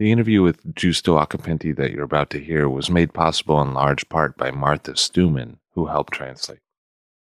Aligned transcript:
The 0.00 0.10
interview 0.10 0.42
with 0.42 0.74
Giusto 0.74 1.16
Occhipinti 1.24 1.74
that 1.76 1.92
you're 1.92 2.02
about 2.02 2.28
to 2.30 2.40
hear 2.40 2.68
was 2.68 2.90
made 2.90 3.12
possible 3.12 3.62
in 3.62 3.74
large 3.74 4.08
part 4.08 4.36
by 4.36 4.50
Martha 4.50 4.94
Stoumen, 4.96 5.58
who 5.74 5.86
helped 5.86 6.12
translate. 6.12 6.58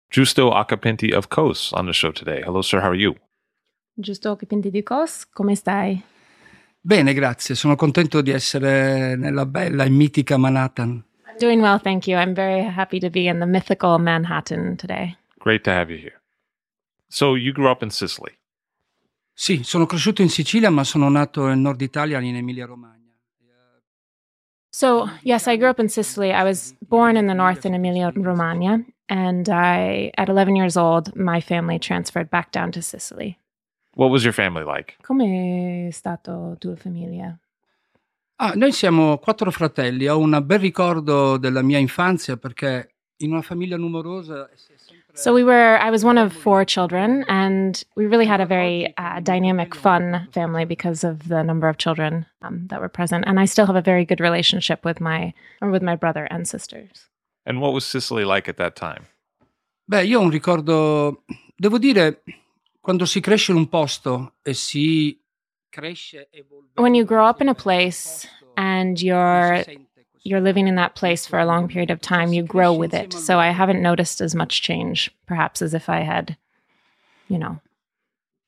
Giusto 0.10 0.50
Occhipinti 0.50 1.12
of 1.12 1.28
COS 1.28 1.74
on 1.74 1.88
the 1.88 1.94
show 1.94 2.12
today. 2.12 2.42
Hello, 2.42 2.62
sir. 2.62 2.80
How 2.80 2.92
are 2.92 2.96
you? 2.96 3.16
Giusto 4.00 4.32
Occhipinti 4.32 4.72
di 4.72 4.82
COS, 4.82 5.26
come 5.30 5.56
stai? 5.56 6.02
Bene, 6.80 7.14
grazie. 7.14 7.54
Sono 7.54 7.76
contento 7.76 8.22
di 8.22 8.32
essere 8.32 9.18
nella 9.18 9.46
bella 9.46 9.84
e 9.84 9.90
mitica 9.90 10.38
Manhattan. 10.38 11.04
I'm 11.28 11.38
doing 11.40 11.62
well, 11.62 11.80
thank 11.80 12.08
you. 12.08 12.18
I'm 12.18 12.34
very 12.34 12.64
happy 12.64 13.00
to 13.00 13.10
be 13.10 13.28
in 13.28 13.40
the 13.40 13.46
mythical 13.46 13.98
Manhattan 14.00 14.78
today. 14.78 15.18
Great 15.40 15.66
to 15.66 15.72
have 15.72 15.92
you 15.92 15.98
here. 15.98 16.22
So, 17.10 17.36
you 17.36 17.52
grew 17.52 17.70
up 17.70 17.84
in 17.84 17.90
Sicily. 17.90 18.38
Sì, 19.34 19.64
sono 19.64 19.86
cresciuto 19.86 20.22
in 20.22 20.30
Sicilia, 20.30 20.70
ma 20.70 20.84
sono 20.84 21.10
nato 21.10 21.48
nel 21.48 21.58
nord 21.58 21.82
Italia, 21.82 22.20
in 22.20 22.36
Emilia-Romagna. 22.36 23.02
So, 24.70 25.08
yes, 25.22 25.46
I 25.46 25.58
grew 25.58 25.70
up 25.70 25.80
in 25.80 25.88
Sicily. 25.88 26.32
I 26.32 26.44
was 26.44 26.76
born 26.80 27.16
in 27.16 27.28
the 27.28 27.34
north 27.34 27.64
in 27.66 27.76
Emilia 27.76 28.12
Romagna, 28.16 28.84
and 29.06 29.48
I, 29.48 30.10
at 30.16 30.30
11 30.30 30.56
years 30.56 30.76
old, 30.76 31.16
my 31.16 31.42
family 31.42 31.78
transferred 31.78 32.30
back 32.30 32.52
down 32.52 32.72
to 32.72 32.82
Sicily. 32.82 33.38
What 33.96 34.10
was 34.10 34.24
your 34.24 34.34
family 34.34 34.66
like? 34.66 34.96
Come 35.02 35.88
è 35.88 35.92
stato 35.92 36.56
tua 36.58 36.76
famiglia? 36.76 37.38
Ah, 38.38 38.54
noi 38.56 38.72
siamo 38.72 39.20
quattro 39.20 39.52
fratelli. 39.52 40.08
Ho 40.08 40.18
un 40.18 40.42
bel 40.44 40.60
ricordo 40.60 41.38
della 41.38 41.62
mia 41.62 41.78
infanzia 41.78 42.38
perché 42.38 42.96
in 43.18 43.32
una 43.32 43.44
famiglia 43.44 43.78
numerosa 43.78 44.50
So 45.16 45.34
we 45.34 45.44
were, 45.44 45.78
I 45.78 45.92
was 45.92 46.04
one 46.04 46.18
of 46.18 46.34
four 46.34 46.66
children, 46.66 47.24
and 47.28 47.84
we 47.96 48.08
really 48.08 48.26
had 48.26 48.42
a 48.42 48.46
very 48.48 48.94
uh, 48.98 49.20
dynamic, 49.20 49.76
fun 49.76 50.28
family 50.32 50.66
because 50.66 51.04
of 51.04 51.28
the 51.28 51.44
number 51.44 51.70
of 51.70 51.78
children 51.78 52.26
um, 52.42 52.66
that 52.68 52.82
were 52.82 52.90
present. 52.90 53.26
And 53.28 53.40
I 53.40 53.46
still 53.46 53.68
have 53.68 53.76
a 53.76 53.82
very 53.82 54.06
good 54.06 54.20
relationship 54.20 54.84
with 54.84 55.00
my, 55.00 55.34
or 55.62 55.70
with 55.70 55.84
my 55.84 55.96
brother 55.96 56.28
and 56.32 56.48
sisters. 56.48 57.10
And 57.46 57.62
what 57.62 57.74
was 57.74 57.86
Sicily 57.86 58.26
like 58.26 58.50
at 58.50 58.58
that 58.58 58.76
time? 58.76 59.06
Beh, 59.88 60.04
io 60.08 60.20
ho 60.20 60.26
un 60.26 60.32
ricordo, 60.32 61.24
devo 61.62 61.78
dire, 61.78 62.22
quando 62.82 63.06
si 63.06 63.22
cresce 63.22 63.52
in 63.52 63.58
un 63.58 63.68
posto 63.68 64.34
e 64.42 64.54
si 64.54 65.20
cresce 65.70 66.28
When 66.76 66.96
you 66.96 67.04
grow 67.04 67.26
up 67.26 67.42
in 67.42 67.50
a 67.50 67.56
place 67.56 68.26
and 68.56 69.00
you're 69.02 69.64
you're 70.24 70.42
living 70.42 70.68
in 70.68 70.76
that 70.76 70.96
place 70.96 71.28
for 71.28 71.40
a 71.40 71.46
long 71.46 71.68
period 71.68 71.92
of 71.92 72.00
time, 72.00 72.34
you 72.34 72.44
grow 72.44 72.74
with 72.74 72.94
it. 72.94 73.14
So 73.14 73.40
I 73.40 73.52
haven't 73.52 73.82
noticed 73.82 74.22
as 74.22 74.34
much 74.34 74.62
change, 74.62 75.12
perhaps 75.26 75.62
as 75.62 75.74
if 75.74 75.90
I 75.90 76.02
had, 76.02 76.38
you 77.28 77.38
know. 77.38 77.60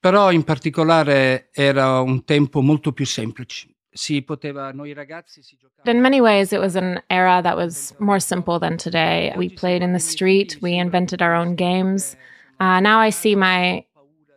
Però 0.01 0.31
in 0.31 0.43
particolare 0.43 1.49
era 1.51 1.99
un 2.01 2.23
tempo 2.23 2.61
molto 2.61 2.91
più 2.91 3.05
semplice. 3.05 3.67
Si 3.91 4.21
poteva, 4.21 4.71
noi 4.71 4.93
ragazzi 4.93 5.41
si 5.41 5.57
giocava... 5.57 5.89
In 5.89 6.01
many 6.01 6.19
ways, 6.19 6.51
it 6.51 6.59
was 6.59 6.75
an 6.75 7.01
era 7.09 7.41
that 7.41 7.55
was 7.55 7.93
more 7.97 8.19
simple 8.19 8.59
than 8.59 8.77
today. 8.77 9.33
We 9.37 9.49
played 9.49 9.81
in 9.81 9.93
the 9.93 9.99
street. 9.99 10.57
We 10.61 10.77
invented 10.77 11.21
our 11.21 11.33
own 11.33 11.55
games. 11.55 12.15
Uh, 12.59 12.79
now 12.81 12.99
I 12.99 13.09
see 13.09 13.35
my 13.35 13.85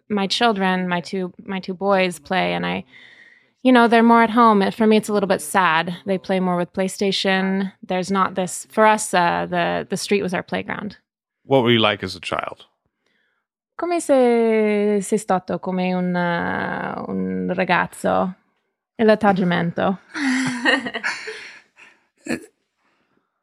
my 0.09 0.27
children, 0.27 0.88
my 0.88 1.00
two 1.00 1.32
my 1.44 1.60
two 1.60 1.75
boys 1.75 2.19
play, 2.19 2.54
and 2.54 2.65
I, 2.65 2.84
you 3.63 3.73
know, 3.73 3.89
they're 3.89 4.03
more 4.03 4.23
at 4.23 4.31
home. 4.31 4.71
For 4.73 4.87
me, 4.87 4.97
it's 4.97 5.09
a 5.09 5.13
little 5.13 5.29
bit 5.29 5.43
sad. 5.43 5.97
They 6.07 6.19
play 6.19 6.41
more 6.41 6.57
with 6.57 6.73
PlayStation. 6.73 7.73
There's 7.83 8.11
not 8.11 8.35
this 8.35 8.67
for 8.71 8.87
us. 8.87 9.13
Uh, 9.13 9.47
the 9.49 9.87
the 9.89 9.97
street 9.97 10.23
was 10.23 10.35
our 10.35 10.43
playground. 10.43 10.97
What 11.45 11.63
were 11.63 11.71
you 11.71 11.81
like 11.81 12.05
as 12.05 12.15
a 12.15 12.21
child? 12.21 12.67
Come 13.77 14.01
se 14.01 15.01
sei 15.01 15.19
stato 15.19 15.59
come 15.61 15.95
un, 15.95 16.15
uh, 16.15 17.05
un 17.09 17.53
ragazzo? 17.55 18.35
E 18.97 19.05
l'atteggiamento? 19.05 19.99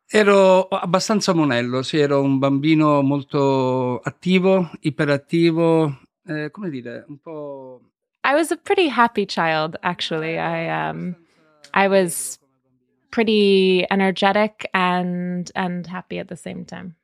Ero 0.08 0.68
abbastanza 0.68 1.34
monello, 1.34 1.82
sì, 1.82 1.98
ero 1.98 2.22
un 2.22 2.38
bambino 2.38 3.02
molto 3.02 4.00
attivo, 4.00 4.70
iperattivo, 4.82 6.04
eh, 6.26 6.52
come 6.52 6.70
dire, 6.70 7.04
un 7.10 7.18
po'... 7.20 7.65
I 8.26 8.34
was 8.34 8.52
a 8.52 8.58
pretty 8.58 8.88
happy 8.88 9.28
child, 9.28 9.78
actually. 9.84 10.40
I 10.40 10.90
um, 10.90 11.16
I 11.76 11.88
was 11.88 12.40
pretty 13.12 13.86
energetic 13.92 14.68
and 14.74 15.50
and 15.56 15.86
happy 15.86 16.18
at 16.18 16.28
the 16.28 16.36
same 16.36 16.66
time. 16.66 16.96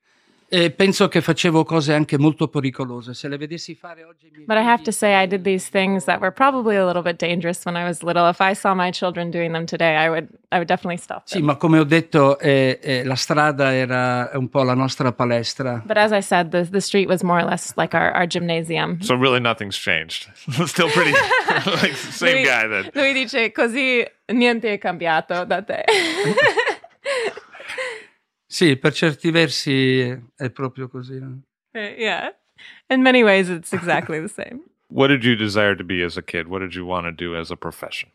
E 0.53 0.69
penso 0.69 1.07
che 1.07 1.21
facevo 1.21 1.63
cose 1.63 1.93
anche 1.93 2.17
molto 2.17 2.49
pericolose. 2.49 3.13
Se 3.13 3.29
le 3.29 3.37
vedessi 3.37 3.73
fare 3.73 4.03
oggi... 4.03 4.29
But 4.45 4.57
I 4.57 4.63
have 4.67 4.83
to 4.83 4.91
say, 4.91 5.13
I 5.13 5.25
did 5.25 5.43
these 5.43 5.69
things 5.69 6.03
that 6.03 6.19
were 6.19 6.31
probably 6.33 6.75
a 6.75 6.85
little 6.85 7.01
bit 7.01 7.17
dangerous 7.17 7.63
when 7.63 7.77
I 7.77 7.85
was 7.85 8.01
little. 8.01 8.27
If 8.29 8.41
I 8.41 8.53
saw 8.53 8.73
my 8.73 8.91
children 8.91 9.29
doing 9.29 9.53
them 9.53 9.65
today, 9.65 9.95
I 9.95 10.09
would 10.09 10.27
I 10.49 10.57
would 10.57 10.67
definitely 10.67 10.97
stop 10.97 11.23
Sì, 11.27 11.37
them. 11.37 11.45
ma 11.45 11.55
come 11.55 11.79
ho 11.79 11.85
detto, 11.85 12.37
eh, 12.37 12.79
eh, 12.81 13.03
la 13.05 13.15
strada 13.15 13.73
era 13.73 14.29
un 14.33 14.49
po' 14.49 14.63
la 14.63 14.73
nostra 14.73 15.13
palestra. 15.13 15.81
But 15.85 15.95
as 15.95 16.11
I 16.11 16.21
said, 16.21 16.49
the 16.49 16.67
the 16.69 16.81
street 16.81 17.07
was 17.07 17.23
more 17.23 17.39
or 17.39 17.45
less 17.45 17.71
like 17.77 17.95
our, 17.95 18.11
our 18.11 18.27
gymnasium. 18.27 18.99
So, 19.01 19.15
really, 19.15 19.39
nothing's 19.39 19.77
changed. 19.77 20.29
Still 20.67 20.89
pretty, 20.89 21.11
like, 21.65 21.95
same 21.95 22.33
Lui- 22.39 22.43
guy 22.43 22.67
then. 22.67 22.89
Lui 22.93 23.13
dice 23.13 23.53
così 23.53 24.05
niente 24.33 24.73
è 24.73 24.77
cambiato 24.77 25.45
da 25.45 25.61
te. 25.61 25.83
Sì, 28.51 28.75
per 28.75 28.91
certi 28.91 29.31
versi 29.31 30.01
è 30.35 30.49
proprio 30.49 30.89
così. 30.89 31.17
no? 31.17 31.41
yeah. 31.71 32.35
In 32.87 33.01
many 33.01 33.23
ways, 33.23 33.47
it's 33.47 33.71
exactly 33.71 34.19
the 34.19 34.27
same. 34.27 34.59
What 34.89 35.07
did 35.07 35.23
you 35.23 35.37
desire 35.37 35.73
to 35.73 35.85
be 35.85 36.03
as 36.03 36.17
a 36.17 36.21
kid? 36.21 36.47
What 36.47 36.59
did 36.59 36.75
you 36.75 36.85
want 36.85 37.05
to 37.05 37.13
do 37.13 37.33
as 37.39 37.49
a 37.49 37.55
profession? 37.55 38.11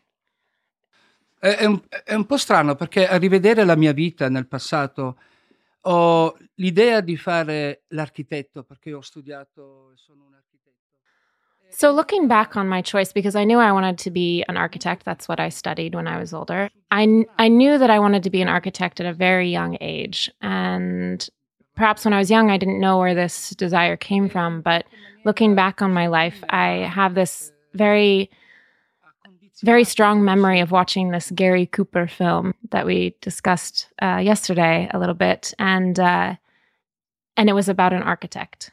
È, 1.39 1.47
è 1.47 1.65
un, 1.65 1.81
è 2.03 2.13
un 2.13 2.27
po' 2.27 2.37
strano 2.37 2.75
perché 2.75 3.07
a 3.07 3.17
rivedere 3.17 3.65
la 3.65 3.75
mia 3.75 3.93
vita 3.93 4.29
nel 4.29 4.45
passato 4.45 5.17
ho 5.81 6.37
l'idea 6.55 7.01
di 7.01 7.17
fare 7.17 7.85
l'architetto 7.87 8.63
perché 8.63 8.93
ho 8.93 9.01
studiato 9.01 9.91
e 9.93 9.97
sono 9.97 10.25
un 10.25 10.35
architetto. 10.35 10.46
So, 11.69 11.91
looking 11.91 12.27
back 12.27 12.55
on 12.55 12.67
my 12.67 12.81
choice, 12.81 13.11
because 13.13 13.35
I 13.35 13.43
knew 13.43 13.59
I 13.59 13.71
wanted 13.71 13.97
to 13.99 14.11
be 14.11 14.43
an 14.47 14.57
architect, 14.57 15.05
that's 15.05 15.27
what 15.27 15.39
I 15.39 15.49
studied 15.49 15.93
when 15.93 16.07
I 16.07 16.17
was 16.17 16.33
older. 16.33 16.69
I, 16.91 17.25
I 17.37 17.49
knew 17.49 17.77
that 17.77 17.89
I 17.89 17.99
wanted 17.99 18.23
to 18.23 18.29
be 18.29 18.41
an 18.41 18.47
architect 18.47 18.99
at 18.99 19.05
a 19.05 19.13
very 19.13 19.49
young 19.49 19.77
age. 19.81 20.31
And 20.41 21.27
perhaps 21.75 22.05
when 22.05 22.13
I 22.13 22.17
was 22.17 22.31
young, 22.31 22.49
I 22.49 22.57
didn't 22.57 22.79
know 22.79 22.97
where 22.97 23.13
this 23.13 23.51
desire 23.51 23.97
came 23.97 24.29
from. 24.29 24.61
But 24.61 24.85
looking 25.25 25.55
back 25.55 25.81
on 25.81 25.93
my 25.93 26.07
life, 26.07 26.43
I 26.49 26.89
have 26.91 27.15
this 27.15 27.51
very, 27.73 28.31
very 29.61 29.83
strong 29.83 30.23
memory 30.23 30.61
of 30.61 30.71
watching 30.71 31.11
this 31.11 31.31
Gary 31.31 31.65
Cooper 31.65 32.07
film 32.07 32.53
that 32.71 32.85
we 32.85 33.15
discussed 33.21 33.87
uh, 34.01 34.19
yesterday 34.23 34.89
a 34.91 34.99
little 34.99 35.15
bit. 35.15 35.53
And, 35.59 35.99
uh, 35.99 36.35
and 37.35 37.49
it 37.49 37.53
was 37.53 37.69
about 37.69 37.93
an 37.93 38.03
architect. 38.03 38.71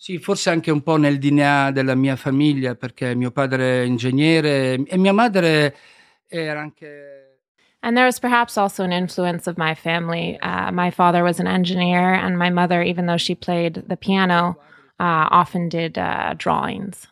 Sì, 0.00 0.18
forse 0.18 0.50
anche 0.50 0.70
un 0.70 0.82
po' 0.82 0.96
nel 0.96 1.18
DNA 1.18 1.72
della 1.72 1.96
mia 1.96 2.14
famiglia, 2.14 2.76
perché 2.76 3.16
mio 3.16 3.32
padre 3.32 3.82
è 3.82 3.84
ingegnere 3.84 4.74
e 4.74 4.96
mia 4.96 5.12
madre 5.12 5.74
era 6.28 6.60
anche 6.60 7.16
And 7.80 7.96
there 7.96 8.06
was 8.06 8.20
perhaps 8.20 8.56
also 8.56 8.84
an 8.84 8.92
influence 8.92 9.48
of 9.48 9.56
my 9.56 9.74
family. 9.74 10.38
Uh, 10.40 10.70
my 10.70 10.90
father 10.90 11.22
was 11.24 11.40
an 11.40 11.46
engineer, 11.48 12.12
and 12.14 12.38
my 12.38 12.50
mother, 12.50 12.80
even 12.82 13.06
though 13.06 13.16
she 13.16 13.34
played 13.34 13.84
the 13.88 13.96
piano, 13.96 14.56
uh, 15.00 15.26
often 15.30 15.68
did 15.68 15.98
uh, 15.98 16.34
drawings. 16.36 17.08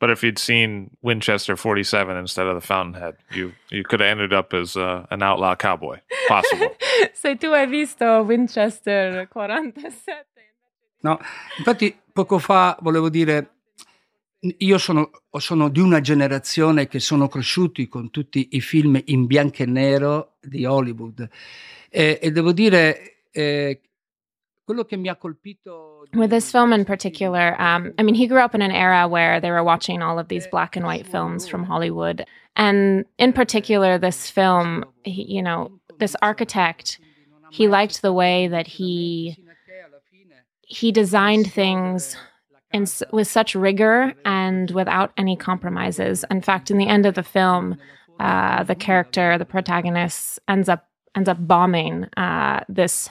But 0.00 0.10
if 0.10 0.22
you'd 0.22 0.38
seen 0.38 0.90
Winchester 1.02 1.56
47 1.56 2.16
instead 2.16 2.46
of 2.46 2.54
the 2.54 2.66
Fountainhead, 2.66 3.16
you 3.32 3.52
you 3.70 3.82
could 3.82 4.00
have 4.00 4.10
ended 4.10 4.32
up 4.32 4.52
as 4.54 4.76
uh, 4.76 5.06
an 5.10 5.22
outlaw 5.22 5.54
cowboy. 5.56 6.00
Possible. 6.28 6.74
Se 7.14 7.34
tu 7.36 7.52
hai 7.52 7.66
visto 7.66 8.22
Winchester 8.22 9.26
47. 9.30 10.24
No, 11.00 11.18
infatti 11.58 11.94
poco 12.14 12.38
fa 12.38 12.78
volevo 12.80 13.10
dire, 13.10 13.50
io 14.58 14.78
sono, 14.78 15.10
sono, 15.32 15.68
di 15.68 15.80
una 15.80 16.00
generazione 16.00 16.86
che 16.86 17.00
sono 17.00 17.26
cresciuti 17.26 17.88
con 17.88 18.10
tutti 18.10 18.50
i 18.52 18.60
film 18.60 19.00
in 19.06 19.26
bianco 19.26 19.64
e 19.64 19.66
nero 19.66 20.36
di 20.40 20.64
Hollywood. 20.64 21.28
E, 21.90 22.20
e 22.22 22.30
devo 22.30 22.52
dire 22.52 23.24
eh, 23.32 23.80
quello 24.62 24.84
che 24.84 24.96
mi 24.96 25.08
ha 25.08 25.16
colpito 25.16 26.04
with 26.14 26.30
this 26.30 26.50
film 26.50 26.72
in 26.72 26.84
particular 26.84 27.56
um, 27.58 27.92
i 27.98 28.02
mean 28.02 28.14
he 28.14 28.26
grew 28.26 28.40
up 28.40 28.54
in 28.54 28.62
an 28.62 28.70
era 28.70 29.06
where 29.06 29.40
they 29.40 29.50
were 29.50 29.62
watching 29.62 30.00
all 30.00 30.18
of 30.18 30.28
these 30.28 30.46
black 30.46 30.76
and 30.76 30.86
white 30.86 31.06
films 31.06 31.48
from 31.48 31.64
hollywood. 31.64 32.24
And 32.56 33.04
in 33.18 33.32
particular 33.32 33.98
this 33.98 34.30
film 34.30 34.84
he, 35.02 35.24
you 35.28 35.42
know 35.42 35.80
this 35.98 36.14
architect 36.22 37.00
he 37.50 37.66
liked 37.68 38.02
the 38.02 38.12
way 38.12 38.48
that 38.48 38.66
he 38.66 39.36
he 40.66 40.92
designed 40.92 41.52
things 41.52 42.16
in, 42.72 42.86
with 43.12 43.28
such 43.28 43.54
rigor 43.54 44.12
and 44.24 44.70
without 44.72 45.12
any 45.16 45.36
compromises. 45.36 46.24
In 46.30 46.42
fact, 46.42 46.70
in 46.70 46.78
the 46.78 46.88
end 46.88 47.06
of 47.06 47.14
the 47.14 47.22
film, 47.22 47.76
uh, 48.20 48.64
the 48.64 48.74
character, 48.74 49.38
the 49.38 49.44
protagonist, 49.44 50.38
ends 50.48 50.68
up 50.68 50.88
ends 51.16 51.28
up 51.28 51.38
bombing 51.40 52.04
uh, 52.16 52.60
this 52.68 53.08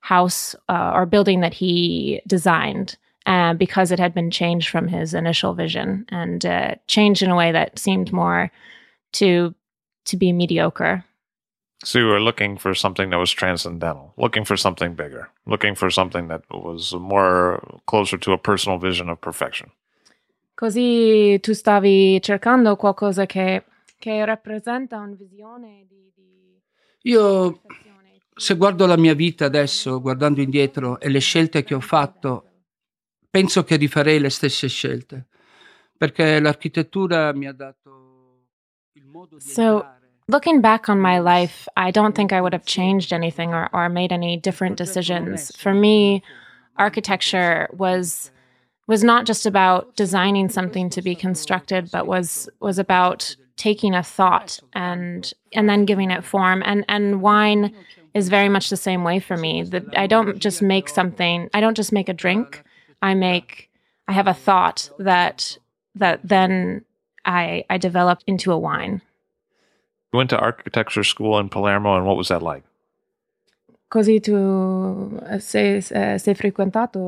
house 0.00 0.54
uh, 0.68 0.92
or 0.94 1.06
building 1.06 1.40
that 1.40 1.54
he 1.54 2.20
designed 2.26 2.98
uh, 3.24 3.54
because 3.54 3.90
it 3.90 3.98
had 3.98 4.14
been 4.14 4.30
changed 4.30 4.68
from 4.68 4.86
his 4.86 5.14
initial 5.14 5.54
vision 5.54 6.04
and 6.10 6.44
uh, 6.44 6.74
changed 6.86 7.22
in 7.22 7.30
a 7.30 7.36
way 7.36 7.50
that 7.50 7.78
seemed 7.78 8.12
more 8.12 8.50
to 9.12 9.54
to 10.04 10.16
be 10.16 10.32
mediocre. 10.32 11.04
So 11.86 12.00
you 12.00 12.08
were 12.08 12.18
looking 12.18 12.58
for 12.58 12.74
something 12.74 13.10
that 13.10 13.18
was 13.18 13.30
transcendental, 13.32 14.12
looking 14.16 14.44
for 14.44 14.58
something 14.58 14.96
bigger, 14.96 15.30
looking 15.44 15.76
for 15.76 15.88
something 15.88 16.26
that 16.26 16.42
was 16.50 16.92
more 16.94 17.60
closer 17.84 18.18
to 18.18 18.32
a 18.32 18.38
personal 18.38 18.76
vision 18.76 19.08
of 19.08 19.20
perfection. 19.20 19.70
Così 20.56 21.38
tu 21.40 21.52
stavi 21.52 22.20
cercando 22.20 22.74
qualcosa 22.74 23.24
che, 23.24 23.66
che 24.00 24.24
rappresenta 24.24 24.96
una 24.96 25.14
visione 25.14 25.86
di, 25.86 26.10
di... 26.12 26.60
Io, 27.02 27.60
se 28.34 28.56
guardo 28.56 28.84
la 28.86 28.96
mia 28.96 29.14
vita 29.14 29.44
adesso, 29.44 30.00
guardando 30.00 30.40
indietro 30.40 30.98
e 30.98 31.08
le 31.08 31.20
scelte 31.20 31.62
che 31.62 31.74
ho 31.74 31.80
fatto, 31.80 32.64
penso 33.30 33.62
che 33.62 33.76
rifarei 33.76 34.18
le 34.18 34.30
stesse 34.30 34.66
scelte, 34.66 35.28
perché 35.96 36.40
l'architettura 36.40 37.32
mi 37.32 37.46
ha 37.46 37.52
dato 37.52 38.46
il 38.94 39.04
modo 39.04 39.36
di 39.36 39.42
so, 39.42 39.95
Looking 40.28 40.60
back 40.60 40.88
on 40.88 41.00
my 41.00 41.20
life, 41.20 41.68
I 41.76 41.92
don't 41.92 42.16
think 42.16 42.32
I 42.32 42.40
would 42.40 42.52
have 42.52 42.66
changed 42.66 43.12
anything 43.12 43.54
or, 43.54 43.68
or 43.72 43.88
made 43.88 44.10
any 44.10 44.36
different 44.36 44.76
decisions. 44.76 45.54
For 45.56 45.72
me, 45.72 46.22
architecture 46.76 47.68
was 47.72 48.32
was 48.88 49.02
not 49.02 49.26
just 49.26 49.46
about 49.46 49.96
designing 49.96 50.48
something 50.48 50.90
to 50.90 51.02
be 51.02 51.14
constructed, 51.14 51.90
but 51.92 52.08
was 52.08 52.48
was 52.60 52.78
about 52.78 53.36
taking 53.56 53.94
a 53.94 54.02
thought 54.02 54.58
and 54.72 55.32
and 55.52 55.68
then 55.68 55.84
giving 55.84 56.10
it 56.10 56.24
form. 56.24 56.60
And 56.66 56.84
and 56.88 57.22
wine 57.22 57.72
is 58.12 58.28
very 58.28 58.48
much 58.48 58.68
the 58.68 58.76
same 58.76 59.04
way 59.04 59.20
for 59.20 59.36
me. 59.36 59.62
That 59.62 59.96
I 59.96 60.08
don't 60.08 60.40
just 60.40 60.60
make 60.60 60.88
something. 60.88 61.48
I 61.54 61.60
don't 61.60 61.76
just 61.76 61.92
make 61.92 62.08
a 62.08 62.14
drink. 62.14 62.64
I 63.00 63.14
make. 63.14 63.70
I 64.08 64.12
have 64.12 64.26
a 64.26 64.34
thought 64.34 64.90
that 64.98 65.56
that 65.94 66.20
then 66.24 66.84
I 67.24 67.64
I 67.70 67.78
develop 67.78 68.22
into 68.26 68.50
a 68.50 68.58
wine. 68.58 69.02
You 70.16 70.22
went 70.22 70.30
to 70.30 70.40
architecture 70.40 71.04
school 71.04 71.38
in 71.40 71.50
Palermo, 71.50 71.94
and 71.94 72.06
what 72.06 72.16
was 72.16 72.28
that 72.28 72.40
like? 72.40 72.64
Così 73.88 74.18
tu 74.18 74.34
eh, 75.28 75.38
sei, 75.38 75.84
eh, 75.90 76.16
sei 76.18 76.34
frequentato? 76.34 76.98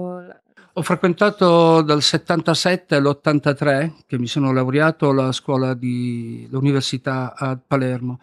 Ho 0.75 0.83
frequentato 0.83 1.81
dal 1.81 2.03
77 2.03 2.97
all'83, 2.97 4.05
che 4.07 4.19
mi 4.19 4.27
sono 4.27 4.53
laureato 4.53 5.09
alla 5.09 5.33
scuola 5.33 5.73
di 5.73 6.47
l'università 6.51 7.35
a 7.35 7.57
Palermo. 7.57 8.21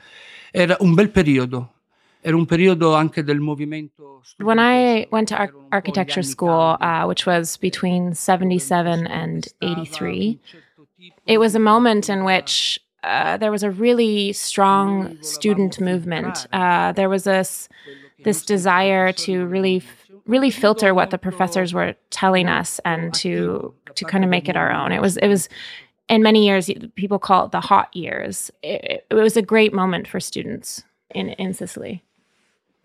Era 0.52 0.78
un 0.82 0.94
bel 0.94 1.10
periodo, 1.10 1.74
era 2.22 2.36
un 2.36 2.46
periodo 2.46 2.94
anche 2.94 3.24
del 3.24 3.40
movimento. 3.40 4.22
When 4.38 4.60
I 4.60 5.08
went 5.10 5.30
to 5.30 5.36
ar- 5.36 5.52
architecture 5.70 6.22
school, 6.24 6.78
uh, 6.80 7.06
which 7.08 7.26
was 7.26 7.58
between 7.58 8.14
77 8.14 9.08
and 9.08 9.48
83, 9.62 10.40
it 11.26 11.40
was 11.40 11.56
a 11.56 11.60
moment 11.60 12.08
in 12.08 12.22
which 12.24 12.80
uh, 13.06 13.38
there 13.38 13.52
was 13.52 13.64
a 13.64 13.70
really 13.70 14.34
strong 14.34 15.22
student 15.22 15.80
movement. 15.80 16.48
Uh, 16.52 16.92
there 16.92 17.10
was 17.10 17.24
this 17.24 17.70
this 18.24 18.44
desire 18.44 19.14
to 19.14 19.46
really 19.46 19.84
really 20.26 20.50
filter 20.50 20.94
what 20.94 21.12
the 21.12 21.18
professors 21.18 21.72
were 21.72 21.94
telling 22.10 22.50
us 22.50 22.80
and 22.84 23.14
to 23.14 23.74
to 23.94 24.06
kind 24.06 24.24
of 24.24 24.30
make 24.30 24.50
it 24.50 24.56
our 24.56 24.72
own. 24.72 24.92
It 24.92 25.02
was 25.02 25.18
it 25.18 25.28
was 25.28 25.48
in 26.10 26.24
many 26.24 26.46
years 26.46 26.70
people 26.96 27.20
call 27.20 27.46
it 27.46 27.52
the 27.52 27.62
hot 27.62 27.96
years. 27.96 28.52
It, 28.64 29.06
it 29.10 29.14
was 29.14 29.38
a 29.38 29.44
great 29.44 29.74
moment 29.74 30.08
for 30.08 30.20
students 30.20 30.84
in 31.14 31.30
in 31.38 31.54
Sicily. 31.54 32.02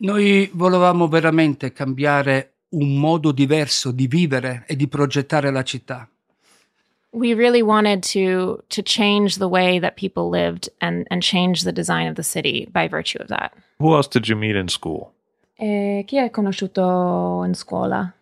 Noi 0.02 0.50
volevamo 0.52 1.08
veramente 1.08 1.72
cambiare 1.72 2.52
un 2.70 2.98
modo 2.98 3.32
diverso 3.32 3.90
di 3.90 4.06
vivere 4.06 4.64
e 4.66 4.76
di 4.76 4.86
progettare 4.86 5.50
la 5.50 5.62
città. 5.62 6.08
We 7.12 7.34
really 7.34 7.62
wanted 7.62 8.02
to 8.14 8.62
to 8.68 8.82
change 8.82 9.36
the 9.36 9.48
way 9.48 9.80
that 9.80 9.96
people 9.96 10.30
lived 10.30 10.68
and 10.80 11.06
and 11.10 11.22
change 11.22 11.62
the 11.62 11.72
design 11.72 12.06
of 12.06 12.14
the 12.14 12.22
city 12.22 12.68
by 12.72 12.88
virtue 12.88 13.18
of 13.20 13.28
that. 13.28 13.52
Who 13.78 13.94
else 13.94 14.08
did 14.08 14.28
you 14.28 14.36
meet 14.36 14.56
in 14.56 14.68
school? 14.68 15.12
Eh, 15.58 16.04
chi 16.06 16.18
hai 16.18 16.30
conosciuto 16.30 17.44
in 17.44 17.54
scuola? 17.54 18.14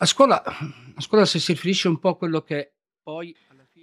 A 0.00 0.06
scuola, 0.06 0.42
a 0.44 1.00
scuola 1.00 1.26
se 1.26 1.38
si 1.38 1.52
riferisce 1.52 1.88
un 1.88 1.98
po' 1.98 2.10
a 2.10 2.16
quello 2.16 2.40
che 2.42 2.72
poi 3.04 3.34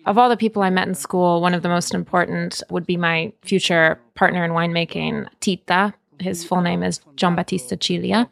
of 0.07 0.17
all 0.17 0.29
the 0.29 0.37
people 0.37 0.63
I 0.63 0.69
met 0.69 0.87
in 0.87 0.95
school, 0.95 1.41
one 1.41 1.53
of 1.53 1.61
the 1.61 1.69
most 1.69 1.93
important 1.93 2.63
would 2.69 2.87
be 2.87 2.97
my 2.97 3.33
future 3.43 3.99
partner 4.15 4.43
in 4.45 4.51
winemaking, 4.51 5.27
Tita. 5.41 5.93
His 6.19 6.45
full 6.45 6.61
name 6.61 6.81
is 6.81 7.01
Giambattista 7.15 7.77
Cilia. 7.77 8.29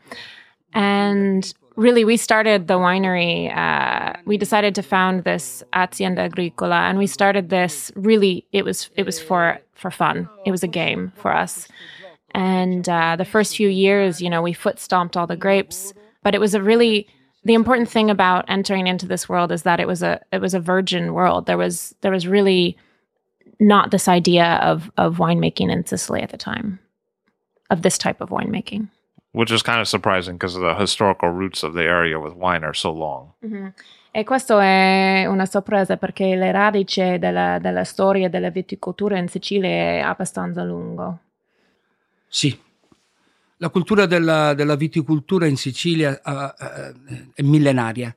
And 0.73 1.53
really 1.75 2.05
we 2.05 2.17
started 2.17 2.67
the 2.67 2.77
winery 2.77 3.55
uh, 3.55 4.13
we 4.25 4.37
decided 4.37 4.75
to 4.75 4.81
found 4.81 5.23
this 5.23 5.63
azienda 5.73 6.21
agricola 6.21 6.81
and 6.87 6.97
we 6.97 7.07
started 7.07 7.49
this 7.49 7.91
really 7.95 8.45
it 8.51 8.63
was 8.63 8.89
it 8.95 9.05
was 9.05 9.19
for 9.19 9.59
for 9.73 9.91
fun. 9.91 10.29
It 10.45 10.51
was 10.51 10.63
a 10.63 10.69
game 10.69 11.11
for 11.17 11.35
us. 11.35 11.67
And 12.33 12.87
uh, 12.87 13.17
the 13.17 13.25
first 13.25 13.55
few 13.55 13.67
years 13.69 14.21
you 14.21 14.29
know 14.29 14.41
we 14.41 14.53
foot 14.53 14.79
stomped 14.79 15.17
all 15.17 15.27
the 15.27 15.37
grapes 15.37 15.93
but 16.23 16.33
it 16.33 16.41
was 16.41 16.53
a 16.53 16.61
really 16.61 17.07
the 17.43 17.53
important 17.53 17.87
thing 17.87 18.09
about 18.09 18.45
entering 18.47 18.87
into 18.87 19.05
this 19.05 19.29
world 19.29 19.51
is 19.51 19.63
that 19.63 19.79
it 19.79 19.87
was 19.87 20.01
a 20.01 20.19
it 20.31 20.41
was 20.41 20.53
a 20.53 20.59
virgin 20.59 21.13
world. 21.13 21.45
There 21.45 21.57
was 21.57 21.95
there 22.01 22.11
was 22.11 22.27
really 22.27 22.77
not 23.59 23.91
this 23.91 24.07
idea 24.07 24.59
of 24.63 24.91
of 24.97 25.17
winemaking 25.17 25.71
in 25.71 25.85
sicily 25.85 26.21
at 26.21 26.31
the 26.31 26.37
time 26.37 26.79
of 27.69 27.83
this 27.83 27.97
type 27.97 28.19
of 28.21 28.29
winemaking 28.29 28.89
which 29.35 29.51
is 29.51 29.61
kind 29.61 29.79
of 29.81 29.87
surprising 29.87 30.37
because 30.37 30.57
the 30.57 30.73
historical 30.75 31.29
roots 31.29 31.61
of 31.61 31.73
the 31.73 31.83
area 31.83 32.17
with 32.17 32.33
wine 32.33 32.63
are 32.63 32.73
so 32.73 32.91
long. 32.91 33.33
Mm-hmm. 33.43 33.67
E 34.11 34.23
questo 34.23 34.59
è 34.59 35.25
una 35.27 35.45
sorpresa 35.45 35.97
perché 35.97 36.37
le 36.37 36.51
radici 36.53 37.17
della, 37.19 37.59
della 37.59 37.83
storia 37.83 38.29
della 38.29 38.49
viticoltura 38.49 39.17
in 39.17 39.27
Sicilia 39.27 39.67
è 39.67 39.99
abbastanza 39.99 40.63
lungo. 40.63 41.19
Sì, 42.25 42.57
la 43.57 43.69
cultura 43.69 44.05
della, 44.05 44.53
della 44.53 44.77
viticoltura 44.77 45.47
in 45.47 45.57
Sicilia 45.57 46.21
uh, 46.23 46.31
uh, 46.31 47.31
è 47.33 47.41
millenaria. 47.41 48.15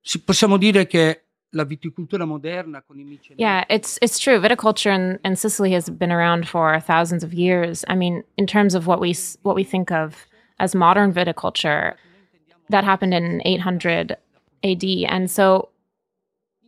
Si, 0.00 0.20
possiamo 0.22 0.56
dire 0.56 0.88
che 0.88 1.22
la 1.50 1.64
viticoltura 1.64 2.24
moderna 2.24 2.82
con 2.82 2.98
i 2.98 3.04
michelin. 3.04 3.38
Yeah, 3.38 3.64
it's 3.68 3.98
it's 4.00 4.18
true. 4.18 4.40
Viticulture 4.40 4.92
in, 4.92 5.20
in 5.22 5.36
Sicily 5.36 5.72
has 5.72 5.88
been 5.88 6.10
around 6.10 6.48
for 6.48 6.80
thousands 6.80 7.22
of 7.22 7.32
years. 7.32 7.84
I 7.88 7.94
mean, 7.94 8.24
in 8.34 8.46
terms 8.46 8.74
of 8.74 8.88
what 8.88 8.98
we 8.98 9.14
what 9.42 9.54
we 9.54 9.62
think 9.62 9.92
of 9.92 10.26
as 10.62 10.76
modern 10.76 11.12
viticulture 11.12 11.94
that 12.70 12.84
happened 12.84 13.12
in 13.12 13.42
800 13.44 14.16
AD. 14.62 14.84
And 15.08 15.28
so, 15.28 15.70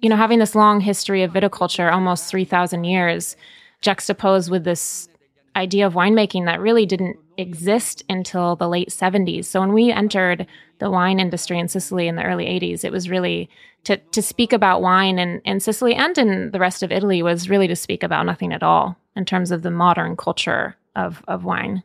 you 0.02 0.08
know, 0.08 0.16
having 0.16 0.40
this 0.40 0.56
long 0.56 0.80
history 0.80 1.22
of 1.22 1.30
viticulture, 1.30 1.90
almost 1.92 2.28
3,000 2.28 2.82
years, 2.82 3.36
juxtaposed 3.80 4.50
with 4.50 4.64
this 4.64 5.08
idea 5.54 5.86
of 5.86 5.94
winemaking 5.94 6.46
that 6.46 6.58
really 6.58 6.84
didn't 6.86 7.16
exist 7.38 8.02
until 8.08 8.56
the 8.56 8.68
late 8.68 8.88
70s. 8.88 9.44
So 9.44 9.60
when 9.60 9.72
we 9.72 9.92
entered 9.92 10.48
the 10.80 10.90
wine 10.90 11.20
industry 11.20 11.60
in 11.60 11.68
Sicily 11.68 12.08
in 12.08 12.16
the 12.16 12.24
early 12.24 12.46
80s, 12.46 12.82
it 12.84 12.90
was 12.90 13.08
really 13.08 13.48
to, 13.84 13.96
to 13.96 14.20
speak 14.20 14.52
about 14.52 14.82
wine 14.82 15.20
in, 15.20 15.40
in 15.44 15.60
Sicily 15.60 15.94
and 15.94 16.18
in 16.18 16.50
the 16.50 16.58
rest 16.58 16.82
of 16.82 16.90
Italy 16.90 17.22
was 17.22 17.48
really 17.48 17.68
to 17.68 17.76
speak 17.76 18.02
about 18.02 18.26
nothing 18.26 18.52
at 18.52 18.64
all 18.64 18.96
in 19.14 19.24
terms 19.24 19.52
of 19.52 19.62
the 19.62 19.70
modern 19.70 20.16
culture 20.16 20.76
of, 20.96 21.22
of 21.28 21.44
wine. 21.44 21.84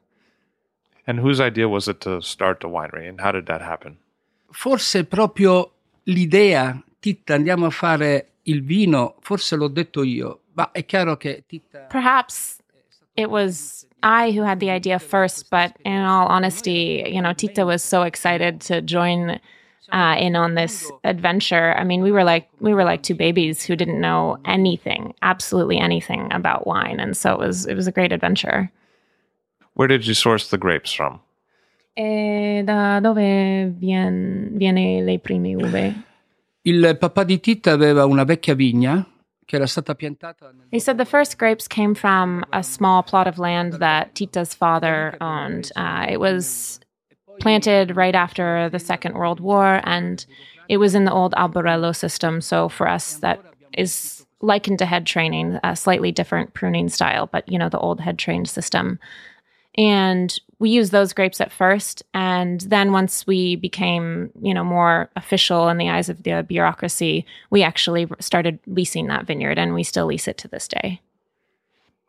And 1.09 1.19
whose 1.19 1.41
idea 1.41 1.67
was 1.67 1.87
it 1.87 2.01
to 2.01 2.21
start 2.21 2.59
the 2.59 2.67
winery 2.67 3.09
and 3.09 3.19
how 3.19 3.31
did 3.31 3.47
that 3.47 3.61
happen? 3.61 3.97
Forse 4.51 5.03
proprio 5.05 5.71
l'idea, 6.05 6.83
Titta, 7.01 7.33
andiamo 7.33 7.65
a 7.65 7.71
fare 7.71 8.27
il 8.43 8.61
vino, 8.61 9.15
forse 9.21 9.55
l'ho 9.55 9.69
detto 9.69 10.03
io, 10.03 10.41
ma 10.53 10.69
è 10.71 10.85
chiaro 10.85 11.17
che 11.17 11.45
Titta... 11.47 11.87
Perhaps 11.89 12.61
it 13.15 13.31
was 13.31 13.87
I 14.03 14.29
who 14.29 14.43
had 14.43 14.59
the 14.59 14.69
idea 14.69 14.99
first, 14.99 15.49
but 15.49 15.75
in 15.83 15.99
all 15.99 16.27
honesty, 16.27 17.03
you 17.07 17.21
know, 17.21 17.33
Tita 17.33 17.65
was 17.65 17.83
so 17.83 18.03
excited 18.03 18.61
to 18.67 18.79
join 18.81 19.39
uh, 19.91 20.15
in 20.15 20.35
on 20.35 20.53
this 20.53 20.91
adventure. 21.03 21.73
I 21.75 21.85
mean, 21.85 22.03
we 22.03 22.11
were 22.11 22.23
like 22.23 22.47
we 22.59 22.75
were 22.75 22.83
like 22.83 23.01
two 23.01 23.15
babies 23.15 23.65
who 23.65 23.75
didn't 23.75 23.99
know 23.99 24.37
anything, 24.45 25.15
absolutely 25.23 25.79
anything 25.79 26.31
about 26.31 26.67
wine, 26.67 26.99
and 26.99 27.17
so 27.17 27.33
it 27.33 27.39
was 27.39 27.65
it 27.65 27.73
was 27.73 27.87
a 27.87 27.91
great 27.91 28.11
adventure. 28.11 28.69
Where 29.79 29.88
did 29.88 30.05
you 30.05 30.13
source 30.13 30.50
the 30.50 30.57
grapes 30.57 30.91
from? 30.91 31.21
E 31.95 32.63
da 32.65 33.00
dove 33.00 33.74
vien, 33.79 34.51
viene 34.57 35.01
le 35.01 35.19
prime 35.19 35.55
uve? 35.55 36.03
Il 36.63 36.98
papà 37.00 37.24
di 37.24 37.39
Titta 37.39 37.71
aveva 37.71 38.03
una 38.03 38.25
vecchia 38.25 38.55
vigna 38.55 39.07
che 39.45 39.55
era 39.55 39.65
stata 39.65 39.95
piantata. 39.95 40.53
He 40.69 40.81
said 40.81 40.98
the 40.98 41.05
first 41.05 41.38
grapes 41.38 41.65
came 41.65 41.95
from 41.95 42.43
a 42.51 42.62
small 42.62 43.03
plot 43.03 43.25
of 43.25 43.39
land 43.39 43.79
that 43.79 44.15
Tita's 44.15 44.53
father 44.53 45.15
owned. 45.21 45.71
Uh, 45.77 46.07
it 46.09 46.19
was 46.19 46.81
planted 47.39 47.95
right 47.95 48.15
after 48.15 48.67
the 48.69 48.79
Second 48.79 49.15
World 49.15 49.39
War, 49.39 49.79
and 49.86 50.25
it 50.67 50.75
was 50.75 50.93
in 50.93 51.05
the 51.05 51.13
old 51.13 51.33
alberello 51.38 51.95
system. 51.95 52.41
So 52.41 52.67
for 52.67 52.86
us, 52.86 53.19
that 53.19 53.39
is 53.77 54.25
likened 54.41 54.79
to 54.79 54.86
head 54.86 55.05
training, 55.05 55.57
a 55.63 55.74
slightly 55.77 56.12
different 56.12 56.53
pruning 56.53 56.89
style, 56.89 57.27
but 57.27 57.48
you 57.48 57.57
know 57.57 57.69
the 57.69 57.79
old 57.79 58.01
head 58.01 58.19
trained 58.19 58.50
system. 58.50 59.00
And 59.77 60.38
we 60.59 60.69
used 60.69 60.91
those 60.91 61.13
grapes 61.13 61.39
at 61.39 61.51
first, 61.51 62.03
and 62.13 62.61
then 62.61 62.91
once 62.91 63.25
we 63.25 63.55
became, 63.55 64.29
you 64.41 64.53
know, 64.53 64.63
more 64.63 65.09
official 65.15 65.69
in 65.69 65.77
the 65.77 65.89
eyes 65.89 66.09
of 66.09 66.23
the 66.23 66.43
bureaucracy, 66.43 67.25
we 67.49 67.63
actually 67.63 68.07
started 68.19 68.59
leasing 68.67 69.07
that 69.07 69.25
vineyard, 69.25 69.57
and 69.57 69.73
we 69.73 69.83
still 69.83 70.07
lease 70.07 70.27
it 70.27 70.38
to 70.39 70.47
this 70.47 70.67
day. 70.67 70.99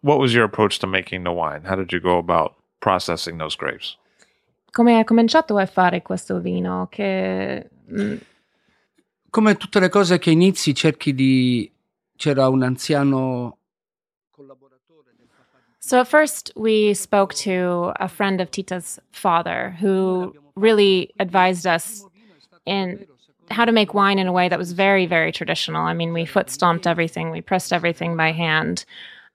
What 0.01 0.19
was 0.19 0.35
your 0.35 0.45
approach 0.45 0.79
to 0.81 0.87
making 0.87 1.25
the 1.25 1.33
wine? 1.33 1.63
How 1.65 1.77
did 1.77 1.93
you 1.93 2.01
go 2.01 2.19
about 2.19 2.55
processing 2.81 3.39
those 3.39 3.55
grapes? 3.55 3.97
Come 4.73 4.97
hai 4.97 5.05
cominciato 5.05 5.59
a 5.59 5.67
fare 5.67 6.01
questo 6.01 6.41
vino? 6.41 6.89
Che 6.91 7.69
mm, 7.93 8.17
Come 9.31 9.57
tutte 9.57 9.79
le 9.79 9.89
cose 9.89 10.19
che 10.19 10.31
inizi, 10.33 10.75
cerchi 10.75 11.15
di. 11.15 11.71
C'era 12.17 12.49
un 12.49 12.63
anziano 12.63 13.59
collaboratore 14.31 14.39
del 14.41 14.49
papà 14.51 14.67
di 14.67 14.70
So 15.81 16.01
at 16.01 16.09
first, 16.09 16.53
we 16.57 16.95
spoke 16.95 17.35
to 17.35 17.93
a 17.97 18.09
friend 18.09 18.41
of 18.41 18.51
Tita's 18.51 18.99
father 19.13 19.77
who 19.81 20.35
really 20.55 21.11
advised 21.19 21.67
us 21.67 22.05
in 22.67 23.07
how 23.51 23.65
to 23.65 23.73
make 23.73 23.95
wine 23.95 24.19
in 24.19 24.27
a 24.27 24.33
way 24.33 24.49
that 24.49 24.59
was 24.59 24.73
very, 24.73 25.07
very 25.07 25.33
traditional. 25.33 25.83
I 25.83 25.95
mean, 25.95 26.13
we 26.13 26.25
foot 26.25 26.51
stomped 26.51 26.87
everything, 26.87 27.31
we 27.31 27.41
pressed 27.41 27.73
everything 27.73 28.17
by 28.17 28.31
hand. 28.31 28.85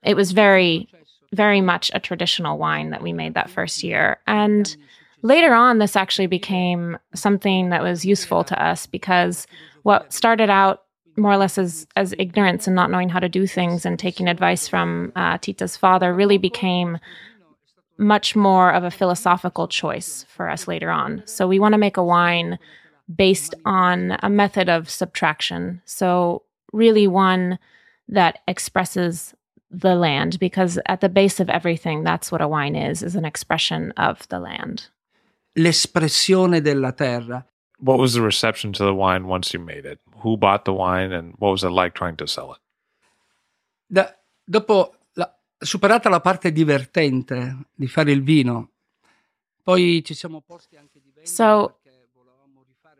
It 0.02 0.16
was 0.16 0.32
very, 0.32 0.88
very 1.32 1.60
much 1.60 1.90
a 1.92 2.00
traditional 2.00 2.56
wine 2.56 2.90
that 2.90 3.02
we 3.02 3.12
made 3.12 3.34
that 3.34 3.50
first 3.50 3.82
year. 3.82 4.18
And 4.26 4.74
later 5.22 5.52
on, 5.52 5.78
this 5.78 5.96
actually 5.96 6.28
became 6.28 6.96
something 7.14 7.70
that 7.70 7.82
was 7.82 8.06
useful 8.06 8.44
to 8.44 8.62
us 8.62 8.86
because 8.86 9.46
what 9.82 10.12
started 10.12 10.48
out 10.48 10.84
more 11.16 11.32
or 11.32 11.36
less 11.36 11.58
as, 11.58 11.86
as 11.96 12.14
ignorance 12.18 12.66
and 12.66 12.76
not 12.76 12.90
knowing 12.90 13.08
how 13.08 13.20
to 13.20 13.28
do 13.28 13.46
things 13.46 13.86
and 13.86 13.98
taking 13.98 14.28
advice 14.28 14.68
from 14.68 15.12
uh, 15.16 15.38
Tita's 15.38 15.76
father 15.76 16.14
really 16.14 16.38
became 16.38 16.98
much 17.98 18.36
more 18.36 18.72
of 18.72 18.84
a 18.84 18.90
philosophical 18.90 19.68
choice 19.68 20.26
for 20.28 20.48
us 20.48 20.68
later 20.68 20.90
on. 20.90 21.22
So 21.24 21.48
we 21.48 21.58
want 21.58 21.72
to 21.72 21.78
make 21.78 21.96
a 21.96 22.04
wine 22.04 22.58
based 23.14 23.54
on 23.64 24.18
a 24.22 24.28
method 24.28 24.68
of 24.68 24.90
subtraction. 24.90 25.80
So 25.84 26.42
really 26.72 27.06
one 27.06 27.58
that 28.08 28.40
expresses 28.46 29.34
the 29.70 29.94
land 29.94 30.38
because 30.38 30.78
at 30.86 31.00
the 31.00 31.08
base 31.08 31.40
of 31.40 31.50
everything 31.50 32.04
that's 32.04 32.30
what 32.30 32.40
a 32.40 32.48
wine 32.48 32.76
is 32.76 33.02
is 33.02 33.16
an 33.16 33.24
expression 33.24 33.92
of 33.96 34.26
the 34.28 34.38
land. 34.38 34.88
l'espressione 35.54 36.60
della 36.60 36.92
terra. 36.92 37.44
What 37.78 37.98
was 37.98 38.14
the 38.14 38.22
reception 38.22 38.72
to 38.74 38.84
the 38.84 38.94
wine 38.94 39.26
once 39.26 39.52
you 39.52 39.60
made 39.60 39.84
it? 39.84 40.00
Who 40.22 40.36
bought 40.36 40.64
the 40.64 40.72
wine 40.72 41.12
and 41.12 41.34
what 41.38 41.50
was 41.50 41.62
it 41.62 41.70
like 41.70 41.94
trying 41.94 42.16
to 42.16 42.26
sell 42.26 42.52
it? 42.52 42.60
Da- 43.88 44.14
dopo 44.48 44.94
la- 45.14 45.32
superata 45.62 46.08
la 46.08 46.20
parte 46.20 46.52
divertente 46.52 47.66
di 47.74 47.86
fare 47.86 48.10
il 48.12 48.22
vino, 48.22 48.70
poi 49.62 50.02
ci 50.04 50.14
siamo 50.14 50.40
posti 50.40 50.76
anche 50.76 51.00
di 51.00 51.12
So, 51.26 51.74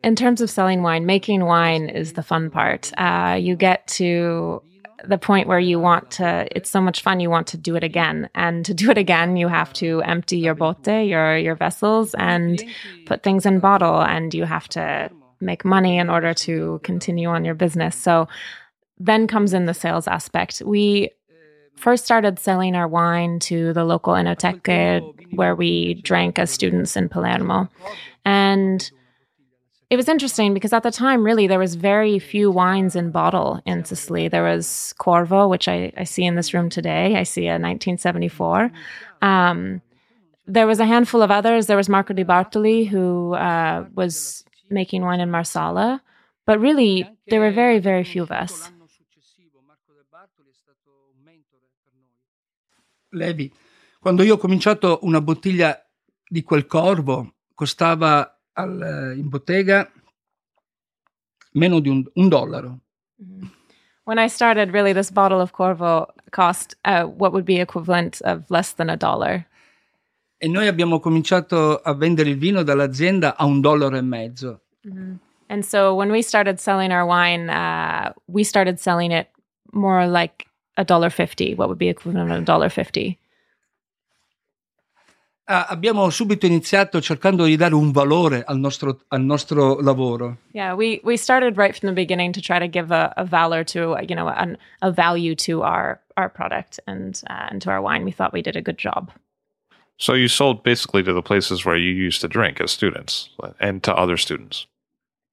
in 0.02 0.14
terms 0.14 0.40
of 0.40 0.50
selling 0.50 0.82
wine, 0.82 1.04
making 1.06 1.44
wine 1.44 1.88
is 1.88 2.12
the 2.12 2.22
fun 2.22 2.50
part. 2.50 2.92
Uh, 2.98 3.36
you 3.40 3.56
get 3.56 3.86
to 3.98 4.62
the 5.08 5.18
point 5.18 5.48
where 5.48 5.58
you 5.58 5.78
want 5.78 6.10
to, 6.12 6.46
it's 6.56 6.70
so 6.70 6.80
much 6.80 7.02
fun, 7.02 7.20
you 7.20 7.30
want 7.30 7.46
to 7.48 7.56
do 7.56 7.76
it 7.76 7.84
again. 7.84 8.28
And 8.34 8.64
to 8.64 8.74
do 8.74 8.90
it 8.90 8.98
again, 8.98 9.36
you 9.36 9.48
have 9.48 9.72
to 9.74 10.02
empty 10.02 10.38
your 10.38 10.54
bote 10.54 10.86
your, 10.86 11.36
your 11.36 11.54
vessels, 11.54 12.14
and 12.14 12.62
put 13.06 13.22
things 13.22 13.46
in 13.46 13.60
bottle, 13.60 14.00
and 14.00 14.32
you 14.34 14.44
have 14.44 14.68
to 14.70 15.10
make 15.40 15.64
money 15.64 15.98
in 15.98 16.08
order 16.08 16.34
to 16.34 16.80
continue 16.82 17.28
on 17.28 17.44
your 17.44 17.54
business. 17.54 17.96
So 17.96 18.28
then 18.98 19.26
comes 19.26 19.52
in 19.52 19.66
the 19.66 19.74
sales 19.74 20.08
aspect. 20.08 20.62
We 20.64 21.10
first 21.76 22.04
started 22.04 22.38
selling 22.38 22.74
our 22.74 22.88
wine 22.88 23.38
to 23.40 23.72
the 23.74 23.84
local 23.84 24.14
enoteca 24.14 25.02
where 25.34 25.54
we 25.54 25.94
drank 25.94 26.38
as 26.38 26.50
students 26.50 26.96
in 26.96 27.08
Palermo. 27.08 27.68
And 28.24 28.90
it 29.88 29.96
was 29.96 30.08
interesting 30.08 30.52
because 30.52 30.72
at 30.72 30.82
the 30.82 30.90
time, 30.90 31.24
really, 31.24 31.46
there 31.46 31.60
was 31.60 31.76
very 31.76 32.18
few 32.18 32.50
wines 32.50 32.96
in 32.96 33.12
bottle 33.12 33.60
in 33.64 33.84
Sicily. 33.84 34.26
There 34.26 34.42
was 34.42 34.92
Corvo, 34.98 35.46
which 35.46 35.68
I, 35.68 35.92
I 35.96 36.04
see 36.04 36.24
in 36.24 36.34
this 36.34 36.52
room 36.52 36.68
today. 36.68 37.16
I 37.16 37.22
see 37.22 37.46
a 37.46 37.54
1974. 37.58 38.72
Um, 39.22 39.80
there 40.46 40.66
was 40.66 40.80
a 40.80 40.86
handful 40.86 41.22
of 41.22 41.30
others. 41.30 41.66
There 41.66 41.76
was 41.76 41.88
Marco 41.88 42.14
De 42.14 42.24
Bartoli, 42.24 42.88
who 42.88 43.34
uh, 43.34 43.86
was 43.94 44.44
making 44.70 45.02
wine 45.02 45.20
in 45.20 45.30
Marsala. 45.30 46.02
But 46.46 46.60
really, 46.60 47.08
there 47.28 47.40
were 47.40 47.52
very, 47.52 47.78
very 47.78 48.02
few 48.02 48.22
of 48.22 48.32
us. 48.32 48.70
Levi, 53.12 53.50
quando 53.98 54.22
io 54.22 54.34
ho 54.34 54.36
cominciato 54.36 54.98
una 55.02 55.22
bottiglia 55.22 55.80
di 56.28 56.42
quel 56.42 56.66
corvo 56.66 57.36
costava 57.54 58.35
al- 58.56 59.14
in 59.16 59.28
bottega 59.28 59.90
meno 61.52 61.80
di 61.80 61.88
un, 61.88 62.04
un 62.14 62.28
dollaro. 62.28 62.80
When 64.04 64.18
I 64.18 64.28
started, 64.28 64.72
really, 64.72 64.92
this 64.92 65.10
bottle 65.10 65.40
of 65.40 65.52
Corvo 65.52 66.12
cost 66.30 66.76
uh, 66.84 67.04
what 67.04 67.32
would 67.32 67.44
be 67.44 67.60
equivalent 67.60 68.20
of 68.22 68.48
less 68.50 68.74
than 68.74 68.88
a 68.88 68.96
dollar. 68.96 69.46
E 70.38 70.48
noi 70.48 70.66
abbiamo 70.66 71.00
cominciato 71.00 71.76
a 71.78 71.94
vendere 71.94 72.28
il 72.28 72.36
vino 72.36 72.62
dall'azienda 72.62 73.36
a 73.36 73.46
un 73.46 73.60
dollaro 73.60 73.96
e 73.96 74.02
mezzo. 74.02 74.60
And 75.48 75.64
so 75.64 75.94
when 75.94 76.10
we 76.10 76.22
started 76.22 76.60
selling 76.60 76.92
our 76.92 77.06
wine, 77.06 77.48
uh, 77.48 78.12
we 78.26 78.44
started 78.44 78.78
selling 78.78 79.12
it 79.12 79.28
more 79.72 80.06
like 80.06 80.46
a 80.76 80.84
dollar 80.84 81.10
fifty, 81.10 81.54
what 81.54 81.68
would 81.68 81.78
be 81.78 81.88
equivalent 81.88 82.30
of 82.30 82.38
a 82.38 82.44
dollar 82.44 82.68
fifty. 82.68 83.18
Ah, 85.48 85.66
abbiamo 85.68 86.10
subito 86.10 86.44
iniziato 86.46 87.00
cercando 87.00 87.44
di 87.44 87.56
dare 87.56 87.74
un 87.76 87.92
valore 87.92 88.42
al 88.44 88.58
nostro, 88.58 89.02
al 89.08 89.22
nostro 89.22 89.80
lavoro. 89.80 90.38
Yeah, 90.52 90.74
we 90.74 91.00
we 91.04 91.16
started 91.16 91.56
right 91.56 91.72
from 91.72 91.88
the 91.88 91.94
beginning 91.94 92.32
to 92.32 92.40
try 92.40 92.58
to 92.58 92.66
give 92.66 92.90
a, 92.92 93.12
a 93.16 93.24
valor 93.24 93.64
to 93.66 93.92
uh, 93.92 94.00
you 94.00 94.16
know 94.16 94.26
an, 94.28 94.58
a 94.80 94.90
value 94.90 95.36
to 95.36 95.62
our 95.62 96.00
our 96.16 96.28
product 96.28 96.80
and 96.88 97.20
uh, 97.30 97.46
and 97.50 97.62
to 97.62 97.70
our 97.70 97.80
wine. 97.80 98.04
We 98.04 98.10
thought 98.10 98.32
we 98.32 98.42
did 98.42 98.56
a 98.56 98.60
good 98.60 98.76
job. 98.76 99.12
So 99.98 100.14
you 100.14 100.26
sold 100.26 100.64
basically 100.64 101.04
to 101.04 101.12
the 101.12 101.22
places 101.22 101.64
where 101.64 101.78
you 101.78 101.92
used 101.94 102.20
to 102.22 102.28
drink 102.28 102.60
as 102.60 102.72
students 102.72 103.30
and 103.60 103.82
to 103.84 103.94
other 103.94 104.18
students. 104.18 104.66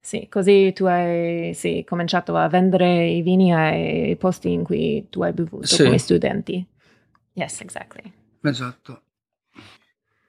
Sì, 0.00 0.28
così 0.28 0.72
tu 0.74 0.84
hai 0.86 1.54
sì, 1.54 1.82
cominciato 1.84 2.36
a 2.36 2.46
vendere 2.48 3.08
i 3.08 3.22
vini 3.22 3.52
ai 3.52 4.14
posti 4.16 4.52
in 4.52 4.62
cui 4.62 5.06
tu 5.10 5.22
hai 5.22 5.32
bevuto 5.32 5.66
Sì. 5.66 5.82
come 5.82 5.98
studenti. 5.98 6.64
Yes, 7.32 7.60
exactly. 7.62 8.12
Esatto. 8.42 9.00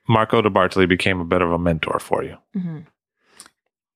Marco 0.08 0.42
de 0.42 0.50
Bartoli 0.50 0.88
became 0.88 1.20
a 1.20 1.26
bit 1.26 1.42
of 1.42 1.52
a 1.52 1.58
mentor 1.58 2.00
for 2.00 2.24
you. 2.24 2.38
Mhm. 2.56 2.86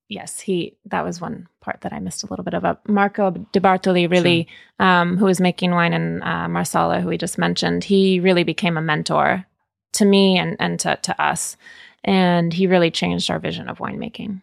Yes, 0.07 0.39
he. 0.39 0.75
That 0.85 1.03
was 1.05 1.21
one 1.21 1.47
part 1.61 1.81
that 1.81 1.93
I 1.93 1.99
missed 1.99 2.23
a 2.23 2.27
little 2.27 2.43
bit 2.43 2.55
about. 2.55 2.79
Marco 2.89 3.29
De 3.29 3.59
Bartoli, 3.59 4.09
really, 4.09 4.47
um, 4.79 5.17
who 5.17 5.25
was 5.25 5.39
making 5.39 5.71
wine 5.71 5.93
in 5.93 6.23
uh, 6.23 6.47
Marsala, 6.49 6.99
who 6.99 7.09
we 7.09 7.17
just 7.17 7.37
mentioned, 7.37 7.83
he 7.83 8.19
really 8.19 8.43
became 8.43 8.75
a 8.75 8.81
mentor 8.81 9.45
to 9.93 10.05
me 10.05 10.39
and, 10.39 10.55
and 10.59 10.79
to, 10.79 10.97
to 11.03 11.13
us. 11.21 11.57
And 12.03 12.53
he 12.53 12.65
really 12.65 12.89
changed 12.89 13.29
our 13.29 13.39
vision 13.39 13.69
of 13.69 13.77
winemaking. 13.77 14.41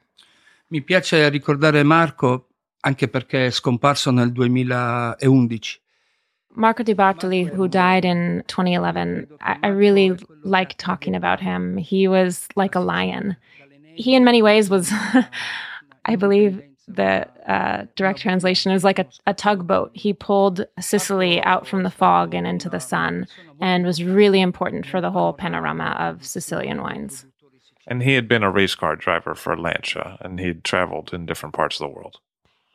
Mi 0.71 0.83
piace 0.83 1.29
ricordare 1.31 1.83
Marco 1.85 2.47
anche 2.81 3.09
perché 3.09 3.47
è 3.47 3.51
scomparso 3.51 4.13
nel 4.13 4.31
2011. 4.31 5.81
Marco 6.57 6.83
De 6.83 6.95
Bartoli, 6.95 7.47
who 7.47 7.69
died 7.69 8.05
in 8.05 8.43
2011, 8.49 9.29
I, 9.41 9.59
I 9.63 9.67
really 9.69 10.19
like 10.43 10.77
talking 10.79 11.15
about 11.15 11.39
him. 11.39 11.77
He 11.77 12.09
was 12.09 12.49
like 12.57 12.75
a 12.75 12.81
lion. 12.81 13.37
He, 13.95 14.15
in 14.15 14.25
many 14.25 14.43
ways, 14.43 14.71
was, 14.71 14.91
I 16.05 16.17
believe, 16.17 16.63
the 16.89 17.27
uh, 17.51 17.87
direct 17.95 18.21
translation 18.21 18.73
is 18.73 18.85
like 18.85 18.99
a, 18.99 19.07
a 19.27 19.35
tugboat. 19.35 19.91
He 19.93 20.13
pulled 20.13 20.65
Sicily 20.81 21.43
out 21.43 21.67
from 21.67 21.83
the 21.83 21.91
fog 21.91 22.35
and 22.35 22.47
into 22.47 22.69
the 22.69 22.81
sun 22.81 23.27
and 23.61 23.85
was 23.85 24.03
really 24.03 24.41
important 24.41 24.87
for 24.87 25.01
the 25.01 25.11
whole 25.11 25.33
panorama 25.33 25.97
of 25.99 26.25
Sicilian 26.25 26.81
wines. 26.81 27.27
And 27.87 28.03
he 28.03 28.15
had 28.15 28.29
been 28.29 28.43
a 28.43 28.51
race 28.51 28.75
car 28.75 28.97
driver 28.97 29.35
for 29.35 29.57
Lancia, 29.57 30.19
and 30.21 30.41
he'd 30.41 30.65
traveled 30.65 31.13
in 31.13 31.27
different 31.27 31.55
parts 31.55 31.81
of 31.81 31.87
the 31.87 31.95
world. 31.95 32.19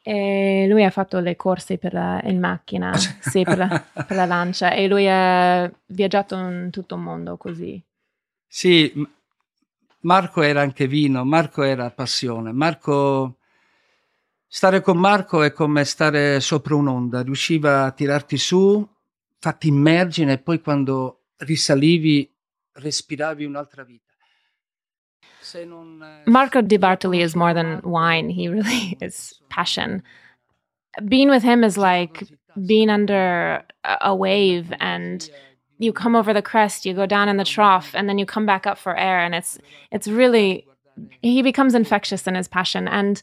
E 0.04 0.66
lui 0.68 0.84
ha 0.84 0.90
fatto 0.90 1.20
le 1.20 1.36
corse 1.36 1.78
per 1.78 1.94
la, 1.94 2.20
in 2.24 2.40
macchina, 2.40 2.92
sì, 2.96 3.44
per 3.44 3.58
la, 3.58 3.68
per 3.94 4.16
la 4.16 4.26
lancia, 4.26 4.72
e 4.74 4.88
lui 4.88 5.08
ha 5.08 5.72
viaggiato 5.88 6.36
in 6.36 6.70
tutto 6.72 6.96
il 6.96 7.02
mondo 7.02 7.38
così. 7.38 7.82
Sì, 8.48 8.92
Marco 10.02 10.42
era 10.42 10.62
anche 10.62 10.88
vino, 10.88 11.24
Marco 11.24 11.62
era 11.62 11.92
passione. 11.92 12.52
Marco, 12.52 13.38
stare 14.48 14.82
con 14.82 14.98
Marco 14.98 15.44
è 15.44 15.52
come 15.52 15.86
stare 15.86 16.40
sopra 16.40 16.76
un'onda, 16.76 17.22
riusciva 17.22 17.84
a 17.84 17.92
tirarti 17.92 18.38
su, 18.38 18.88
farti 19.38 19.68
immergere 19.68 20.34
e 20.34 20.38
poi 20.40 20.60
quando 20.60 21.26
risalivi 21.38 22.32
respiravi 22.74 23.46
un'altra 23.46 23.84
vita. 23.84 24.11
Marco 26.26 26.62
De 26.62 26.78
Bartoli 26.78 27.22
is 27.22 27.36
more 27.36 27.54
than 27.54 27.82
wine. 27.84 28.30
He 28.30 28.48
really 28.48 28.98
is 29.02 29.40
passion. 29.50 30.04
Being 31.08 31.30
with 31.30 31.44
him 31.44 31.64
is 31.64 31.78
like 31.78 32.24
being 32.66 32.90
under 32.90 33.64
a 33.84 34.16
wave 34.16 34.74
and 34.80 35.30
you 35.80 35.92
come 35.92 36.16
over 36.16 36.34
the 36.34 36.42
crest, 36.42 36.86
you 36.86 36.94
go 36.94 37.06
down 37.06 37.28
in 37.28 37.38
the 37.38 37.44
trough, 37.44 37.96
and 37.96 38.08
then 38.08 38.20
you 38.20 38.26
come 38.26 38.46
back 38.46 38.68
up 38.68 38.78
for 38.78 38.96
air. 38.96 39.20
And 39.20 39.34
it's 39.34 39.58
it's 39.92 40.08
really 40.08 40.68
he 41.22 41.42
becomes 41.42 41.74
infectious 41.74 42.28
in 42.28 42.36
his 42.36 42.48
passion 42.48 42.88
and 42.88 43.22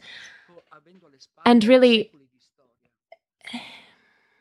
and 1.44 1.64
really 1.64 2.10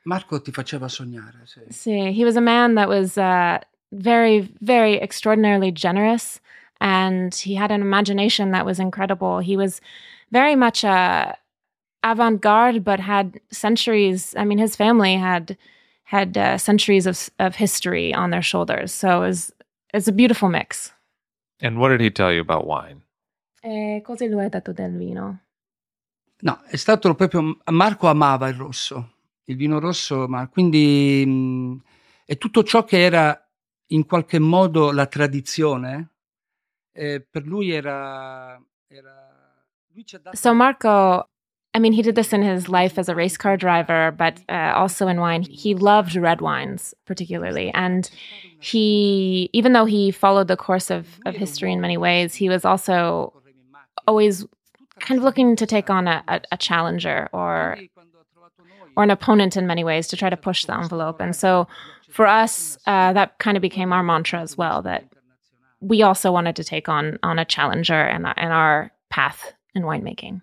Marco 0.04 0.40
ti 0.40 0.52
faceva 0.52 0.88
sognare. 0.88 1.44
Sì. 1.46 1.74
See, 1.74 2.12
he 2.14 2.24
was 2.24 2.38
a 2.38 2.42
man 2.42 2.76
that 2.76 2.88
was 2.88 3.18
uh, 3.18 3.60
very, 3.92 4.50
very 4.62 5.02
extraordinarily 5.02 5.70
generous 5.70 6.40
and 6.80 7.34
he 7.34 7.56
had 7.56 7.72
an 7.72 7.82
imagination 7.82 8.52
that 8.52 8.66
was 8.66 8.80
incredible. 8.80 9.40
He 9.40 9.58
was 9.58 9.82
very 10.32 10.56
much 10.56 10.84
a 10.84 11.38
avant-garde, 12.04 12.84
but 12.84 13.00
had 13.00 13.40
centuries. 13.52 14.36
I 14.38 14.46
mean, 14.46 14.60
his 14.60 14.76
family 14.76 15.16
had 15.16 15.58
had 16.04 16.38
uh, 16.38 16.58
centuries 16.58 17.06
of 17.06 17.30
of 17.40 17.56
history 17.56 18.14
on 18.14 18.30
their 18.30 18.44
shoulders. 18.44 18.94
So 18.94 19.24
it 19.24 19.28
was 19.28 19.52
it's 19.94 20.08
a 20.08 20.14
beautiful 20.14 20.50
mix. 20.50 20.94
And 21.62 21.80
what 21.80 21.90
did 21.90 22.02
he 22.02 22.12
tell 22.12 22.32
you 22.32 22.42
about 22.42 22.66
wine? 22.66 23.02
Eh, 23.64 24.02
cosa 24.06 24.26
lui 24.26 24.46
ha 24.46 24.50
dato 24.50 24.72
del 24.72 24.96
vino? 24.96 25.40
No, 26.42 26.62
è 26.70 26.78
stato 26.78 27.14
proprio 27.16 27.58
Marco 27.72 28.08
amava 28.08 28.48
il 28.48 28.54
rosso, 28.54 29.14
il 29.46 29.56
vino 29.56 29.80
rosso, 29.80 30.28
ma 30.28 30.48
quindi 30.48 31.24
mh, 31.26 31.82
è 32.26 32.38
tutto 32.38 32.64
ciò 32.64 32.84
che 32.84 33.02
era 33.02 33.50
in 33.88 34.06
qualche 34.06 34.38
modo 34.38 34.92
la 34.92 35.08
tradizione 35.08 36.10
eh, 36.98 37.20
per 37.32 37.44
lui 37.44 37.72
era, 37.72 38.60
era 38.90 39.14
lui 39.94 40.06
So 40.34 40.54
Marco 40.54 41.28
I 41.74 41.80
mean, 41.80 41.94
he 41.94 42.02
did 42.02 42.16
this 42.16 42.34
in 42.34 42.42
his 42.42 42.70
life 42.70 42.98
as 42.98 43.08
a 43.08 43.14
race 43.14 43.38
car 43.38 43.56
driver, 43.56 44.12
but 44.18 44.40
uh, 44.50 44.74
also 44.76 45.08
in 45.08 45.20
wine. 45.20 45.44
He 45.44 45.76
loved 45.76 46.16
red 46.16 46.42
wines, 46.42 46.96
particularly. 47.06 47.72
And 47.76 48.10
he, 48.60 49.52
even 49.54 49.74
though 49.74 49.86
he 49.86 50.10
followed 50.10 50.48
the 50.48 50.58
course 50.58 50.90
of, 50.90 51.06
of 51.28 51.36
history 51.36 51.72
in 51.72 51.80
many 51.80 51.96
ways, 51.96 52.34
he 52.34 52.50
was 52.50 52.66
also 52.66 53.32
always 54.08 54.44
kind 55.00 55.20
of 55.20 55.24
looking 55.24 55.56
to 55.56 55.68
take 55.68 55.92
on 55.92 56.08
a, 56.08 56.24
a, 56.28 56.42
a 56.54 56.58
challenger 56.58 57.30
or 57.32 57.78
or 58.96 59.04
an 59.04 59.12
opponent 59.12 59.56
in 59.56 59.68
many 59.68 59.84
ways 59.84 60.08
to 60.08 60.18
try 60.18 60.28
to 60.28 60.36
push 60.36 60.66
the 60.66 60.76
envelope. 60.76 61.22
And 61.22 61.36
so 61.36 61.68
for 62.10 62.26
us, 62.26 62.80
uh, 62.88 63.14
that 63.14 63.38
kind 63.38 63.56
of 63.56 63.62
became 63.62 63.94
our 63.94 64.02
mantra 64.02 64.42
as 64.42 64.58
well 64.58 64.82
that 64.82 65.06
we 65.80 66.02
also 66.02 66.32
wanted 66.32 66.56
to 66.56 66.64
take 66.64 66.90
on 66.90 67.20
on 67.24 67.40
a 67.40 67.46
challenger 67.46 68.02
and 68.02 68.26
and 68.36 68.52
our 68.54 68.92
path 69.10 69.54
in 69.74 69.84
winemaking. 69.84 70.42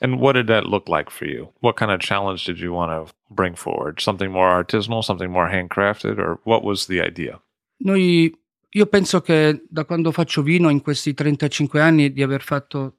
And 0.00 0.20
what 0.20 0.34
did 0.34 0.46
that 0.46 0.66
look 0.66 0.88
like 0.88 1.10
for 1.10 1.26
you? 1.26 1.52
What 1.60 1.76
kind 1.76 1.90
of 1.90 2.00
challenge 2.00 2.44
did 2.44 2.60
you 2.60 2.72
want 2.72 2.92
to 2.92 3.12
bring 3.30 3.56
forward? 3.56 4.00
Something 4.00 4.30
more 4.30 4.48
artisanal, 4.48 5.02
something 5.02 5.30
more 5.30 5.48
handcrafted, 5.48 6.18
or 6.18 6.38
what 6.44 6.62
was 6.62 6.86
the 6.86 7.00
idea? 7.00 7.40
Noi, 7.80 8.32
io 8.70 8.86
penso 8.86 9.20
che 9.20 9.62
da 9.68 9.84
quando 9.84 10.12
faccio 10.12 10.42
vino 10.42 10.68
in 10.68 10.82
questi 10.82 11.14
35 11.14 11.80
anni 11.80 12.12
di 12.12 12.22
aver 12.22 12.42
fatto 12.42 12.98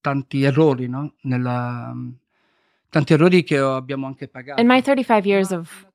tanti 0.00 0.44
errori, 0.44 0.88
no? 0.88 1.14
Nella, 1.22 1.94
tanti 2.88 3.12
errori 3.12 3.42
che 3.42 3.58
abbiamo 3.58 4.06
anche 4.06 4.28
pagato. 4.28 4.60
In 4.60 4.66
my 4.66 4.80
35 4.80 5.28
years 5.28 5.50
of 5.50 5.85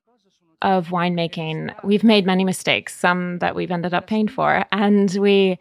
of 0.62 0.88
winemaking, 0.88 1.74
we've 1.84 2.04
made 2.04 2.24
many 2.24 2.44
mistakes, 2.44 2.98
some 2.98 3.38
that 3.38 3.54
we've 3.54 3.70
ended 3.70 3.92
up 3.92 4.06
paying 4.06 4.28
for. 4.28 4.64
And 4.72 5.10
we, 5.20 5.58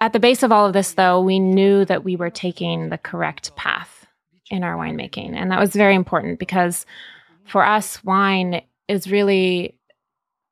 at 0.00 0.12
the 0.12 0.20
base 0.20 0.42
of 0.42 0.52
all 0.52 0.66
of 0.66 0.72
this, 0.72 0.92
though, 0.92 1.20
we 1.20 1.38
knew 1.38 1.84
that 1.86 2.04
we 2.04 2.16
were 2.16 2.30
taking 2.30 2.88
the 2.88 2.98
correct 2.98 3.54
path 3.56 4.06
in 4.50 4.64
our 4.64 4.76
winemaking. 4.76 5.34
And 5.34 5.50
that 5.50 5.60
was 5.60 5.72
very 5.72 5.94
important 5.94 6.38
because 6.38 6.84
for 7.44 7.64
us, 7.64 8.04
wine 8.04 8.62
is 8.88 9.10
really 9.10 9.76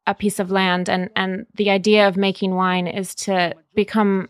a 0.07 0.15
piece 0.15 0.39
of 0.39 0.51
land. 0.51 0.89
And, 0.89 1.11
and 1.17 1.47
the 1.57 1.71
idea 1.71 2.09
of 2.09 2.17
making 2.17 2.55
wine 2.55 2.87
is 2.87 3.15
to 3.17 3.55
become 3.75 4.29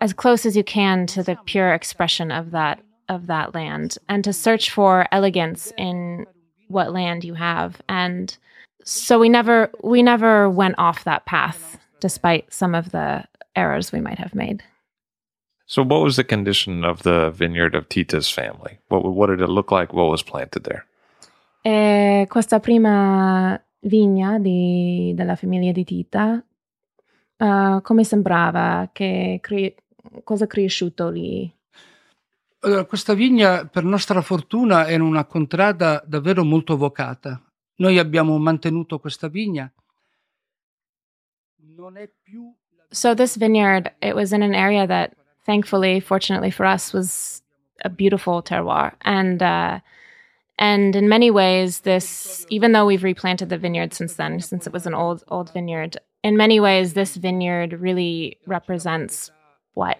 as 0.00 0.12
close 0.12 0.46
as 0.46 0.56
you 0.56 0.62
can 0.62 1.06
to 1.06 1.22
the 1.22 1.36
pure 1.44 1.72
expression 1.72 2.30
of 2.30 2.52
that 2.52 2.80
of 3.08 3.26
that 3.26 3.54
land 3.54 3.96
and 4.08 4.22
to 4.22 4.34
search 4.34 4.70
for 4.70 5.06
elegance 5.12 5.72
in 5.78 6.26
what 6.68 6.92
land 6.92 7.24
you 7.24 7.32
have 7.32 7.80
and 7.88 8.36
so 8.88 9.18
we 9.18 9.28
never 9.28 9.70
we 9.82 10.02
never 10.02 10.48
went 10.48 10.74
off 10.78 11.04
that 11.04 11.26
path 11.26 11.78
despite 12.00 12.44
some 12.50 12.74
of 12.74 12.90
the 12.90 13.24
errors 13.54 13.92
we 13.92 14.00
might 14.00 14.18
have 14.18 14.34
made. 14.34 14.62
So 15.66 15.82
what 15.82 16.02
was 16.02 16.16
the 16.16 16.24
condition 16.24 16.84
of 16.84 17.02
the 17.02 17.30
vineyard 17.30 17.74
of 17.74 17.88
tita's 17.88 18.30
family? 18.30 18.78
What, 18.88 19.04
what 19.04 19.28
did 19.28 19.42
it 19.42 19.50
look 19.50 19.70
like? 19.70 19.92
What 19.92 20.08
was 20.08 20.22
planted 20.22 20.64
there? 20.64 20.86
E 21.62 22.26
questa 22.28 22.60
prima 22.60 23.60
vigna 23.80 24.38
di, 24.38 25.12
della 25.14 25.36
famiglia 25.36 25.72
di 25.72 25.84
tita 25.84 26.42
uh, 27.36 27.82
come 27.82 28.04
sembrava? 28.04 28.88
Che 28.90 29.38
cre- 29.42 29.74
cosa 30.24 30.44
è 30.44 30.46
cresciuto 30.46 31.10
lì? 31.10 31.52
Allora, 32.60 32.84
questa 32.84 33.12
vigna 33.12 33.66
per 33.66 33.84
nostra 33.84 34.22
fortuna 34.22 34.88
era 34.88 35.04
una 35.04 35.24
contrada 35.26 36.02
davvero 36.06 36.42
molto 36.42 36.76
vocata 36.76 37.40
Noi 37.78 37.98
abbiamo 37.98 38.36
mantenuto 38.38 38.98
questa 38.98 39.28
vigna. 39.28 39.72
Non 41.76 41.96
è 41.96 42.08
più 42.22 42.52
So 42.90 43.14
this 43.14 43.36
vineyard, 43.36 43.92
it 44.00 44.14
was 44.14 44.32
in 44.32 44.42
an 44.42 44.54
area 44.54 44.86
that 44.86 45.14
thankfully, 45.44 46.00
fortunately 46.00 46.50
for 46.50 46.64
us, 46.64 46.92
was 46.92 47.42
a 47.84 47.88
beautiful 47.88 48.42
terroir. 48.42 48.92
And 49.02 49.42
uh, 49.42 49.80
and 50.58 50.96
in 50.96 51.08
many 51.08 51.30
ways, 51.30 51.80
this 51.80 52.46
even 52.48 52.72
though 52.72 52.86
we've 52.86 53.04
replanted 53.04 53.50
the 53.50 53.58
vineyard 53.58 53.92
since 53.92 54.14
then, 54.14 54.40
since 54.40 54.66
it 54.66 54.72
was 54.72 54.86
an 54.86 54.94
old 54.94 55.22
old 55.28 55.52
vineyard, 55.52 55.98
in 56.22 56.36
many 56.36 56.60
ways, 56.60 56.94
this 56.94 57.16
vineyard 57.16 57.74
really 57.74 58.38
represents 58.46 59.30
what 59.74 59.98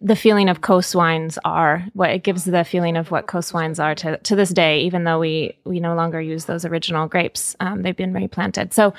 the 0.00 0.16
feeling 0.16 0.48
of 0.48 0.60
COS 0.60 0.94
wines 0.94 1.38
are 1.44 1.84
what 1.94 2.10
it 2.10 2.22
gives 2.22 2.44
the 2.44 2.64
feeling 2.64 2.96
of 2.96 3.10
what 3.10 3.26
COS 3.26 3.52
wines 3.52 3.78
are 3.78 3.94
to, 3.94 4.16
to 4.18 4.36
this 4.36 4.50
day 4.50 4.80
even 4.80 5.04
though 5.04 5.18
we 5.18 5.56
we 5.64 5.80
no 5.80 5.94
longer 5.94 6.20
use 6.20 6.44
those 6.46 6.64
original 6.64 7.06
grapes. 7.06 7.56
Um, 7.60 7.82
they've 7.82 7.96
been 7.96 8.12
replanted 8.12 8.72
so 8.72 8.94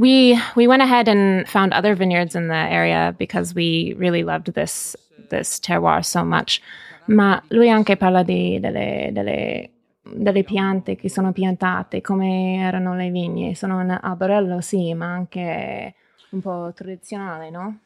we 0.00 0.40
we 0.56 0.66
went 0.66 0.82
ahead 0.82 1.08
and 1.08 1.46
found 1.46 1.72
other 1.74 1.94
vineyards 1.94 2.34
in 2.34 2.48
the 2.48 2.54
area 2.54 3.14
because 3.18 3.54
we 3.54 3.94
really 3.98 4.24
loved 4.24 4.54
this 4.54 4.96
this 5.28 5.60
terroir 5.60 6.02
so 6.02 6.24
much. 6.24 6.60
Ma 7.06 7.40
lui 7.50 7.68
anche 7.68 7.96
parla 7.96 8.22
di, 8.22 8.60
delle, 8.60 9.10
delle, 9.12 9.70
delle 10.02 10.44
piante 10.44 10.96
che 10.96 11.08
sono 11.08 11.32
piantate 11.32 12.00
come 12.00 12.56
erano 12.56 12.94
le 12.94 13.10
vigne. 13.10 13.54
Sono 13.54 13.78
un 13.78 13.90
alberello 13.90 14.60
sì 14.60 14.94
ma 14.94 15.06
anche 15.06 15.94
un 16.30 16.40
po' 16.40 16.72
tradizionale 16.74 17.50
no? 17.50 17.78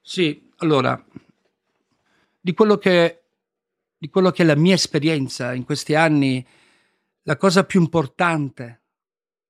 Sì, 0.00 0.49
allora, 0.60 1.02
di 2.40 2.54
quello, 2.54 2.78
che, 2.78 3.22
di 3.98 4.08
quello 4.08 4.30
che 4.30 4.42
è 4.42 4.46
la 4.46 4.56
mia 4.56 4.74
esperienza 4.74 5.52
in 5.52 5.64
questi 5.64 5.94
anni, 5.94 6.46
la 7.22 7.36
cosa 7.36 7.64
più 7.64 7.80
importante 7.80 8.80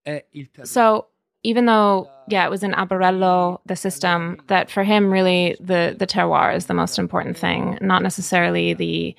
è 0.02 0.26
il 0.30 0.50
terroir. 0.50 0.68
So, 0.68 1.10
even 1.42 1.66
though 1.66 2.08
yeah 2.28 2.44
it 2.44 2.50
was 2.50 2.62
in 2.62 2.72
alberello 2.72 3.60
the 3.66 3.76
system 3.76 4.38
that 4.46 4.70
for 4.70 4.82
him 4.82 5.10
really 5.10 5.56
the 5.60 5.94
the 5.98 6.06
terroir 6.06 6.54
is 6.54 6.66
the 6.66 6.74
most 6.74 6.98
important 6.98 7.36
thing 7.36 7.78
not 7.80 8.02
necessarily 8.02 8.74
the 8.74 9.14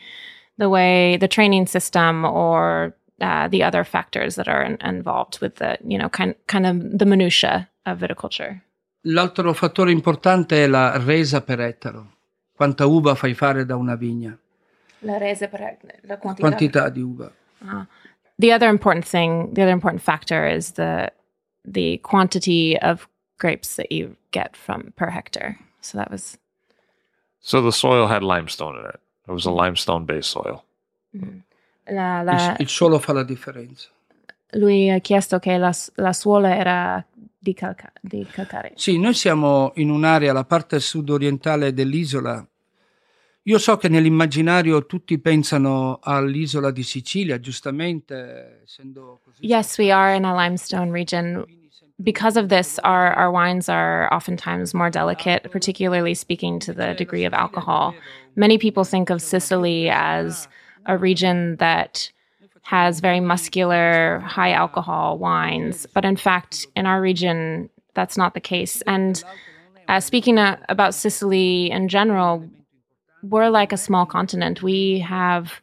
the 0.57 0.69
way 0.69 1.17
the 1.17 1.27
training 1.27 1.65
system 1.65 2.25
or 2.25 2.95
uh, 3.21 3.47
the 3.47 3.63
other 3.63 3.83
factors 3.83 4.35
that 4.35 4.47
are 4.47 4.63
in, 4.63 4.77
involved 4.81 5.39
with 5.41 5.55
the 5.55 5.77
you 5.85 5.97
know 5.97 6.09
kind 6.09 6.35
kind 6.47 6.65
of 6.65 6.97
the 6.97 7.05
minutia 7.05 7.67
of 7.85 7.99
viticulture 7.99 8.61
L'altro 9.05 9.53
fattore 9.53 9.91
importante 9.91 10.63
è 10.63 10.67
la 10.67 10.97
resa 11.03 11.41
per 11.41 11.59
ettaro. 11.59 12.11
Quanta 12.53 12.85
uva 12.85 13.15
fai 13.15 13.33
fare 13.33 13.65
da 13.65 13.75
una 13.75 13.95
vigna? 13.95 14.37
la 15.01 15.17
rese 15.17 15.47
per 15.47 15.77
la 16.01 16.17
Quantità 16.17 16.89
di 16.89 17.01
uva. 17.01 17.31
Uh, 17.61 17.85
the 18.37 18.53
other 18.53 18.69
important 18.69 19.05
thing, 19.05 19.53
the 19.53 19.61
other 19.61 19.73
important 19.73 20.01
factor 20.01 20.45
is 20.47 20.71
the 20.73 21.11
the 21.63 21.99
quantity 22.01 22.77
of 22.81 23.07
grapes 23.37 23.75
that 23.75 23.91
you 23.91 24.15
get 24.31 24.55
from 24.55 24.93
per 24.95 25.09
hectare. 25.09 25.57
So 25.81 25.97
that 25.97 26.09
was 26.09 26.37
So 27.39 27.61
the 27.61 27.71
soil 27.71 28.07
had 28.07 28.21
limestone 28.21 28.77
in 28.77 28.85
it. 28.85 28.99
It 29.27 29.31
was 29.31 29.45
a 29.45 29.51
limestone 29.51 30.05
based 30.05 30.29
soil. 30.29 30.63
la, 31.89 32.19
Il, 32.19 32.25
la, 32.25 32.55
il 32.59 32.67
suolo 32.67 32.99
fa 32.99 33.13
la 33.13 33.23
differenza. 33.23 33.89
Lui 34.51 34.89
ha 34.89 34.99
chiesto 34.99 35.39
che 35.39 35.57
la, 35.57 35.73
la 35.95 36.13
suola 36.13 36.55
era 36.55 37.05
di, 37.37 37.53
calca, 37.53 37.91
di 38.01 38.25
calcare. 38.29 38.73
Sì, 38.75 38.99
noi 38.99 39.13
siamo 39.13 39.71
in 39.75 39.89
un'area, 39.89 40.33
la 40.33 40.45
parte 40.45 40.79
sud-orientale 40.79 41.73
dell'isola. 41.73 42.45
Io 43.45 43.57
so 43.57 43.77
che 43.77 43.89
nell'immaginario 43.89 44.85
tutti 44.85 45.17
pensano 45.17 45.97
all'isola 46.01 46.69
di 46.69 46.83
Sicilia, 46.83 47.39
giustamente, 47.39 48.61
essendo 48.63 49.19
così. 49.23 49.43
Yes, 49.45 49.77
we 49.79 49.91
are 49.91 50.15
in 50.15 50.25
a 50.25 50.33
limestone 50.35 50.91
region. 50.91 51.43
Because 51.97 52.37
of 52.37 52.49
this, 52.49 52.79
our, 52.83 53.15
our 53.15 53.31
wines 53.31 53.67
are 53.67 54.07
oftentimes 54.11 54.73
more 54.73 54.89
delicate, 54.89 55.49
particularly 55.49 56.13
speaking 56.13 56.59
to 56.59 56.73
the 56.73 56.93
degree 56.95 57.25
of 57.25 57.33
alcohol. 57.33 57.93
Many 58.35 58.57
people 58.57 58.83
think 58.83 59.09
of 59.09 59.21
Sicily 59.21 59.89
as 59.89 60.47
a 60.85 60.97
region 60.97 61.57
that 61.57 62.11
has 62.71 63.01
very 63.01 63.19
muscular, 63.19 64.19
high 64.19 64.53
alcohol 64.53 65.17
wines. 65.17 65.85
But 65.93 66.05
in 66.05 66.15
fact, 66.15 66.65
in 66.73 66.85
our 66.85 67.01
region, 67.01 67.69
that's 67.95 68.15
not 68.15 68.33
the 68.33 68.39
case. 68.39 68.81
And 68.87 69.21
uh, 69.89 69.99
speaking 69.99 70.37
uh, 70.37 70.55
about 70.69 70.93
Sicily 70.93 71.69
in 71.69 71.89
general, 71.89 72.47
we're 73.23 73.49
like 73.49 73.73
a 73.73 73.77
small 73.77 74.05
continent. 74.05 74.63
We 74.63 74.99
have 74.99 75.59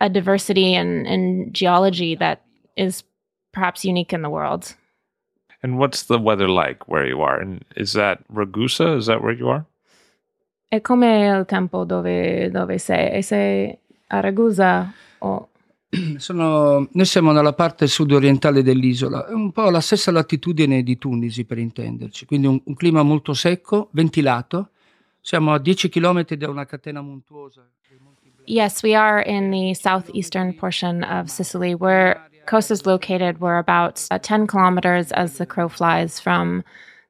a 0.00 0.08
diversity 0.08 0.74
in, 0.74 1.04
in 1.04 1.52
geology 1.52 2.14
that 2.14 2.40
is 2.74 3.04
perhaps 3.52 3.84
unique 3.84 4.14
in 4.14 4.22
the 4.22 4.30
world. 4.30 4.74
And 5.62 5.78
what's 5.78 6.04
the 6.04 6.18
weather 6.18 6.48
like 6.48 6.88
where 6.88 7.06
you 7.06 7.20
are? 7.20 7.38
And 7.38 7.66
is 7.76 7.92
that 7.92 8.24
Ragusa? 8.32 8.96
Is 8.96 9.06
that 9.06 9.22
where 9.22 9.34
you 9.34 9.50
are? 9.50 9.66
E 10.72 10.80
come 10.80 11.04
il 11.04 11.44
tempo 11.44 11.84
dove, 11.84 12.50
dove 12.50 12.80
sei? 12.80 13.18
E 13.18 13.22
sei 13.22 13.78
a 14.10 14.22
Ragusa 14.22 14.94
o 15.20 15.48
Sono- 16.18 16.88
noi 16.90 17.04
siamo 17.04 17.32
nella 17.32 17.52
parte 17.52 17.86
sud-orientale 17.86 18.62
dell'isola, 18.62 19.26
è 19.26 19.32
un 19.32 19.52
po' 19.52 19.70
la 19.70 19.80
stessa 19.80 20.10
latitudine 20.10 20.82
di 20.82 20.98
Tunisi 20.98 21.44
per 21.44 21.58
intenderci, 21.58 22.26
quindi 22.26 22.46
un, 22.46 22.60
un 22.64 22.74
clima 22.74 23.02
molto 23.02 23.34
secco, 23.34 23.88
ventilato. 23.92 24.70
Siamo 25.20 25.52
a 25.52 25.58
10 25.58 25.88
km 25.88 26.24
da 26.34 26.48
una 26.48 26.64
catena 26.66 27.00
montuosa. 27.00 27.68
Yes, 28.46 28.82
we 28.84 28.94
are 28.94 29.20
in 29.22 29.50
the 29.50 29.74
southeastern 29.74 30.54
portion 30.54 31.02
of 31.02 31.28
Sicily. 31.28 31.74
Where 31.74 32.20
Kos 32.46 32.70
is 32.70 32.86
located, 32.86 33.40
we're 33.40 33.58
about 33.58 34.06
uh, 34.10 34.18
10 34.18 34.46
kilometers 34.46 35.10
as 35.12 35.38
the 35.38 35.46
crow 35.46 35.68
flies 35.68 36.20
from 36.20 36.62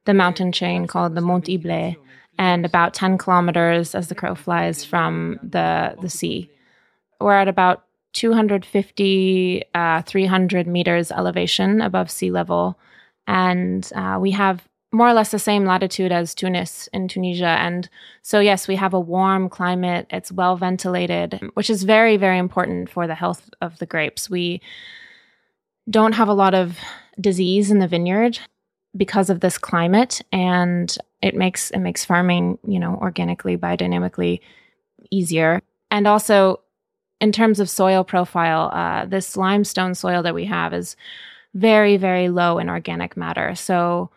the 0.05 0.15
mountain 0.15 0.51
chain 0.51 0.87
called 0.87 1.13
the 1.13 1.21
Mont 1.21 1.45
Ible, 1.45 1.95
and 2.39 2.65
about 2.65 2.95
10 2.95 3.19
kilometers 3.19 3.93
as 3.93 4.07
the 4.07 4.15
crow 4.15 4.33
flies 4.33 4.83
from 4.83 5.37
the, 5.43 5.95
the 6.01 6.09
sea. 6.09 6.49
We're 7.21 7.33
at 7.33 7.47
about 7.47 7.83
250, 8.13 9.63
uh, 9.73 10.01
300 10.01 10.67
meters 10.67 11.11
elevation 11.11 11.81
above 11.81 12.09
sea 12.09 12.31
level. 12.31 12.79
And 13.27 13.89
uh, 13.95 14.17
we 14.19 14.31
have 14.31 14.67
more 14.91 15.07
or 15.07 15.13
less 15.13 15.31
the 15.31 15.39
same 15.39 15.65
latitude 15.65 16.11
as 16.11 16.33
Tunis 16.33 16.87
in 16.93 17.07
Tunisia. 17.07 17.45
And 17.45 17.89
so, 18.21 18.39
yes, 18.39 18.67
we 18.67 18.75
have 18.77 18.93
a 18.93 18.99
warm 18.99 19.49
climate. 19.49 20.07
It's 20.09 20.31
well 20.31 20.55
ventilated, 20.55 21.39
which 21.53 21.69
is 21.69 21.83
very, 21.83 22.17
very 22.17 22.37
important 22.37 22.89
for 22.89 23.05
the 23.05 23.15
health 23.15 23.49
of 23.61 23.77
the 23.79 23.85
grapes. 23.85 24.29
We 24.29 24.61
don't 25.89 26.13
have 26.13 26.27
a 26.27 26.33
lot 26.33 26.53
of 26.53 26.77
disease 27.19 27.69
in 27.69 27.79
the 27.79 27.87
vineyard 27.87 28.39
because 28.95 29.29
of 29.29 29.41
this 29.41 29.57
climate, 29.57 30.21
and 30.31 30.97
it 31.21 31.35
makes 31.35 31.69
it 31.71 31.79
makes 31.79 32.05
farming, 32.05 32.57
you 32.65 32.79
know, 32.79 32.95
organically, 32.95 33.57
biodynamically 33.57 34.39
easier. 35.11 35.61
And 35.91 36.07
also, 36.07 36.61
in 37.19 37.31
terms 37.31 37.59
of 37.59 37.69
soil 37.69 38.03
profile, 38.03 38.69
uh, 38.73 39.05
this 39.05 39.35
limestone 39.35 39.95
soil 39.95 40.21
that 40.23 40.35
we 40.35 40.45
have 40.45 40.73
is 40.73 40.95
very, 41.53 41.97
very 41.97 42.29
low 42.29 42.59
in 42.59 42.69
organic 42.69 43.17
matter. 43.17 43.55
So 43.55 44.09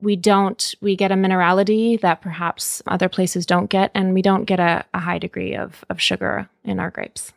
we 0.00 0.14
don't 0.14 0.74
we 0.80 0.94
get 0.94 1.10
a 1.10 1.14
minerality 1.14 2.00
that 2.00 2.20
perhaps 2.20 2.82
other 2.86 3.08
places 3.08 3.46
don't 3.46 3.70
get, 3.70 3.90
and 3.94 4.14
we 4.14 4.22
don't 4.22 4.44
get 4.44 4.60
a, 4.60 4.84
a 4.92 5.00
high 5.00 5.18
degree 5.18 5.56
of, 5.56 5.84
of 5.88 6.00
sugar 6.00 6.48
in 6.64 6.78
our 6.78 6.90
grapes. 6.90 7.32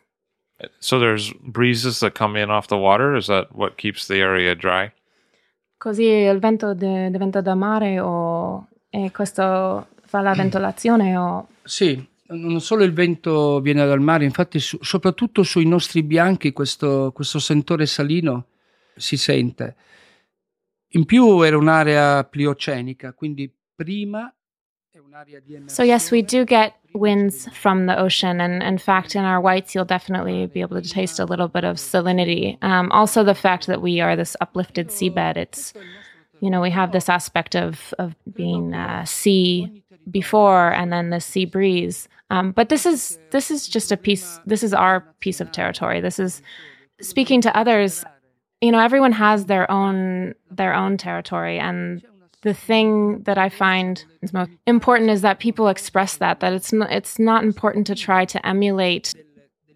So 0.78 0.98
there's 0.98 1.32
breezes 1.42 2.00
that 2.00 2.14
come 2.14 2.36
in 2.36 2.50
off 2.50 2.68
the 2.68 2.76
water. 2.76 3.16
Is 3.16 3.26
that 3.28 3.56
what 3.56 3.78
keeps 3.78 4.06
the 4.06 4.16
area 4.20 4.54
dry? 4.54 4.92
Così 5.78 6.28
il 6.28 6.38
vento 6.38 6.74
de- 6.74 7.08
diventa 7.10 7.40
da 7.40 7.54
mare 7.54 7.98
o 8.00 8.66
e 8.90 9.10
questo 9.10 9.86
fa 10.04 10.20
la 10.20 10.34
ventilazione 10.34 11.16
o 11.16 11.46
Sì, 11.64 12.06
non 12.30 12.60
solo 12.60 12.84
il 12.84 12.92
vento 12.92 13.60
viene 13.60 13.86
dal 13.86 14.00
mare, 14.00 14.24
infatti 14.24 14.60
su- 14.60 14.78
soprattutto 14.80 15.42
sui 15.42 15.66
nostri 15.66 16.02
bianchi 16.02 16.52
questo, 16.52 17.12
questo 17.12 17.38
sentore 17.38 17.86
salino 17.86 18.46
si 18.96 19.16
sente. 19.16 19.76
In 20.94 21.04
più 21.04 21.40
era 21.42 21.56
un'area 21.56 22.24
pliocenica, 22.24 23.12
quindi 23.12 23.52
prima 23.74 24.32
So 25.66 25.82
yes, 25.82 26.10
we 26.10 26.22
do 26.22 26.44
get 26.44 26.74
winds 26.94 27.48
from 27.52 27.86
the 27.86 27.96
ocean, 27.96 28.40
and 28.40 28.62
in 28.62 28.78
fact, 28.78 29.14
in 29.14 29.24
our 29.24 29.40
whites, 29.40 29.74
you'll 29.74 29.84
definitely 29.84 30.46
be 30.46 30.60
able 30.60 30.80
to 30.80 30.88
taste 30.88 31.18
a 31.18 31.24
little 31.24 31.48
bit 31.48 31.64
of 31.64 31.76
salinity. 31.76 32.58
Um, 32.62 32.90
also, 32.92 33.22
the 33.22 33.34
fact 33.34 33.66
that 33.66 33.82
we 33.82 34.00
are 34.00 34.16
this 34.16 34.36
uplifted 34.40 34.88
seabed, 34.88 35.36
it's 35.36 35.72
you 36.40 36.50
know 36.50 36.60
we 36.60 36.70
have 36.70 36.92
this 36.92 37.08
aspect 37.08 37.54
of 37.54 37.94
of 37.98 38.14
being 38.34 38.74
uh, 38.74 39.04
sea 39.04 39.82
before, 40.10 40.72
and 40.72 40.92
then 40.92 41.10
the 41.10 41.20
sea 41.20 41.44
breeze. 41.44 42.08
Um, 42.30 42.52
but 42.52 42.68
this 42.68 42.86
is 42.86 43.18
this 43.30 43.50
is 43.50 43.68
just 43.68 43.92
a 43.92 43.96
piece. 43.96 44.40
This 44.46 44.62
is 44.62 44.72
our 44.72 45.00
piece 45.20 45.40
of 45.40 45.50
territory. 45.52 46.00
This 46.00 46.18
is 46.18 46.42
speaking 47.00 47.40
to 47.42 47.56
others. 47.56 48.04
You 48.60 48.72
know, 48.72 48.78
everyone 48.78 49.12
has 49.12 49.46
their 49.46 49.70
own 49.70 50.34
their 50.50 50.74
own 50.74 50.96
territory, 50.96 51.58
and 51.58 52.02
the 52.42 52.54
thing 52.54 53.22
that 53.24 53.36
I 53.36 53.48
find 53.48 54.04
is 54.22 54.32
most 54.32 54.50
important 54.66 55.10
is 55.10 55.22
that 55.22 55.40
people 55.40 55.68
express 55.68 56.16
that 56.18 56.40
that 56.40 56.52
it's 56.52 56.72
not, 56.72 56.90
it's 56.90 57.18
not 57.18 57.42
important 57.42 57.86
to 57.88 57.94
try 57.94 58.24
to 58.24 58.46
emulate 58.46 59.14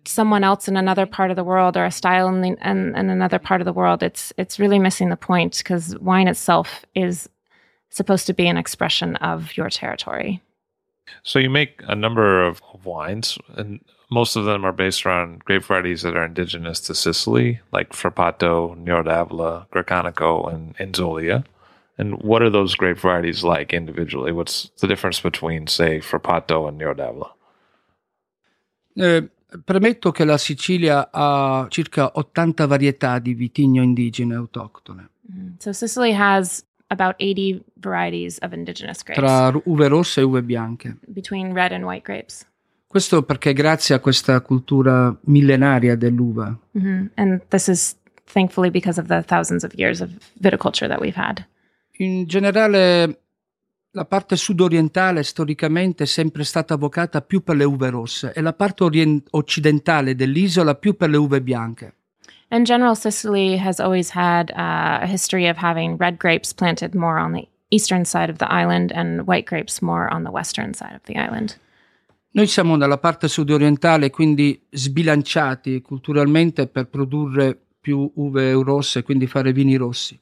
someone 0.07 0.45
else 0.45 0.69
in 0.69 0.77
another 0.77 1.07
part 1.07 1.31
of 1.31 1.37
the 1.37 1.45
world 1.45 1.77
or 1.77 1.85
a 1.85 1.90
style 1.90 2.29
in, 2.29 2.43
the, 2.43 2.49
in, 2.69 2.95
in 2.95 3.11
another 3.11 3.38
part 3.38 3.61
of 3.61 3.64
the 3.64 3.73
world. 3.73 4.03
It's 4.03 4.33
it's 4.37 4.59
really 4.59 4.79
missing 4.79 5.09
the 5.09 5.17
point 5.17 5.59
because 5.59 5.99
wine 5.99 6.29
itself 6.29 6.85
is 6.95 7.29
supposed 7.90 8.27
to 8.27 8.35
be 8.35 8.47
an 8.47 8.57
expression 8.57 9.17
of 9.17 9.57
your 9.57 9.71
territory. 9.71 10.43
So 11.23 11.38
you 11.38 11.51
make 11.51 11.83
a 11.87 11.95
number 11.95 12.43
of 12.43 12.61
wines, 12.85 13.38
and 13.57 13.81
most 14.11 14.37
of 14.37 14.45
them 14.45 14.64
are 14.64 14.73
based 14.73 15.07
around 15.07 15.45
grape 15.45 15.64
varieties 15.64 16.03
that 16.03 16.17
are 16.17 16.25
indigenous 16.25 16.81
to 16.81 16.95
Sicily, 16.95 17.61
like 17.73 17.90
Frappato, 17.90 18.77
Nero 18.77 19.03
d'Avola, 19.03 19.67
Grecanico, 19.71 20.53
and 20.53 20.77
Inzolia. 20.77 21.45
And 21.97 22.21
what 22.23 22.43
are 22.43 22.51
those 22.51 22.75
grape 22.75 22.99
varieties 22.99 23.45
like 23.45 23.73
individually? 23.73 24.33
What's 24.33 24.71
the 24.81 24.87
difference 24.87 25.21
between, 25.21 25.67
say, 25.67 26.01
Frappato 26.01 26.69
and 26.69 26.79
Nero 26.79 26.95
d'Avola? 26.95 27.33
Eh, 28.97 29.29
premetto 29.64 30.11
che 30.11 30.25
la 30.25 30.38
Sicilia 30.38 31.09
ha 31.11 31.67
circa 31.69 32.12
80 32.14 32.67
varietà 32.67 33.19
di 33.19 33.35
vitigno 33.35 33.83
indigene 33.83 34.35
autoctone, 34.35 35.09
So 35.59 35.73
Sicily 35.73 36.12
has 36.12 36.64
about 36.88 37.14
80 37.18 37.62
varieties 37.81 38.38
of 38.42 38.53
indigenous 38.53 39.03
grapes 39.03 39.23
tra 39.23 39.53
uve 39.64 39.88
rosse 39.88 40.20
e 40.20 40.25
uve 40.25 40.42
bianche. 40.42 40.97
between 41.07 41.53
red 41.53 41.73
and 41.73 41.85
white 41.85 42.03
grapes. 42.05 42.47
Questo 42.87 43.23
perché 43.25 43.53
grazie 43.53 43.94
a 43.94 43.99
questa 43.99 44.40
cultura 44.40 45.16
millenaria 45.25 45.97
dell'uva. 45.97 46.57
hmm 46.73 47.07
And 47.14 47.42
this 47.49 47.66
is 47.66 47.97
thankfully 48.33 48.70
because 48.70 49.01
of 49.01 49.07
the 49.09 49.23
thousands 49.23 49.64
of 49.64 49.73
years 49.75 50.01
of 50.01 50.11
viticulture 50.40 50.88
that 50.88 51.01
we've 51.01 51.18
had. 51.18 51.44
In 51.99 52.25
generale 52.27 53.18
la 53.90 54.05
parte 54.05 54.35
sudorientale 54.37 55.23
storicamente 55.23 56.03
è 56.03 56.07
sempre 56.07 56.42
stata 56.42 56.75
avvocata 56.75 57.20
più 57.23 57.42
per 57.44 57.55
le 57.55 57.62
uve 57.64 57.90
rosse 57.90 58.33
e 58.35 58.40
la 58.40 58.53
parte 58.53 58.83
orien- 58.83 59.23
occidentale 59.31 60.16
dell'isola 60.16 60.75
più 60.75 60.97
per 60.97 61.11
le 61.11 61.16
uve 61.16 61.40
bianche. 61.40 61.94
In 62.55 62.64
general, 62.64 62.95
Sicily 62.95 63.57
has 63.57 63.81
always 63.81 64.11
had 64.11 64.53
uh, 64.53 65.01
a 65.03 65.07
history 65.09 65.49
of 65.49 65.57
having 65.57 65.97
red 65.97 66.21
grapes 66.21 66.53
planted 66.53 66.95
more 66.95 67.19
on 67.19 67.33
the 67.33 67.49
eastern 67.71 68.05
side 68.05 68.31
of 68.31 68.38
the 68.38 68.47
island 68.49 68.93
and 68.93 69.27
white 69.27 69.45
grapes 69.45 69.83
more 69.83 70.09
on 70.14 70.23
the 70.23 70.31
western 70.31 70.73
side 70.73 70.95
of 70.95 71.03
the 71.07 71.17
island. 71.17 71.57
Noi 72.37 72.47
siamo 72.47 72.77
nella 72.77 72.99
parte 72.99 73.27
sudorientale, 73.27 74.11
quindi 74.11 74.61
sbilanciati 74.71 75.83
culturalmente 75.83 76.69
per 76.69 76.87
produrre 76.87 77.59
più 77.81 78.09
uve 78.14 78.53
rosse, 78.53 79.03
quindi 79.03 79.27
fare 79.27 79.53
vini 79.53 79.75
rossi. 79.75 80.17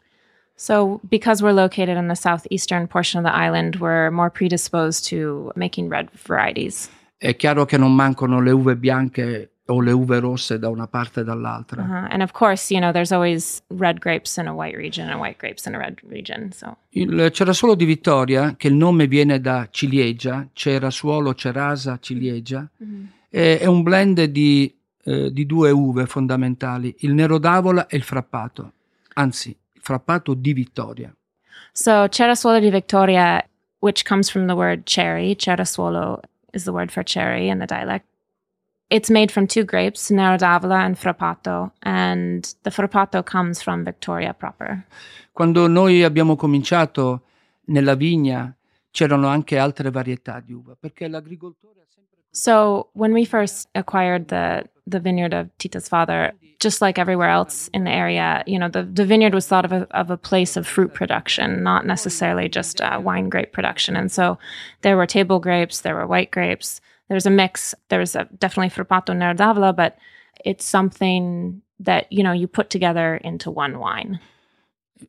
So, 0.55 1.01
because 1.11 1.43
we're 1.43 1.53
located 1.53 1.99
in 1.99 2.09
the 2.09 2.17
southeastern 2.17 2.87
portion 2.87 3.23
of 3.23 3.31
the 3.31 3.37
island, 3.37 3.77
we're 3.77 4.11
more 4.11 4.31
predisposed 4.31 5.07
to 5.11 5.53
making 5.55 5.91
red 5.91 6.09
varieties. 6.27 6.89
È 7.19 7.37
chiaro 7.37 7.67
che 7.67 7.77
non 7.77 7.95
mancano 7.95 8.41
le 8.41 8.53
uve 8.53 8.77
bianche 8.77 9.52
o 9.67 9.81
le 9.81 9.93
uve 9.93 10.19
rosse 10.19 10.59
da 10.59 10.69
una 10.69 10.87
parte 10.87 11.21
e 11.21 11.25
dall'altra. 11.25 11.83
Uh-huh. 11.83 12.07
And 12.11 12.21
of 12.21 12.33
course, 12.33 12.73
you 12.73 12.81
know, 12.81 12.93
there's 12.93 13.13
always 13.13 13.63
red 13.69 14.01
grapes 14.01 14.37
in 14.37 14.47
a 14.49 14.53
white 14.53 14.77
region 14.77 15.09
and 15.09 15.21
white 15.21 15.39
grapes 15.39 15.67
in 15.67 15.75
a 15.75 15.79
red 15.79 16.01
region. 16.09 16.51
So, 16.53 16.77
Il 16.91 17.31
Cerasuolo 17.33 17.75
di 17.75 17.85
Vittoria, 17.85 18.55
che 18.57 18.69
il 18.69 18.75
nome 18.75 19.07
viene 19.07 19.41
da 19.41 19.69
ciliegia, 19.71 20.49
cerasuolo, 20.53 21.35
cerasa, 21.35 21.99
ciliegia, 22.01 22.69
è, 23.29 23.59
è 23.61 23.67
un 23.67 23.83
blend 23.83 24.25
di, 24.25 24.75
eh, 25.05 25.33
di 25.33 25.47
due 25.47 25.71
uve 25.71 26.07
fondamentali, 26.07 26.95
il 27.01 27.15
nero 27.15 27.39
d'avola 27.39 27.87
e 27.87 27.97
il 27.97 28.03
frappato, 28.03 28.73
anzi, 29.15 29.49
il 29.49 29.81
frappato 29.81 30.35
di 30.35 30.53
Vittoria. 30.53 31.15
so 31.73 32.07
Cerasuolo 32.09 32.59
di 32.59 32.71
Victoria, 32.71 33.43
which 33.81 34.05
comes 34.05 34.29
from 34.29 34.47
the 34.47 34.55
word 34.55 34.85
cherry, 34.85 35.35
Cerasuolo 35.35 36.21
is 36.53 36.65
the 36.65 36.73
word 36.73 36.91
for 36.91 37.03
cherry 37.03 37.49
in 37.49 37.59
the 37.59 37.67
dialect. 37.67 38.05
It's 38.93 39.09
made 39.09 39.33
from 39.33 39.47
two 39.47 39.65
grapes, 39.65 40.11
Nero 40.11 40.37
d'Avola 40.37 40.85
and 40.85 40.99
Frappato, 40.99 41.71
and 41.83 42.45
the 42.63 42.71
Frappato 42.71 43.25
comes 43.25 43.63
from 43.63 43.85
Victoria 43.85 44.35
proper. 44.35 44.85
Quando 45.33 45.67
noi 45.67 46.03
abbiamo 46.03 46.37
cominciato 46.37 47.23
nella 47.69 47.95
vigna 47.95 48.55
c'erano 48.91 49.29
anche 49.29 49.57
altre 49.57 49.91
varietà 49.91 50.41
di 50.45 50.53
uva, 50.53 50.77
perché 50.79 51.09
l'agricoltore 51.09 51.81
ha 51.81 51.87
sempre... 51.89 52.19
So 52.33 52.91
when 52.93 53.15
we 53.15 53.25
first 53.25 53.67
acquired 53.75 54.29
the 54.29 54.69
the 54.87 55.01
vineyard 55.01 55.33
of 55.33 55.49
Tita's 55.57 55.89
father, 55.89 56.35
just 56.59 56.83
like 56.83 56.99
everywhere 56.99 57.31
else 57.31 57.71
in 57.73 57.85
the 57.85 57.91
area, 57.91 58.43
you 58.47 58.59
know, 58.59 58.69
the, 58.69 58.83
the 58.83 59.07
vineyard 59.07 59.33
was 59.33 59.47
thought 59.47 59.65
of 59.65 59.73
a, 59.73 59.87
of 59.93 60.11
a 60.11 60.19
place 60.19 60.55
of 60.55 60.67
fruit 60.67 60.93
production, 60.93 61.63
not 61.63 61.87
necessarily 61.87 62.47
just 62.47 62.83
uh, 62.83 63.01
wine 63.03 63.31
grape 63.31 63.53
production. 63.53 63.97
And 63.97 64.13
so 64.13 64.39
there 64.83 64.99
were 64.99 65.07
table 65.07 65.39
grapes, 65.39 65.81
there 65.81 65.95
were 65.95 66.07
white 66.07 66.31
grapes, 66.31 66.83
there 67.13 67.17
was 67.17 67.27
a 67.27 67.31
mix. 67.31 67.75
There's 67.89 68.17
a, 68.17 68.27
definitely 68.39 68.71
Frappato 68.71 69.15
Nero 69.15 69.35
d'Avola, 69.35 69.75
but 69.75 69.99
it's 70.47 70.65
something 70.65 71.61
that, 71.79 72.11
you 72.11 72.23
know, 72.23 72.33
you 72.33 72.49
put 72.49 72.71
together 72.71 73.17
into 73.23 73.51
one 73.51 73.79
wine. 73.79 74.19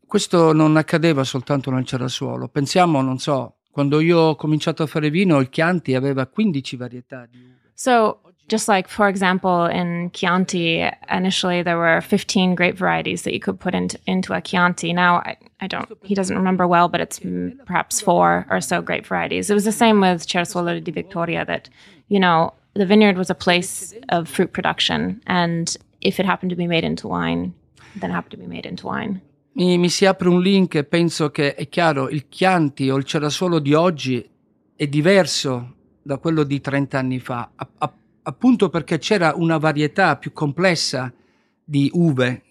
Questo 0.06 0.52
non 0.52 0.76
accadeva 0.76 1.24
soltanto 1.24 1.72
nel 1.72 1.86
Cerasuolo. 1.86 2.50
Pensiamo, 2.50 3.02
non 3.02 3.20
so, 3.20 3.60
quando 3.72 4.02
io 4.02 4.20
ho 4.20 4.36
cominciato 4.36 4.84
a 4.84 4.86
fare 4.86 5.10
vino, 5.10 5.40
il 5.40 5.48
Chianti 5.48 5.96
aveva 5.96 6.28
15 6.28 6.76
varietà 6.76 7.26
di 7.26 7.38
uve. 7.38 7.72
So, 7.74 8.23
just 8.48 8.68
like, 8.68 8.88
for 8.88 9.08
example, 9.08 9.66
in 9.66 10.10
Chianti, 10.12 10.88
initially 11.10 11.64
there 11.64 11.78
were 11.78 12.02
15 12.02 12.56
grape 12.56 12.76
varieties 12.78 13.24
that 13.24 13.34
you 13.34 13.40
could 13.40 13.60
put 13.60 13.74
into, 13.74 13.98
into 14.06 14.34
a 14.34 14.42
Chianti. 14.42 14.94
Now, 14.94 15.18
I, 15.18 15.38
I 15.62 15.68
don't, 15.68 15.88
he 16.04 16.14
doesn't 16.14 16.36
remember 16.36 16.68
well, 16.68 16.88
but 16.90 17.00
it's 17.02 17.20
perhaps 17.66 18.02
four 18.02 18.46
or 18.50 18.60
so 18.62 18.82
grape 18.82 19.06
varieties. 19.06 19.50
It 19.50 19.54
was 19.54 19.66
the 19.66 19.72
same 19.72 20.02
with 20.02 20.28
Cerasuolo 20.28 20.84
di 20.84 20.92
Victoria 20.92 21.46
that, 21.46 21.70
you 22.10 22.20
know, 22.20 22.54
the 22.76 22.86
vineyard 22.86 23.18
was 23.18 23.30
a 23.30 23.36
place 23.36 23.94
of 24.10 24.28
fruit 24.28 24.52
production. 24.52 25.22
And 25.28 25.76
if 26.02 26.20
it 26.20 26.26
happened 26.26 26.50
to 26.50 26.56
be 26.58 26.68
made 26.68 26.84
into 26.84 27.08
wine, 27.08 27.54
then 27.96 28.10
it 28.10 28.14
happened 28.14 28.32
to 28.32 28.38
be 28.38 28.48
made 28.48 28.66
into 28.66 28.88
wine. 28.88 29.22
Mi, 29.56 29.78
mi 29.78 29.88
si 29.90 30.06
apre 30.06 30.28
un 30.30 30.42
link 30.42 30.82
penso 30.84 31.30
che 31.30 31.54
è 31.54 31.70
chiaro, 31.70 32.10
il 32.10 32.28
Chianti 32.28 32.90
o 32.90 32.98
il 32.98 33.04
Cerasuolo 33.06 33.60
di 33.60 33.74
oggi 33.74 34.28
è 34.76 34.88
diverso 34.88 35.76
da 36.02 36.18
quello 36.18 36.44
di 36.44 36.60
30 36.60 36.98
anni 36.98 37.20
fa, 37.20 37.52
a- 37.56 37.68
a- 37.78 37.94
appunto 38.24 38.70
perché 38.70 38.98
c'era 38.98 39.34
una 39.36 39.58
varietà 39.58 40.18
più 40.18 40.34
complessa 40.34 41.12
di 41.64 41.90
uve. 41.94 42.42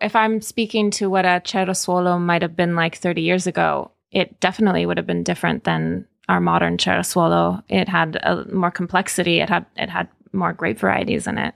If 0.00 0.14
I'm 0.14 0.38
speaking 0.38 0.92
to 0.98 1.08
what 1.08 1.24
a 1.24 1.40
Cerasuolo 1.40 2.18
might 2.18 2.42
have 2.42 2.54
been 2.54 2.76
like 2.76 2.96
30 2.96 3.20
years 3.20 3.46
ago, 3.46 3.90
it 4.10 4.38
definitely 4.38 4.84
would 4.84 4.96
have 4.96 5.06
been 5.06 5.22
different 5.22 5.64
than 5.64 6.06
our 6.28 6.40
modern 6.40 6.76
Cerasuolo. 6.76 7.62
It 7.68 7.88
had 7.88 8.16
a, 8.22 8.44
more 8.52 8.70
complexity. 8.70 9.40
It 9.40 9.48
had 9.48 9.66
it 9.76 9.88
had 9.88 10.08
more 10.32 10.52
grape 10.52 10.78
varieties 10.78 11.26
in 11.26 11.38
it. 11.38 11.54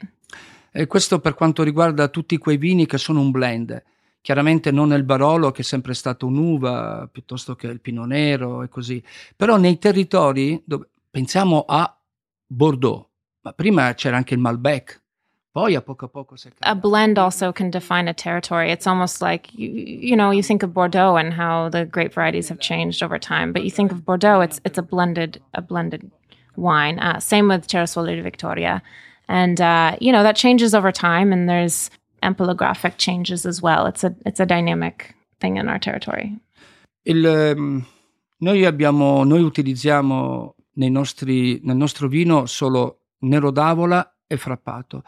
E 0.73 0.87
questo 0.87 1.21
per 1.21 1.35
quanto 1.35 1.63
riguarda 1.63 2.09
tutti 2.09 2.39
quei 2.39 2.57
vini 2.57 2.87
che 2.87 2.99
sono 2.99 3.21
un 3.21 3.31
blend. 3.31 3.83
Chiaramente 4.23 4.71
non 4.71 4.93
il 4.93 5.03
Barolo, 5.03 5.51
che 5.51 5.63
è 5.63 5.65
sempre 5.65 5.95
stato 5.95 6.27
un'uva, 6.27 7.09
piuttosto 7.11 7.55
che 7.55 7.67
il 7.67 7.81
Pino 7.81 8.05
Nero 8.05 8.63
e 8.63 8.69
così. 8.69 9.03
Però 9.37 9.57
nei 9.57 9.79
territori 9.79 10.63
dove 10.65 10.89
pensiamo 11.11 11.65
a 11.67 11.95
Bordeaux, 12.53 13.09
ma 13.45 13.53
prima 13.53 13.95
c'era 13.95 14.17
anche 14.17 14.35
il 14.35 14.41
Malbec, 14.41 15.01
poi 15.53 15.75
a 15.75 15.81
poco 15.81 16.07
a 16.07 16.09
poco 16.09 16.37
si 16.37 16.51
A 16.61 16.75
blend 16.75 17.19
also 17.19 17.53
can 17.53 17.71
define 17.71 18.09
a 18.09 18.15
territory. 18.15 18.71
It's 18.71 18.87
almost 18.87 19.23
like 19.23 19.51
you, 19.55 19.71
you 19.71 20.17
know 20.17 20.31
you 20.31 20.43
think 20.43 20.63
of 20.63 20.73
Bordeaux 20.73 21.17
and 21.17 21.33
how 21.33 21.71
the 21.71 21.85
grape 21.85 22.13
varieties 22.13 22.49
have 22.49 22.59
changed 22.59 23.03
over 23.03 23.19
time, 23.19 23.53
but 23.53 23.63
you 23.63 23.71
think 23.71 23.91
of 23.91 24.05
Bordeaux, 24.05 24.41
it's 24.41 24.61
it's 24.65 24.79
a 24.79 24.83
blended 24.83 25.41
a 25.55 25.63
blended 25.63 26.11
wine. 26.57 26.99
Uh, 26.99 27.21
same 27.21 27.49
with 27.49 27.67
Cerasuolo 27.69 28.15
di 28.15 28.21
Victoria, 28.21 28.83
and 29.29 29.61
uh, 29.61 29.97
you 30.01 30.13
know 30.13 30.23
that 30.23 30.37
changes 30.37 30.75
over 30.75 30.93
time, 30.93 31.33
and 31.33 31.49
there's 31.49 31.91
ampelographic 32.23 32.97
changes 32.99 33.47
as 33.47 33.63
well. 33.63 33.87
It's 33.87 34.05
a 34.05 34.15
it's 34.27 34.41
a 34.41 34.47
dynamic 34.47 35.15
thing 35.41 35.57
in 35.57 35.69
our 35.69 35.79
territory. 35.79 36.37
Il, 37.05 37.27
ehm, 37.27 37.85
noi, 38.41 38.65
abbiamo, 38.65 39.25
noi 39.25 39.43
utilizziamo 39.43 40.55
nostri, 40.75 41.61
nel 41.63 41.77
nostro 41.77 42.09
vino 42.09 42.47
solo 42.47 42.99
nero 43.21 43.51
d'avola 43.51 44.15
e 44.27 44.37
frappato. 44.37 45.05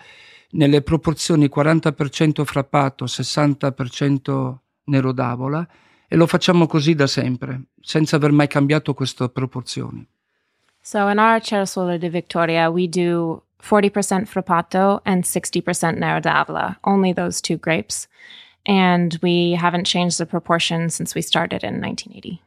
Nelle 0.50 0.83
proporzioni 0.83 1.50
40% 1.53 2.44
frappato, 2.44 3.05
60% 3.07 4.57
nero 4.85 5.12
d'avola 5.12 5.66
e 6.07 6.16
lo 6.16 6.27
facciamo 6.27 6.66
così 6.66 6.94
da 6.94 7.07
sempre, 7.07 7.62
senza 7.81 8.16
aver 8.16 8.31
mai 8.31 8.46
cambiato 8.46 8.94
queste 8.94 9.29
proporzioni. 9.29 10.07
So 10.81 11.09
in 11.09 11.18
our 11.18 11.40
Cerasuolo 11.40 11.96
di 11.96 12.11
Victoria, 12.11 12.68
we 12.68 12.87
do 12.87 13.42
40% 13.64 14.27
Frappato 14.27 15.00
and 15.05 15.24
60% 15.24 15.96
Nero 15.98 16.20
d'Avola, 16.20 16.77
only 16.85 17.14
those 17.14 17.40
two 17.40 17.57
grapes. 17.57 18.07
And 18.66 19.18
we 19.22 19.57
haven't 19.59 19.87
changed 19.87 20.18
the 20.18 20.27
proportion 20.27 20.90
since 20.90 21.14
we 21.14 21.22
started 21.22 21.64
in 21.64 21.81
1980. 21.81 22.42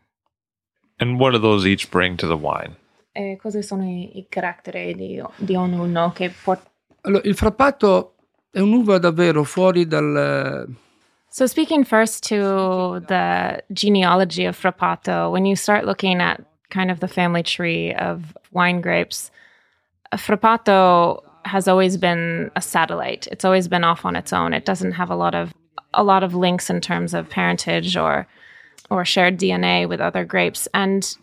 And 0.99 1.19
what 1.19 1.31
do 1.31 1.39
those 1.39 1.65
each 1.65 1.89
bring 1.89 2.17
to 2.17 2.27
the 2.27 2.37
wine? 2.37 2.75
E 3.17 3.35
cosa 3.41 3.63
sono 3.63 3.83
i, 3.83 4.19
i 4.19 4.27
caratteri 4.29 4.93
di, 4.93 5.19
di 5.37 5.55
ognuno 5.55 6.11
che 6.13 6.31
port- 6.43 6.69
Allora, 7.01 7.23
il 7.25 7.35
frappato 7.35 8.13
è 8.51 8.59
un'uva 8.59 8.99
davvero 8.99 9.43
fuori 9.43 9.87
dal... 9.87 10.67
So 11.29 11.47
speaking 11.47 11.83
first 11.83 12.27
to 12.29 13.01
the 13.07 13.63
genealogy 13.69 14.45
of 14.45 14.55
Frappato, 14.55 15.31
when 15.31 15.45
you 15.45 15.55
start 15.55 15.83
looking 15.85 16.21
at 16.21 16.41
kind 16.69 16.91
of 16.91 16.99
the 16.99 17.07
family 17.07 17.41
tree 17.41 17.93
of 17.95 18.37
wine 18.51 18.81
grapes, 18.81 19.31
Frappato 20.15 21.23
has 21.43 21.67
always 21.67 21.97
been 21.97 22.51
a 22.55 22.61
satellite. 22.61 23.27
It's 23.31 23.45
always 23.45 23.67
been 23.67 23.83
off 23.83 24.05
on 24.05 24.15
its 24.15 24.31
own. 24.31 24.53
It 24.53 24.65
doesn't 24.65 24.93
have 24.93 25.09
a 25.09 25.15
lot 25.15 25.33
of 25.33 25.53
a 25.93 26.03
lot 26.03 26.23
of 26.23 26.35
links 26.35 26.69
in 26.69 26.81
terms 26.81 27.13
of 27.13 27.29
parentage 27.29 27.97
or 27.97 28.27
or 28.89 29.05
shared 29.05 29.39
DNA 29.39 29.87
with 29.87 30.01
other 30.01 30.23
grapes. 30.23 30.67
And 30.73 31.17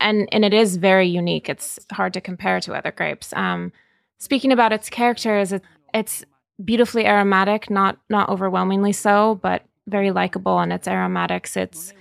and 0.00 0.28
and 0.32 0.44
it 0.44 0.52
is 0.52 0.76
very 0.76 1.06
unique. 1.06 1.48
It's 1.48 1.78
hard 1.92 2.12
to 2.14 2.20
compare 2.20 2.60
to 2.60 2.74
other 2.74 2.92
grapes. 2.92 3.32
Um, 3.34 3.72
speaking 4.18 4.52
about 4.52 4.72
its 4.72 4.90
characters, 4.90 5.52
it, 5.52 5.62
it's 5.94 6.24
beautifully 6.64 7.06
aromatic, 7.06 7.70
not 7.70 7.98
not 8.08 8.28
overwhelmingly 8.28 8.92
so, 8.92 9.38
but 9.42 9.62
very 9.86 10.10
likable 10.10 10.60
in 10.60 10.72
its 10.72 10.88
aromatics. 10.88 11.56
It's 11.56 11.92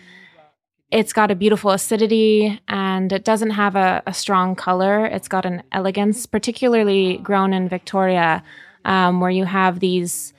it's 0.91 1.13
got 1.13 1.29
a 1.29 1.35
beautiful 1.35 1.71
acidity 1.71 2.59
and 2.67 3.13
it 3.13 3.23
doesn't 3.23 3.51
have 3.51 3.75
a, 3.75 4.01
a 4.07 4.13
strong 4.13 4.55
color. 4.55 5.05
It's 5.05 5.27
got 5.27 5.45
an 5.45 5.62
elegance, 5.71 6.25
particularly 6.25 7.17
grown 7.17 7.53
in 7.53 7.69
Victoria, 7.69 8.43
um, 8.85 9.19
where 9.19 9.29
you 9.29 9.45
have 9.45 9.79
these 9.79 10.33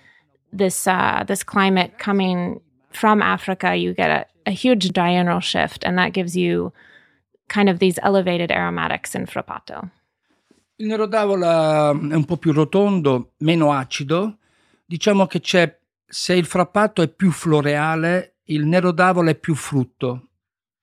this 0.52 0.86
uh, 0.86 1.24
this 1.26 1.44
climate 1.44 1.98
coming 1.98 2.60
from 2.92 3.22
Africa. 3.22 3.76
You 3.76 3.94
get 3.94 4.10
a, 4.10 4.50
a 4.50 4.50
huge 4.50 4.90
diurnal 4.90 5.40
shift, 5.40 5.84
and 5.84 5.98
that 5.98 6.12
gives 6.12 6.36
you 6.36 6.72
kind 7.52 7.68
of 7.68 7.78
these 7.78 7.98
elevated 8.02 8.50
aromatics 8.50 9.14
in 9.14 9.26
Frappato. 9.26 9.90
Il 10.76 10.86
nero 10.86 11.06
d'avola 11.06 11.90
è 11.90 12.14
un 12.14 12.24
po' 12.24 12.38
più 12.38 12.52
rotondo, 12.52 13.32
meno 13.38 13.72
acido. 13.72 14.38
Diciamo 14.86 15.26
che 15.26 15.40
c'è, 15.40 15.78
se 16.06 16.34
il 16.34 16.46
frappato 16.46 17.02
è 17.02 17.08
più 17.08 17.30
floreale, 17.30 18.36
il 18.44 18.64
nero 18.64 18.90
d'avola 18.90 19.30
è 19.30 19.34
più 19.34 19.54
frutto. 19.54 20.28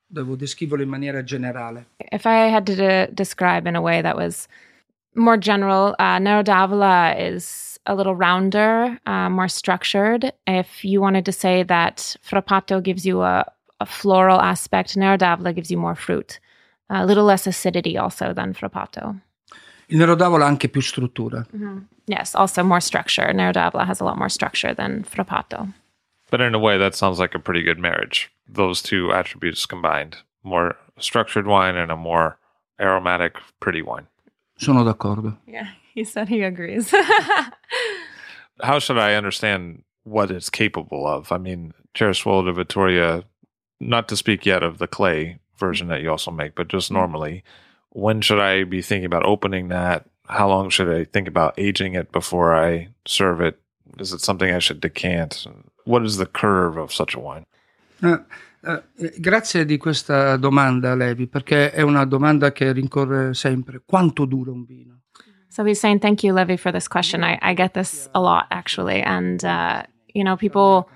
Devo 0.05 0.35
descriverlo 0.35 0.83
in 0.83 0.89
maniera 0.89 1.23
generale. 1.23 1.87
If 2.11 2.25
I 2.25 2.53
had 2.53 2.65
to 2.67 2.75
de- 2.75 3.09
describe 3.11 3.67
in 3.67 3.75
a 3.75 3.81
way 3.81 4.01
that 4.03 4.15
was 4.15 4.47
more 5.15 5.37
general, 5.37 5.95
uh, 5.97 6.19
Nero 6.19 6.43
d'Avola 6.43 7.15
is 7.17 7.79
a 7.87 7.95
little 7.95 8.15
rounder, 8.15 8.99
uh, 9.07 9.29
more 9.29 9.47
structured. 9.49 10.31
If 10.45 10.85
you 10.85 11.01
wanted 11.01 11.25
to 11.25 11.31
say 11.31 11.63
that 11.63 12.15
Frappato 12.21 12.81
gives 12.81 13.03
you 13.03 13.21
a, 13.23 13.45
a 13.79 13.85
floral 13.85 14.39
aspect, 14.39 14.95
Nero 14.95 15.17
d'Avola 15.17 15.53
gives 15.53 15.71
you 15.71 15.77
more 15.77 15.95
fruit. 15.95 16.39
A 16.89 17.05
little 17.05 17.25
less 17.25 17.47
acidity 17.47 17.97
also 17.97 18.33
than 18.33 18.53
Frappato. 18.53 19.19
Il 19.89 19.97
Nero 19.97 20.15
d'Avola 20.15 20.45
ha 20.45 20.47
anche 20.47 20.67
più 20.69 20.81
struttura. 20.81 21.45
Mm-hmm. 21.53 21.77
Yes, 22.07 22.35
also 22.35 22.63
more 22.63 22.81
structure. 22.81 23.31
Nero 23.33 23.51
d'Avola 23.51 23.85
has 23.85 23.99
a 24.01 24.03
lot 24.03 24.17
more 24.17 24.29
structure 24.29 24.73
than 24.73 25.03
Frappato. 25.03 25.73
But 26.29 26.41
in 26.41 26.53
a 26.53 26.59
way, 26.59 26.77
that 26.77 26.95
sounds 26.95 27.19
like 27.19 27.35
a 27.35 27.39
pretty 27.39 27.63
good 27.63 27.79
marriage. 27.79 28.29
Those 28.47 28.81
two 28.81 29.13
attributes 29.13 29.65
combined 29.65 30.17
more 30.43 30.75
structured 30.99 31.47
wine 31.47 31.75
and 31.75 31.91
a 31.91 31.95
more 31.95 32.37
aromatic, 32.79 33.35
pretty 33.59 33.81
wine. 33.81 34.07
Sono 34.57 34.83
d'accordo. 34.83 35.37
Yeah, 35.45 35.67
he 35.93 36.03
said 36.03 36.27
he 36.29 36.41
agrees. 36.41 36.91
How 38.61 38.79
should 38.79 38.97
I 38.97 39.13
understand 39.15 39.83
what 40.03 40.31
it's 40.31 40.49
capable 40.49 41.05
of? 41.07 41.31
I 41.31 41.37
mean, 41.37 41.73
Cerasuolo 41.93 42.45
de 42.45 42.53
Vittoria, 42.53 43.23
not 43.79 44.07
to 44.07 44.17
speak 44.17 44.45
yet 44.45 44.63
of 44.63 44.79
the 44.79 44.87
clay 44.87 45.39
version 45.57 45.87
that 45.87 46.01
you 46.01 46.09
also 46.09 46.31
make, 46.31 46.55
but 46.55 46.67
just 46.67 46.91
normally, 46.91 47.43
when 47.89 48.21
should 48.21 48.39
I 48.39 48.63
be 48.63 48.81
thinking 48.81 49.05
about 49.05 49.25
opening 49.25 49.69
that? 49.69 50.05
How 50.27 50.47
long 50.47 50.69
should 50.69 50.89
I 50.89 51.05
think 51.05 51.27
about 51.27 51.53
aging 51.57 51.95
it 51.95 52.11
before 52.11 52.53
I 52.53 52.89
serve 53.05 53.41
it? 53.41 53.59
Is 53.99 54.13
it 54.13 54.21
something 54.21 54.53
I 54.53 54.59
should 54.59 54.81
decant? 54.81 55.47
What 55.85 56.03
is 56.03 56.17
the 56.17 56.25
curve 56.25 56.77
of 56.77 56.91
such 56.91 57.15
a 57.15 57.19
wine? 57.19 57.45
Eh, 58.03 58.17
eh, 58.63 59.13
grazie 59.19 59.65
di 59.65 59.77
questa 59.77 60.35
domanda, 60.37 60.93
Levi, 60.95 61.27
perché 61.27 61.71
è 61.71 61.81
una 61.81 62.05
domanda 62.05 62.51
che 62.51 62.71
rincorre 62.71 63.33
sempre. 63.33 63.81
Quanto 63.85 64.25
dura 64.25 64.51
un 64.51 64.65
vino? 64.65 64.99
So 65.49 65.63
he's 65.63 65.79
saying, 65.79 65.99
"Thank 66.01 66.23
you, 66.23 66.33
Levi, 66.33 66.57
for 66.57 66.71
this 66.71 66.87
question. 66.87 67.23
I, 67.23 67.39
I 67.41 67.53
get 67.55 67.73
this 67.73 68.09
a 68.13 68.19
lot, 68.19 68.45
actually, 68.51 69.01
and 69.01 69.43
uh, 69.43 69.83
you 70.13 70.23
know, 70.23 70.35
people 70.35 70.89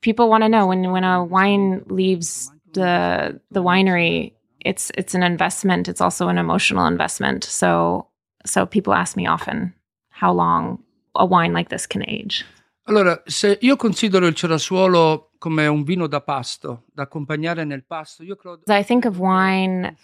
people 0.00 0.28
want 0.28 0.42
to 0.42 0.48
know 0.48 0.66
when 0.66 0.90
when 0.90 1.04
a 1.04 1.22
wine 1.22 1.82
leaves 1.86 2.50
the 2.72 3.40
the 3.50 3.62
winery, 3.62 4.32
it's 4.64 4.90
it's 4.96 5.14
an 5.14 5.22
investment. 5.22 5.88
It's 5.88 6.00
also 6.00 6.28
an 6.28 6.38
emotional 6.38 6.86
investment. 6.86 7.44
So 7.44 8.06
so 8.44 8.66
people 8.66 8.94
ask 8.94 9.16
me 9.16 9.26
often 9.26 9.74
how 10.10 10.32
long 10.32 10.78
a 11.14 11.24
wine 11.24 11.52
like 11.52 11.68
this 11.68 11.86
can 11.86 12.02
age. 12.08 12.44
Allora, 12.86 13.22
se 13.26 13.58
io 13.60 13.76
considero 13.76 14.26
il 14.26 14.34
Cerasuolo 14.34 15.30
come 15.38 15.66
un 15.66 15.84
vino 15.84 16.06
da 16.06 16.20
pasto, 16.20 16.84
da 16.92 17.02
accompagnare 17.02 17.64
nel 17.64 17.84
pasto, 17.84 18.22
io 18.24 18.36
credo... 18.36 18.62
I 18.66 18.82
think 18.82 19.04
of 19.04 19.18
wine, 19.18 19.96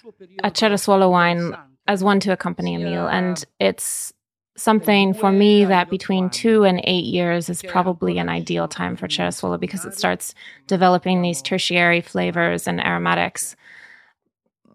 a 0.42 0.50
Cerasuolo 0.50 1.11
wine, 1.11 1.57
as 1.87 2.02
one 2.02 2.20
to 2.20 2.33
accompany 2.33 2.74
a 2.74 2.79
meal, 2.79 3.09
and 3.09 3.44
it's 3.59 4.12
something 4.57 5.12
for 5.12 5.31
me 5.31 5.64
that 5.64 5.90
between 5.90 6.31
two 6.31 6.64
and 6.64 6.81
eight 6.85 7.05
years 7.05 7.49
is 7.49 7.62
probably 7.62 8.19
an 8.19 8.29
ideal 8.29 8.66
time 8.66 8.97
for 8.97 9.07
Cerasuolo 9.07 9.61
because 9.61 9.85
it 9.85 9.97
starts 9.97 10.35
developing 10.66 11.21
these 11.21 11.42
tertiary 11.42 12.01
flavors 12.01 12.66
and 12.66 12.81
aromatics. 12.81 13.55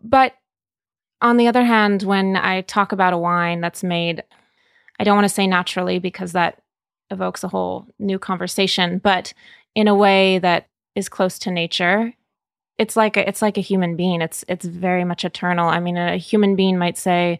But 0.03 0.35
on 1.21 1.37
the 1.37 1.47
other 1.47 1.63
hand, 1.63 2.03
when 2.03 2.35
I 2.35 2.61
talk 2.61 2.91
about 2.91 3.13
a 3.13 3.17
wine 3.17 3.61
that's 3.61 3.83
made, 3.83 4.23
I 4.99 5.03
don't 5.03 5.15
want 5.15 5.25
to 5.25 5.33
say 5.33 5.47
naturally 5.47 5.99
because 5.99 6.31
that 6.33 6.61
evokes 7.09 7.43
a 7.43 7.47
whole 7.47 7.87
new 7.99 8.17
conversation, 8.17 8.99
but 8.99 9.33
in 9.75 9.87
a 9.87 9.95
way 9.95 10.39
that 10.39 10.67
is 10.95 11.09
close 11.09 11.39
to 11.39 11.51
nature. 11.51 12.13
It's 12.77 12.95
like 12.95 13.17
a, 13.17 13.27
it's 13.27 13.41
like 13.41 13.57
a 13.57 13.61
human 13.61 13.95
being. 13.95 14.21
It's 14.21 14.43
it's 14.47 14.65
very 14.65 15.03
much 15.03 15.23
eternal. 15.23 15.69
I 15.69 15.79
mean, 15.79 15.97
a 15.97 16.17
human 16.17 16.55
being 16.55 16.77
might 16.77 16.97
say 16.97 17.39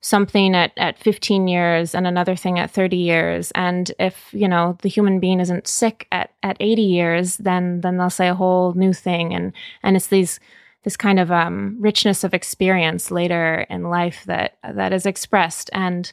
something 0.00 0.54
at, 0.54 0.72
at 0.76 0.98
15 0.98 1.48
years 1.48 1.94
and 1.94 2.06
another 2.06 2.36
thing 2.36 2.58
at 2.58 2.70
30 2.70 2.96
years. 2.96 3.50
And 3.54 3.90
if 3.98 4.28
you 4.32 4.48
know 4.48 4.76
the 4.82 4.88
human 4.88 5.20
being 5.20 5.40
isn't 5.40 5.66
sick 5.66 6.06
at, 6.12 6.30
at 6.42 6.56
80 6.60 6.82
years 6.82 7.36
then 7.38 7.80
then 7.80 7.96
they'll 7.96 8.10
say 8.10 8.28
a 8.28 8.34
whole 8.34 8.72
new 8.74 8.92
thing. 8.92 9.34
And 9.34 9.52
and 9.82 9.96
it's 9.96 10.08
these 10.08 10.38
this 10.84 10.96
kind 10.96 11.18
of 11.18 11.32
um, 11.32 11.76
richness 11.80 12.22
of 12.22 12.32
experience 12.32 13.10
later 13.10 13.66
in 13.68 13.90
life 13.90 14.22
that 14.26 14.58
that 14.62 14.92
is 14.92 15.04
expressed. 15.04 15.68
And 15.72 16.12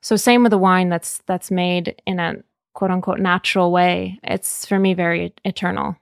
so 0.00 0.16
same 0.16 0.42
with 0.42 0.50
the 0.50 0.58
wine 0.58 0.88
that's 0.88 1.22
that's 1.26 1.50
made 1.50 1.94
in 2.04 2.18
a 2.18 2.34
quote 2.74 2.90
unquote 2.90 3.20
natural 3.20 3.70
way. 3.70 4.18
It's 4.24 4.66
for 4.66 4.78
me 4.78 4.94
very 4.94 5.32
eternal. 5.44 5.96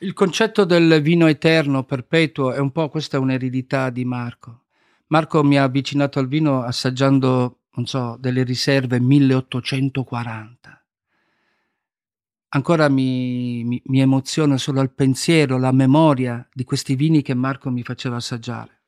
Il 0.00 0.12
concetto 0.12 0.64
del 0.64 1.00
vino 1.02 1.26
eterno, 1.26 1.82
perpetuo, 1.82 2.52
è 2.52 2.58
un 2.58 2.70
po' 2.70 2.88
questa 2.88 3.16
è 3.16 3.20
un'eredità 3.20 3.90
di 3.90 4.04
Marco. 4.04 4.66
Marco 5.08 5.42
mi 5.42 5.58
ha 5.58 5.64
avvicinato 5.64 6.18
al 6.18 6.28
vino 6.28 6.62
assaggiando, 6.62 7.60
non 7.74 7.86
so, 7.86 8.16
delle 8.18 8.42
riserve 8.42 9.00
1840. 9.00 10.84
Ancora 12.50 12.88
mi, 12.88 13.62
mi, 13.64 13.82
mi 13.84 14.00
emoziona 14.00 14.56
solo 14.56 14.80
al 14.80 14.90
pensiero, 14.90 15.58
la 15.58 15.72
memoria 15.72 16.46
di 16.52 16.64
questi 16.64 16.94
vini 16.94 17.20
che 17.22 17.34
Marco 17.34 17.70
mi 17.70 17.82
faceva 17.82 18.16
assaggiare. 18.16 18.78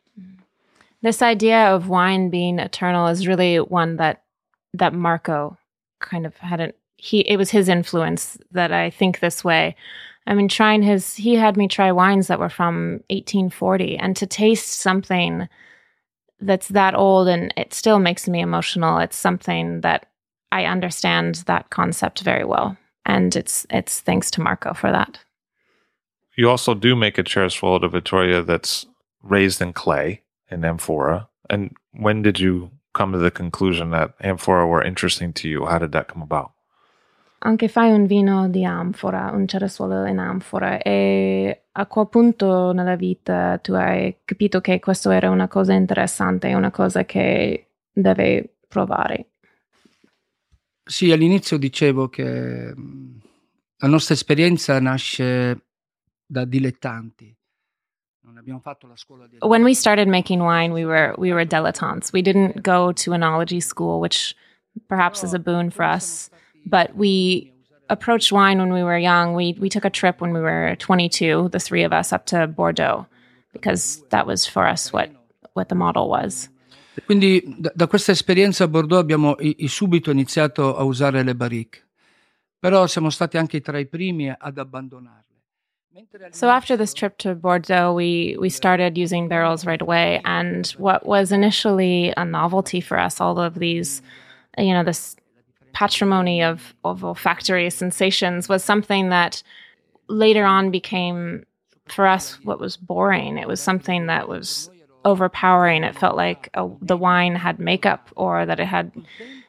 this 1.02 1.22
idea 1.22 1.74
of 1.74 1.88
wine 1.88 2.28
being 2.30 2.59
eternal 2.59 3.06
is 3.06 3.26
really 3.26 3.59
one 3.59 3.96
that 3.96 4.22
that 4.74 4.92
Marco 4.92 5.56
kind 6.00 6.26
of 6.26 6.37
had 6.37 6.61
an 6.61 6.72
he 6.96 7.20
it 7.20 7.37
was 7.37 7.50
his 7.50 7.68
influence 7.68 8.37
that 8.52 8.72
I 8.72 8.90
think 8.90 9.20
this 9.20 9.42
way. 9.42 9.74
I 10.26 10.35
mean 10.35 10.48
trying 10.48 10.83
his 10.83 11.14
he 11.14 11.35
had 11.35 11.56
me 11.56 11.66
try 11.66 11.90
wines 11.92 12.26
that 12.26 12.38
were 12.38 12.50
from 12.50 13.00
1840 13.09 13.96
and 13.96 14.14
to 14.16 14.26
taste 14.26 14.80
something 14.80 15.48
that's 16.40 16.68
that 16.68 16.94
old 16.94 17.29
and 17.29 17.53
it 17.57 17.74
still 17.74 17.98
makes 17.98 18.29
me 18.29 18.40
emotional. 18.40 18.98
It's 18.98 19.16
something 19.16 19.81
that 19.83 20.07
I 20.53 20.64
understand 20.64 21.37
that 21.46 21.70
concept 21.70 22.22
very 22.22 22.44
well. 22.44 22.76
And 23.07 23.35
it's 23.37 23.66
it's 23.70 24.00
thanks 24.00 24.31
to 24.33 24.40
Marco 24.40 24.74
for 24.74 24.90
that. 24.90 25.18
You 26.37 26.48
also 26.48 26.74
do 26.74 26.96
make 26.96 27.18
a 27.18 27.22
chair 27.22 27.46
Cerasuolo 27.46 27.81
de 27.81 27.88
Vittoria 27.88 28.42
that's 28.42 28.87
raised 29.22 29.61
in 29.61 29.72
clay 29.72 30.22
in 30.50 30.64
amphora. 30.64 31.29
And 31.48 31.76
when 31.92 32.22
did 32.22 32.38
you 32.38 32.70
come 32.94 33.12
to 33.12 33.18
the 33.18 33.31
conclusion 33.31 33.90
that 33.90 34.14
amphora 34.20 34.66
were 34.66 34.83
interesting 34.83 35.33
to 35.35 35.48
you? 35.48 35.66
How 35.66 35.79
did 35.79 35.92
that 35.92 36.09
come 36.09 36.22
about? 36.22 36.53
Anche 37.42 37.68
fai 37.68 37.90
un 37.90 38.05
vino 38.05 38.50
di 38.50 38.66
anfora, 38.66 39.31
un 39.33 39.46
cerasuolo 39.46 40.05
in 40.05 40.18
anfora 40.18 40.76
e 40.83 41.62
a 41.72 41.87
qual 41.87 42.09
punto 42.11 42.72
nella 42.72 42.96
vita 42.96 43.57
tu 43.62 43.72
hai 43.72 44.18
capito 44.26 44.61
che 44.61 44.79
questo 44.79 45.09
era 45.09 45.31
una 45.31 45.48
cosa 45.48 45.72
interessante, 45.72 46.53
una 46.53 46.70
cosa 46.70 47.07
che 47.07 47.68
deve 47.90 48.57
provare? 48.68 49.31
Sì, 50.85 51.12
all'inizio 51.12 51.57
dicevo 51.57 52.11
che 52.11 52.74
mh, 52.74 53.20
la 53.79 53.88
nostra 53.88 54.12
esperienza 54.12 54.79
nasce 54.79 55.64
da 56.26 56.44
dilettanti. 56.44 57.35
Non 58.22 58.37
abbiamo 58.37 58.61
fatto 58.61 58.87
la 58.87 58.96
scuola 58.96 59.26
di 59.26 59.38
When 59.40 59.62
we 59.62 59.74
started 59.74 60.09
making 60.09 60.42
wine, 60.42 60.74
we 60.74 60.85
were 60.85 61.14
we 61.16 61.33
were 61.33 61.46
dilettantes. 61.46 62.12
We 62.12 62.20
didn't 62.20 62.61
go 62.61 62.92
to 62.92 63.12
enology 63.12 63.62
school, 63.62 63.98
which 63.98 64.37
perhaps 64.87 65.22
is 65.22 65.33
a 65.33 65.38
boon 65.38 65.70
for 65.70 65.87
us, 65.87 66.29
but 66.66 66.94
we 66.96 67.52
approached 67.88 68.30
wine 68.32 68.58
when 68.58 68.72
we 68.72 68.82
were 68.82 68.98
young. 68.98 69.34
We 69.34 69.56
we 69.58 69.68
took 69.68 69.84
a 69.84 69.90
trip 69.90 70.20
when 70.20 70.32
we 70.32 70.40
were 70.40 70.76
22, 70.78 71.48
the 71.50 71.58
three 71.58 71.82
of 71.84 71.92
us 71.92 72.12
up 72.12 72.26
to 72.26 72.46
Bordeaux 72.46 73.06
because 73.52 74.02
that 74.10 74.26
was 74.26 74.46
for 74.46 74.66
us 74.66 74.92
what 74.92 75.10
what 75.54 75.68
the 75.68 75.74
model 75.74 76.08
was. 76.08 76.48
Quindi 77.06 77.42
da, 77.58 77.70
da 77.74 77.86
questa 77.86 78.12
esperienza 78.12 78.64
a 78.64 78.68
Bordeaux 78.68 79.00
abbiamo 79.00 79.36
i- 79.40 79.56
i 79.64 79.68
subito 79.68 80.10
iniziato 80.10 80.76
a 80.76 80.82
usare 80.84 81.22
le 81.22 81.34
barrique, 81.34 81.82
però 82.58 82.86
siamo 82.86 83.10
stati 83.10 83.38
anche 83.38 83.60
tra 83.60 83.78
i 83.78 83.86
primi 83.86 84.28
ad 84.28 84.58
abbandonarle. 84.58 85.18
So 86.30 86.48
after 86.48 86.76
this 86.76 86.92
trip 86.94 87.16
to 87.18 87.34
Bordeaux, 87.34 87.92
we 87.92 88.36
we 88.38 88.48
started 88.48 88.96
using 88.96 89.26
barrels 89.28 89.64
right 89.66 89.82
away, 89.82 90.20
and 90.24 90.64
what 90.78 91.04
was 91.04 91.32
initially 91.32 92.12
a 92.16 92.24
novelty 92.24 92.80
for 92.80 92.96
us, 92.96 93.20
all 93.20 93.38
of 93.40 93.58
these, 93.58 94.00
you 94.56 94.72
know, 94.72 94.84
this 94.84 95.16
patrimony 95.72 96.42
of 96.42 96.74
of 96.83 97.04
olfactory 97.04 97.70
sensations, 97.70 98.48
was 98.48 98.64
something 98.64 99.11
that 99.11 99.42
later 100.09 100.44
on 100.44 100.70
became 100.70 101.44
for 101.87 102.07
us 102.07 102.38
what 102.44 102.59
was 102.59 102.76
boring. 102.76 103.38
It 103.38 103.47
was 103.47 103.61
something 103.61 104.07
that 104.07 104.28
was 104.28 104.70
overpowering. 105.05 105.84
It 105.84 105.97
felt 105.97 106.16
like 106.16 106.51
uh 106.55 106.68
the 106.80 106.97
wine 106.97 107.36
had 107.36 107.59
makeup, 107.59 108.11
or 108.16 108.47
that 108.47 108.61
it 108.61 108.66
had, 108.66 108.92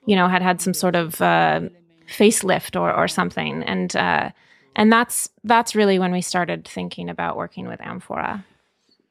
you 0.06 0.16
know, 0.16 0.28
had 0.28 0.42
had 0.42 0.62
some 0.62 0.74
sort 0.74 0.96
of 0.96 1.22
uh, 1.22 1.62
facelift 2.08 2.76
or 2.80 2.94
or 2.94 3.08
something, 3.08 3.64
and. 3.64 3.96
Uh, 3.96 4.30
and 4.74 4.90
that's 4.90 5.30
that's 5.44 5.76
really 5.76 6.00
when 6.00 6.14
we 6.14 6.22
started 6.22 6.66
thinking 6.66 7.10
about 7.10 7.36
working 7.36 7.68
with 7.68 7.82
amphora. 7.82 8.42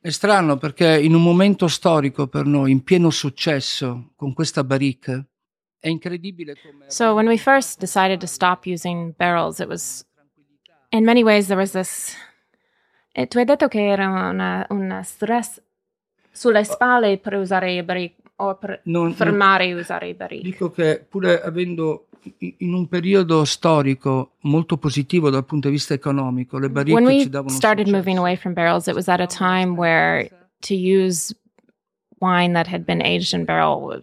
È 0.00 0.10
strano 0.10 0.56
perché 0.56 0.98
in 0.98 1.14
un 1.14 1.22
momento 1.22 1.68
storico 1.68 2.26
per 2.26 2.46
noi, 2.46 2.70
in 2.70 2.82
pieno 2.82 3.10
successo 3.10 4.12
con 4.16 4.32
questa 4.32 4.64
come... 4.64 5.26
So 6.88 7.14
when 7.14 7.26
we 7.26 7.38
first 7.38 7.80
decided 7.80 8.20
to 8.20 8.26
stop 8.26 8.66
using 8.66 9.14
barrels, 9.16 9.60
it 9.60 9.68
was 9.68 10.04
in 10.90 11.04
many 11.04 11.22
ways 11.22 11.46
there 11.46 11.58
was 11.58 11.72
this. 11.72 12.14
E 13.12 13.26
tu 13.26 13.38
hai 13.38 13.44
detto 13.44 13.66
che 13.68 13.88
era 13.88 14.06
una, 14.06 14.66
un 14.70 15.00
stress 15.02 15.60
sulle 16.30 16.60
oh. 16.60 16.64
spalle 16.64 17.18
per 17.18 17.34
usare 17.34 17.72
i 17.72 17.82
barrique. 17.82 18.20
o 18.40 18.54
per 18.56 18.80
Non- 18.84 19.12
fermare 19.14 19.66
e 19.66 19.74
usare 19.74 20.08
i 20.08 20.14
barili. 20.14 20.42
Dico 20.42 20.70
che 20.70 21.04
pure 21.06 21.42
avendo 21.42 22.06
in 22.38 22.72
un 22.74 22.88
periodo 22.88 23.44
storico 23.44 24.32
molto 24.40 24.76
positivo 24.76 25.30
dal 25.30 25.44
punto 25.44 25.68
di 25.68 25.74
vista 25.74 25.94
economico, 25.94 26.58
le 26.58 26.68
When 26.68 27.04
we 27.04 27.20
ci 27.20 27.28
davano 27.28 27.50
started 27.50 27.86
successo. 27.86 27.96
moving 27.96 28.18
away 28.18 28.36
from 28.36 28.54
barrels, 28.54 28.86
it 28.86 28.94
was 28.94 29.08
at 29.08 29.20
a 29.20 29.26
time 29.26 29.76
where 29.76 30.28
to 30.60 30.74
use 30.74 31.34
wine 32.20 32.52
that 32.54 32.66
had 32.66 32.84
been 32.84 33.00
aged 33.02 33.32
in 33.34 33.44
barrel 33.44 34.02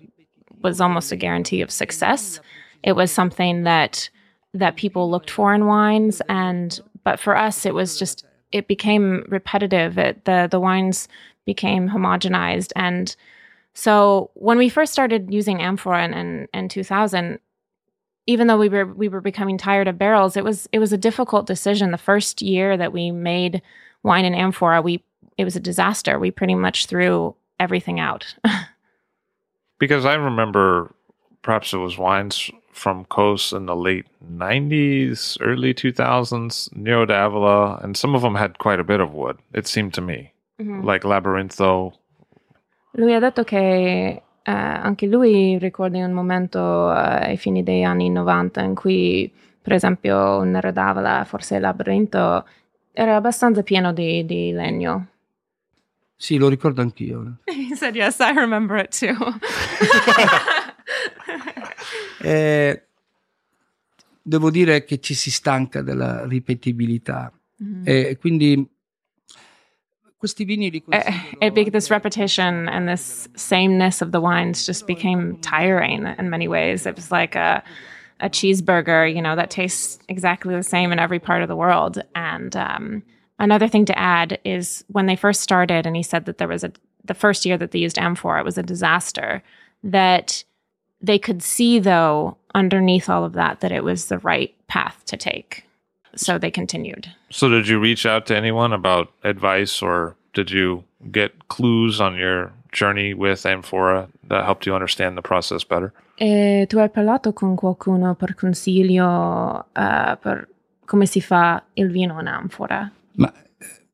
was 0.61 0.81
almost 0.81 1.11
a 1.11 1.15
guarantee 1.15 1.61
of 1.61 1.71
success. 1.71 2.39
It 2.83 2.93
was 2.93 3.11
something 3.11 3.63
that 3.63 4.09
that 4.53 4.75
people 4.75 5.11
looked 5.11 5.29
for 5.29 5.53
in 5.53 5.65
wines, 5.65 6.21
and 6.29 6.79
but 7.03 7.19
for 7.19 7.35
us, 7.35 7.65
it 7.65 7.73
was 7.73 7.97
just 7.97 8.25
it 8.51 8.67
became 8.67 9.25
repetitive. 9.29 9.97
It, 9.97 10.25
the 10.25 10.47
the 10.49 10.59
wines 10.59 11.07
became 11.45 11.89
homogenized, 11.89 12.71
and 12.75 13.15
so 13.77 14.31
when 14.33 14.57
we 14.57 14.69
first 14.69 14.91
started 14.91 15.31
using 15.31 15.61
amphora 15.61 16.03
in, 16.03 16.13
in, 16.15 16.47
in 16.51 16.67
2000, 16.67 17.37
even 18.25 18.47
though 18.47 18.57
we 18.57 18.69
were 18.69 18.87
we 18.87 19.07
were 19.07 19.21
becoming 19.21 19.55
tired 19.55 19.87
of 19.87 19.99
barrels, 19.99 20.35
it 20.35 20.43
was 20.43 20.67
it 20.71 20.79
was 20.79 20.91
a 20.91 20.97
difficult 20.97 21.45
decision. 21.45 21.91
The 21.91 21.97
first 21.99 22.41
year 22.41 22.75
that 22.75 22.91
we 22.91 23.11
made 23.11 23.61
wine 24.01 24.25
in 24.25 24.33
amphora, 24.33 24.81
we 24.81 25.03
it 25.37 25.45
was 25.45 25.55
a 25.55 25.59
disaster. 25.59 26.17
We 26.17 26.31
pretty 26.31 26.55
much 26.55 26.87
threw 26.87 27.35
everything 27.59 27.99
out. 27.99 28.35
Because 29.79 30.05
I 30.05 30.15
remember 30.15 30.93
perhaps 31.41 31.73
it 31.73 31.77
was 31.77 31.97
wines 31.97 32.51
from 32.71 33.05
COS 33.05 33.53
in 33.53 33.65
the 33.65 33.75
late 33.75 34.05
90s, 34.23 35.37
early 35.41 35.73
2000s, 35.73 36.75
Nero 36.75 37.05
d'Avola, 37.05 37.83
and 37.83 37.97
some 37.97 38.15
of 38.15 38.21
them 38.21 38.35
had 38.35 38.57
quite 38.59 38.79
a 38.79 38.83
bit 38.83 38.99
of 38.99 39.13
wood, 39.13 39.37
it 39.53 39.67
seemed 39.67 39.93
to 39.95 40.01
me. 40.01 40.33
Like 40.59 41.03
Labyrintho. 41.03 41.93
Lui 42.93 43.13
ha 43.13 43.19
detto 43.19 43.43
che 43.43 44.23
eh, 44.43 44.51
anche 44.51 45.05
lui 45.05 45.57
ricorda 45.59 45.99
un 45.99 46.13
momento 46.13 46.91
eh, 46.91 47.29
ai 47.29 47.37
fini 47.37 47.61
degli 47.61 47.83
anni 47.83 48.09
90 48.09 48.61
in 48.63 48.73
cui, 48.73 49.31
per 49.61 49.73
esempio, 49.73 50.39
un 50.39 50.49
Nero 50.51 50.71
d'Avola, 50.71 51.23
forse 51.25 51.55
il 51.55 51.61
labirinto, 51.61 52.45
era 52.91 53.15
abbastanza 53.15 53.61
pieno 53.61 53.93
di, 53.93 54.25
di 54.25 54.51
legno. 54.51 55.07
Sì, 56.17 56.37
lo 56.37 56.49
ricordo 56.49 56.81
anch'io. 56.81 57.37
He 57.45 57.75
said, 57.75 57.95
yes, 57.95 58.19
I 58.19 58.31
remember 58.31 58.77
it 58.77 58.91
too. 58.91 59.15
Eh, 62.19 62.87
devo 64.21 64.49
dire 64.49 64.83
che 64.83 64.99
ci 64.99 65.13
si 65.13 65.29
stanca 65.29 65.81
della 65.81 66.25
ripetibilità 66.25 67.31
e 67.83 68.17
quindi 68.19 68.67
questi 70.17 70.43
vini 70.43 70.71
li 70.71 70.77
it, 70.77 70.83
considero 70.83 71.37
it 71.39 71.57
anche- 71.57 71.71
this 71.71 71.89
repetition 71.89 72.67
and 72.67 72.87
this 72.87 73.29
sameness 73.35 74.01
of 74.01 74.09
the 74.11 74.19
wines 74.19 74.65
just 74.65 74.85
became 74.87 75.37
tiring 75.41 76.07
in 76.17 76.29
many 76.29 76.47
ways. 76.47 76.85
It 76.85 76.95
was 76.95 77.11
like 77.11 77.35
a 77.35 77.63
a 78.19 78.29
cheeseburger, 78.29 79.05
you 79.07 79.21
know, 79.21 79.35
that 79.35 79.49
tastes 79.51 79.99
exactly 80.07 80.55
the 80.55 80.63
same 80.63 80.91
in 80.91 80.99
every 80.99 81.19
part 81.19 81.43
of 81.43 81.47
the 81.47 81.55
world. 81.55 82.01
And 82.15 82.55
um, 82.55 83.03
another 83.39 83.67
thing 83.67 83.85
to 83.85 83.97
add 83.97 84.39
is 84.43 84.83
when 84.87 85.05
they 85.05 85.15
first 85.15 85.41
started, 85.41 85.85
and 85.85 85.95
he 85.95 86.03
said 86.03 86.25
that 86.25 86.37
there 86.37 86.47
was 86.47 86.63
a 86.63 86.71
the 87.07 87.13
first 87.13 87.45
year 87.45 87.57
that 87.57 87.71
they 87.71 87.79
used 87.79 87.97
amphora, 87.97 88.41
it 88.41 88.45
was 88.45 88.57
a 88.57 88.63
disaster. 88.63 89.41
That 89.83 90.43
they 91.01 91.19
could 91.19 91.41
see, 91.41 91.79
though, 91.79 92.37
underneath 92.53 93.09
all 93.09 93.23
of 93.23 93.33
that, 93.33 93.61
that 93.61 93.71
it 93.71 93.83
was 93.83 94.07
the 94.07 94.19
right 94.19 94.53
path 94.67 95.03
to 95.05 95.17
take. 95.17 95.63
So 96.15 96.37
they 96.37 96.51
continued. 96.51 97.07
So, 97.29 97.47
did 97.47 97.67
you 97.67 97.79
reach 97.79 98.05
out 98.05 98.25
to 98.27 98.35
anyone 98.35 98.73
about 98.73 99.11
advice 99.23 99.81
or 99.81 100.15
did 100.33 100.51
you 100.51 100.83
get 101.11 101.47
clues 101.47 102.01
on 102.01 102.15
your 102.15 102.51
journey 102.71 103.13
with 103.13 103.45
Amphora 103.45 104.09
that 104.27 104.45
helped 104.45 104.65
you 104.65 104.73
understand 104.73 105.17
the 105.17 105.21
process 105.21 105.63
better? 105.63 105.93
E 106.19 106.65
tu 106.67 106.79
hai 106.79 106.89
parlato 106.89 107.33
con 107.33 107.55
qualcuno 107.55 108.15
per 108.15 108.33
consiglio 108.33 109.65
eh, 109.75 110.17
per 110.19 110.47
come 110.85 111.05
si 111.05 111.21
fa 111.21 111.61
il 111.75 111.91
vino 111.91 112.19
in 112.19 112.27
anfora? 112.27 112.89
Ma 113.17 113.31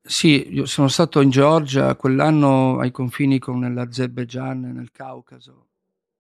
sì, 0.01 0.53
io 0.53 0.65
sono 0.65 0.87
stato 0.87 1.21
in 1.21 1.29
Georgia 1.29 1.95
quell'anno 1.95 2.79
ai 2.79 2.91
confini 2.91 3.39
con 3.39 3.61
l'Azerbaijan 3.73 4.73
nel 4.73 4.91
Caucaso. 4.91 5.67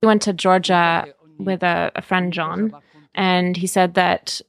We 0.01 0.07
went 0.07 0.21
to 0.23 0.33
Georgia 0.33 1.05
with 1.37 1.63
a, 1.63 1.91
a 1.95 2.01
friend, 2.01 2.31
John, 2.33 2.73
and 3.13 3.55
he 3.55 3.67
said 3.67 3.93
that 3.93 4.41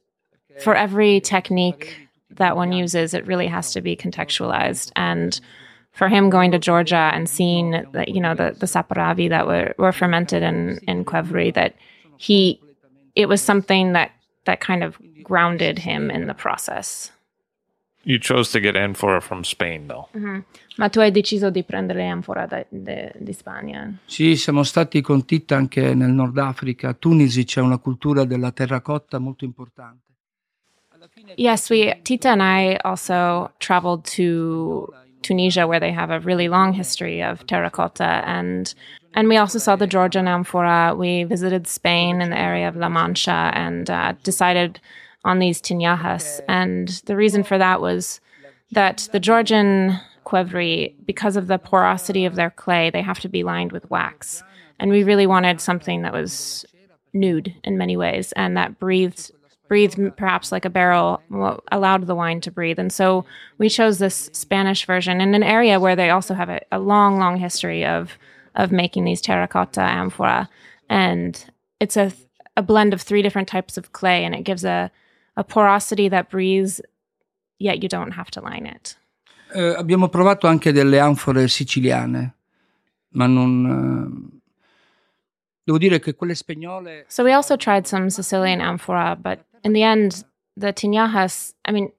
for 0.59 0.75
every 0.75 1.21
technique 1.21 2.07
that 2.31 2.55
one 2.55 2.71
uses, 2.71 3.13
it 3.13 3.25
really 3.25 3.47
has 3.47 3.71
to 3.73 3.81
be 3.81 3.95
contextualized. 3.95 4.91
And 4.95 5.39
for 5.91 6.09
him 6.09 6.29
going 6.29 6.51
to 6.51 6.59
Georgia 6.59 7.09
and 7.13 7.29
seeing 7.29 7.71
that, 7.93 8.09
you 8.09 8.19
know, 8.19 8.35
the, 8.35 8.55
the 8.57 8.65
Saperavi 8.65 9.29
that 9.29 9.47
were, 9.47 9.73
were 9.77 9.91
fermented 9.91 10.43
in, 10.43 10.79
in 10.87 11.05
Qvevri, 11.05 11.53
that 11.53 11.75
he, 12.17 12.59
it 13.15 13.29
was 13.29 13.41
something 13.41 13.93
that, 13.93 14.11
that 14.45 14.59
kind 14.59 14.83
of 14.83 14.97
grounded 15.23 15.79
him 15.79 16.11
in 16.11 16.27
the 16.27 16.33
process. 16.33 17.11
You 18.07 18.19
chose 18.19 18.51
to 18.51 18.59
get 18.59 18.75
Amphora 18.75 19.19
from 19.19 19.41
Spain, 19.41 19.87
though. 19.87 20.07
Ma 20.77 20.89
tu 20.89 20.99
hai 20.99 21.09
deciso 21.09 21.49
di 21.49 21.63
prendere 21.63 22.05
anfora 22.07 22.45
da- 22.45 22.63
de- 22.69 23.11
di 23.17 23.33
Spagna? 23.33 23.91
Sì, 24.05 24.35
siamo 24.35 24.61
stati 24.63 25.01
con 25.01 25.25
Tita 25.25 25.55
anche 25.55 25.95
nel 25.95 26.11
Nord 26.11 26.37
Africa. 26.37 26.89
A 26.89 26.93
Tunisi 26.93 27.45
c'è 27.45 27.61
una 27.61 27.79
cultura 27.79 28.23
della 28.25 28.51
terracotta 28.51 29.17
molto 29.17 29.43
importante. 29.43 30.03
Yes, 31.35 31.69
we 31.69 31.99
Tita 32.03 32.31
and 32.31 32.41
I 32.41 32.77
also 32.83 33.51
traveled 33.57 34.03
to 34.15 34.93
Tunisia 35.21 35.65
where 35.65 35.79
they 35.79 35.91
have 35.91 36.11
a 36.13 36.19
really 36.19 36.47
long 36.47 36.73
history 36.73 37.23
of 37.23 37.43
terracotta 37.45 38.23
and 38.25 38.73
and 39.13 39.27
we 39.27 39.37
also 39.37 39.57
saw 39.57 39.75
the 39.75 39.87
Georgian 39.87 40.27
amphora. 40.27 40.93
We 40.95 41.23
visited 41.23 41.65
Spain 41.67 42.21
in 42.21 42.29
the 42.29 42.37
area 42.37 42.67
of 42.67 42.75
La 42.75 42.89
Mancha 42.89 43.49
and 43.55 43.89
uh, 43.89 44.13
decided 44.23 44.79
on 45.25 45.39
these 45.39 45.61
tinajas. 45.61 46.39
And 46.47 46.87
the 47.05 47.17
reason 47.17 47.43
for 47.43 47.57
that 47.57 47.81
was 47.81 48.21
that 48.71 49.09
the 49.11 49.19
Georgian 49.19 49.99
Qvevri, 50.25 50.93
because 51.05 51.35
of 51.35 51.47
the 51.47 51.57
porosity 51.57 52.25
of 52.25 52.35
their 52.35 52.51
clay, 52.51 52.89
they 52.89 53.01
have 53.01 53.19
to 53.19 53.29
be 53.29 53.43
lined 53.43 53.71
with 53.71 53.89
wax. 53.89 54.43
And 54.79 54.91
we 54.91 55.03
really 55.03 55.27
wanted 55.27 55.59
something 55.59 56.03
that 56.03 56.13
was 56.13 56.65
nude 57.13 57.53
in 57.63 57.77
many 57.77 57.97
ways 57.97 58.31
and 58.33 58.55
that 58.57 58.77
breathed 58.79 59.31
breathed 59.67 59.97
perhaps 60.15 60.51
like 60.51 60.65
a 60.65 60.69
barrel 60.69 61.21
allowed 61.71 62.05
the 62.05 62.13
wine 62.13 62.41
to 62.41 62.51
breathe 62.51 62.77
and 62.77 62.91
so 62.91 63.25
we 63.57 63.69
chose 63.69 63.97
this 63.97 64.29
spanish 64.33 64.85
version 64.85 65.21
in 65.21 65.33
an 65.33 65.41
area 65.41 65.79
where 65.79 65.95
they 65.95 66.09
also 66.09 66.33
have 66.33 66.49
a, 66.49 66.59
a 66.73 66.77
long 66.77 67.17
long 67.17 67.37
history 67.37 67.85
of 67.85 68.19
of 68.55 68.71
making 68.71 69.05
these 69.05 69.21
terracotta 69.21 69.81
amphora 69.81 70.49
and 70.89 71.49
it's 71.79 71.95
a 71.95 72.11
a 72.57 72.61
blend 72.61 72.93
of 72.93 73.01
three 73.01 73.21
different 73.21 73.47
types 73.47 73.77
of 73.77 73.93
clay 73.93 74.23
and 74.23 74.35
it 74.35 74.43
gives 74.43 74.65
a 74.65 74.91
a 75.35 75.43
porosity 75.43 76.09
that 76.09 76.29
breathes 76.29 76.81
yet 77.59 77.81
you 77.81 77.89
don't 77.89 78.11
have 78.11 78.29
to 78.31 78.41
line 78.41 78.65
it 78.65 78.97
Eh, 79.53 79.73
abbiamo 79.77 80.09
provato 80.09 80.47
anche 80.47 80.73
delle 80.73 80.99
anfore 80.99 81.47
siciliane, 81.47 82.35
ma 83.09 83.25
non... 83.25 84.33
eh, 84.33 84.39
devo 85.63 85.77
dire 85.77 85.99
che 85.99 86.15
quelle 86.15 86.35
spagnole... 86.35 87.05
So 87.07 87.23
we 87.23 87.31
also 87.31 87.55
tried 87.55 87.85
some 87.85 88.09
Sicilian 88.09 88.59
amphora, 88.59 89.15
but 89.15 89.45
in 89.63 89.71
the 89.73 89.83
end, 89.83 90.25
the 90.57 90.73
tinajas, 90.73 91.53
I 91.63 91.71
mean, 91.71 91.91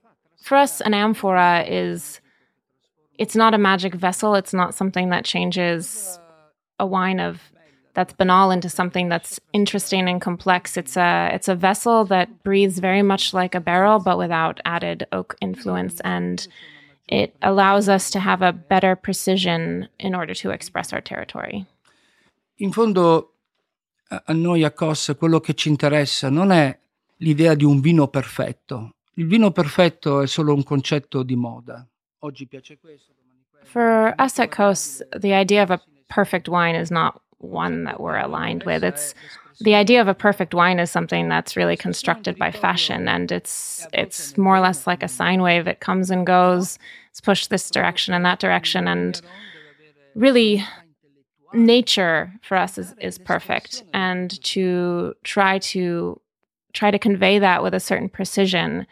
for 0.42 0.56
us, 0.58 0.82
an 0.82 0.92
amphora 0.92 1.64
is, 1.66 2.20
it's 3.18 3.34
not 3.34 3.54
a 3.54 3.58
magic 3.58 3.94
vessel. 3.94 4.34
It's 4.34 4.52
not 4.52 4.74
something 4.74 5.08
that 5.10 5.24
changes 5.24 6.18
a 6.78 6.84
wine 6.84 7.20
of 7.20 7.40
that's 7.96 8.12
banal 8.12 8.50
into 8.50 8.68
something 8.68 9.08
that's 9.08 9.40
interesting 9.54 10.06
and 10.06 10.20
complex. 10.20 10.76
It's 10.76 10.98
a, 10.98 11.30
it's 11.32 11.48
a 11.48 11.54
vessel 11.54 12.04
that 12.04 12.28
breathes 12.44 12.78
very 12.78 13.02
much 13.02 13.32
like 13.32 13.54
a 13.54 13.60
barrel, 13.60 13.98
but 13.98 14.18
without 14.18 14.60
added 14.66 15.06
oak 15.12 15.34
influence. 15.40 15.98
And 16.02 16.46
it 17.08 17.34
allows 17.40 17.88
us 17.88 18.10
to 18.10 18.20
have 18.20 18.42
a 18.42 18.52
better 18.52 18.96
precision 18.96 19.88
in 19.98 20.14
order 20.14 20.34
to 20.34 20.50
express 20.50 20.92
our 20.92 21.00
territory. 21.00 21.64
In 22.58 22.70
fondo 22.72 23.32
a 24.10 24.32
noi 24.34 24.62
a 24.62 24.70
COS 24.70 25.14
quello 25.18 25.40
che 25.40 25.54
ci 25.54 25.68
interessa 25.68 26.28
non 26.28 26.52
è 26.52 26.78
l'idea 27.18 27.54
di 27.54 27.64
un 27.64 27.80
vino 27.80 28.08
perfetto. 28.08 28.92
Il 29.14 29.26
vino 29.26 29.50
perfetto 29.50 30.20
è 30.20 30.26
solo 30.26 30.52
un 30.52 30.62
concetto 30.62 31.22
di 31.22 31.34
moda. 31.34 31.86
Oggi 32.20 32.46
piace 32.46 32.78
questo. 32.78 33.14
For 33.62 34.14
us 34.18 34.38
at 34.38 34.50
COS, 34.50 35.02
the 35.18 35.32
idea 35.32 35.62
of 35.62 35.70
a 35.70 35.80
perfect 36.08 36.48
wine 36.48 36.76
is 36.76 36.90
not 36.90 37.20
one 37.38 37.84
that 37.84 38.00
we're 38.00 38.18
aligned 38.18 38.64
with. 38.64 38.82
It's 38.84 39.14
the 39.60 39.74
idea 39.74 40.00
of 40.00 40.08
a 40.08 40.14
perfect 40.14 40.54
wine 40.54 40.78
is 40.78 40.90
something 40.90 41.28
that's 41.28 41.56
really 41.56 41.76
constructed 41.76 42.38
by 42.38 42.50
fashion, 42.50 43.08
and 43.08 43.32
it's 43.32 43.86
it's 43.92 44.36
more 44.36 44.56
or 44.56 44.60
less 44.60 44.86
like 44.86 45.02
a 45.02 45.08
sine 45.08 45.40
wave. 45.40 45.66
It 45.66 45.80
comes 45.80 46.10
and 46.10 46.26
goes. 46.26 46.78
It's 47.10 47.20
pushed 47.20 47.48
this 47.48 47.70
direction 47.70 48.12
and 48.12 48.24
that 48.24 48.38
direction, 48.38 48.86
and 48.86 49.20
really, 50.14 50.62
nature 51.54 52.32
for 52.42 52.56
us 52.56 52.76
is 52.76 52.94
is 53.00 53.18
perfect. 53.18 53.82
And 53.94 54.42
to 54.44 55.14
try 55.24 55.58
to 55.60 56.20
try 56.74 56.90
to 56.90 56.98
convey 56.98 57.38
that 57.38 57.62
with 57.62 57.72
a 57.72 57.80
certain 57.80 58.10
precision 58.10 58.86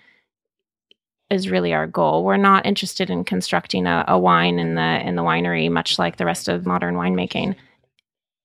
is 1.30 1.50
really 1.50 1.74
our 1.74 1.86
goal. 1.86 2.24
We're 2.24 2.36
not 2.36 2.64
interested 2.64 3.10
in 3.10 3.24
constructing 3.24 3.86
a, 3.86 4.04
a 4.08 4.18
wine 4.18 4.58
in 4.58 4.76
the 4.76 5.06
in 5.06 5.16
the 5.16 5.22
winery, 5.22 5.70
much 5.70 5.98
like 5.98 6.16
the 6.16 6.24
rest 6.24 6.48
of 6.48 6.64
modern 6.64 6.94
winemaking. 6.94 7.54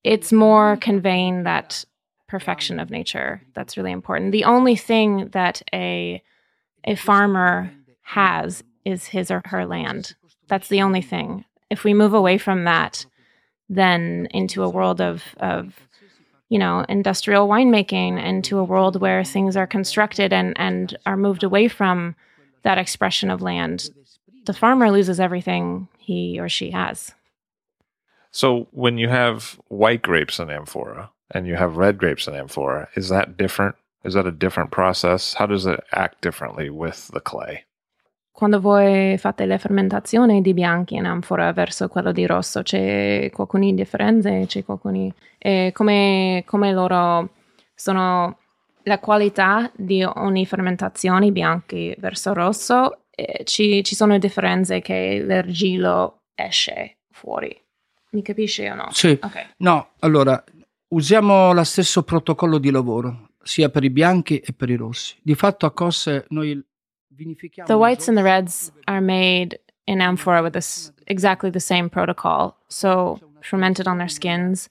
It's 0.04 0.32
more 0.32 0.76
conveying 0.76 1.44
that 1.44 1.84
perfection 2.28 2.78
of 2.78 2.90
nature 2.90 3.42
that's 3.54 3.76
really 3.76 3.90
important. 3.90 4.32
The 4.32 4.44
only 4.44 4.76
thing 4.76 5.28
that 5.32 5.62
a 5.72 6.22
a 6.84 6.94
farmer 6.94 7.72
has 8.02 8.64
is 8.84 9.06
his 9.06 9.30
or 9.30 9.42
her 9.46 9.66
land. 9.66 10.14
That's 10.48 10.68
the 10.68 10.80
only 10.80 11.02
thing. 11.02 11.44
If 11.68 11.84
we 11.84 11.92
move 11.92 12.14
away 12.14 12.38
from 12.38 12.64
that, 12.64 13.04
then 13.68 14.28
into 14.30 14.62
a 14.62 14.70
world 14.70 15.00
of 15.00 15.22
of 15.38 15.78
you 16.48 16.58
know 16.58 16.84
industrial 16.88 17.48
winemaking, 17.48 18.22
into 18.22 18.58
a 18.58 18.64
world 18.64 19.00
where 19.00 19.24
things 19.24 19.56
are 19.56 19.66
constructed 19.66 20.32
and 20.32 20.58
and 20.58 20.96
are 21.06 21.16
moved 21.16 21.42
away 21.42 21.68
from 21.68 22.14
that 22.62 22.78
expression 22.78 23.30
of 23.30 23.42
land, 23.42 23.90
the 24.46 24.52
farmer 24.52 24.90
loses 24.90 25.18
everything 25.18 25.88
he 25.98 26.38
or 26.38 26.48
she 26.48 26.70
has. 26.70 27.14
So 28.30 28.68
when 28.72 28.98
you 28.98 29.08
have 29.08 29.58
white 29.68 30.02
grapes 30.02 30.38
in 30.38 30.50
amphora 30.50 31.10
and 31.32 31.46
you 31.46 31.56
have 31.56 31.76
red 31.76 31.98
grapes 31.98 32.26
in 32.26 32.34
amphora, 32.34 32.88
is 32.94 33.08
that 33.08 33.36
different? 33.36 33.74
Is 34.04 34.14
that 34.14 34.26
a 34.26 34.30
different 34.30 34.70
process? 34.70 35.34
How 35.34 35.46
does 35.46 35.66
it 35.66 35.80
act 35.92 36.22
differently 36.22 36.70
with 36.70 37.10
the 37.12 37.20
clay? 37.20 37.64
Quando 38.32 38.58
voi 38.58 39.18
fate 39.18 39.44
le 39.44 39.58
fermentazioni 39.58 40.40
di 40.40 40.54
bianchi 40.54 40.94
in 40.94 41.04
anfora 41.04 41.52
verso 41.52 41.88
quello 41.88 42.10
di 42.10 42.24
rosso, 42.24 42.62
c'è 42.62 43.28
qualcuna 43.30 43.70
differenza? 43.72 44.30
C'è 44.46 44.64
qualcuna... 44.64 45.12
E 45.36 45.72
come, 45.74 46.42
come 46.46 46.72
loro 46.72 47.28
sono 47.74 48.38
la 48.84 48.98
qualità 48.98 49.70
di 49.76 50.02
ogni 50.02 50.46
fermentazione 50.46 51.30
bianchi 51.32 51.94
verso 51.98 52.32
rosso, 52.32 53.02
eh, 53.10 53.44
ci, 53.44 53.84
ci 53.84 53.94
sono 53.94 54.16
differenze 54.16 54.80
che 54.80 55.22
l'argilo 55.22 56.22
esce 56.34 57.00
fuori. 57.10 57.54
Mi 58.10 58.22
capisci 58.22 58.66
o 58.66 58.74
no? 58.74 58.88
Sì. 58.90 59.18
Ok. 59.22 59.54
No, 59.58 59.90
allora, 60.00 60.42
usiamo 60.88 61.52
lo 61.52 61.64
stesso 61.64 62.02
protocollo 62.02 62.58
di 62.58 62.70
lavoro, 62.70 63.30
sia 63.42 63.68
per 63.68 63.84
i 63.84 63.90
bianchi 63.90 64.38
e 64.38 64.52
per 64.52 64.70
i 64.70 64.76
rossi. 64.76 65.16
Di 65.22 65.34
fatto 65.34 65.66
a 65.66 65.72
COS 65.72 66.24
noi 66.28 66.62
vinifichiamo... 67.08 67.68
The 67.68 67.76
whites 67.76 68.08
and 68.08 68.16
the 68.16 68.24
reds 68.24 68.72
are 68.86 69.00
made 69.00 69.60
in 69.84 70.00
amphora 70.00 70.42
with 70.42 70.52
this 70.52 70.92
exactly 71.06 71.50
the 71.50 71.60
same 71.60 71.88
protocol. 71.88 72.56
So 72.68 73.18
fermented 73.40 73.86
on 73.86 73.98
their 73.98 74.08
skins. 74.08 74.68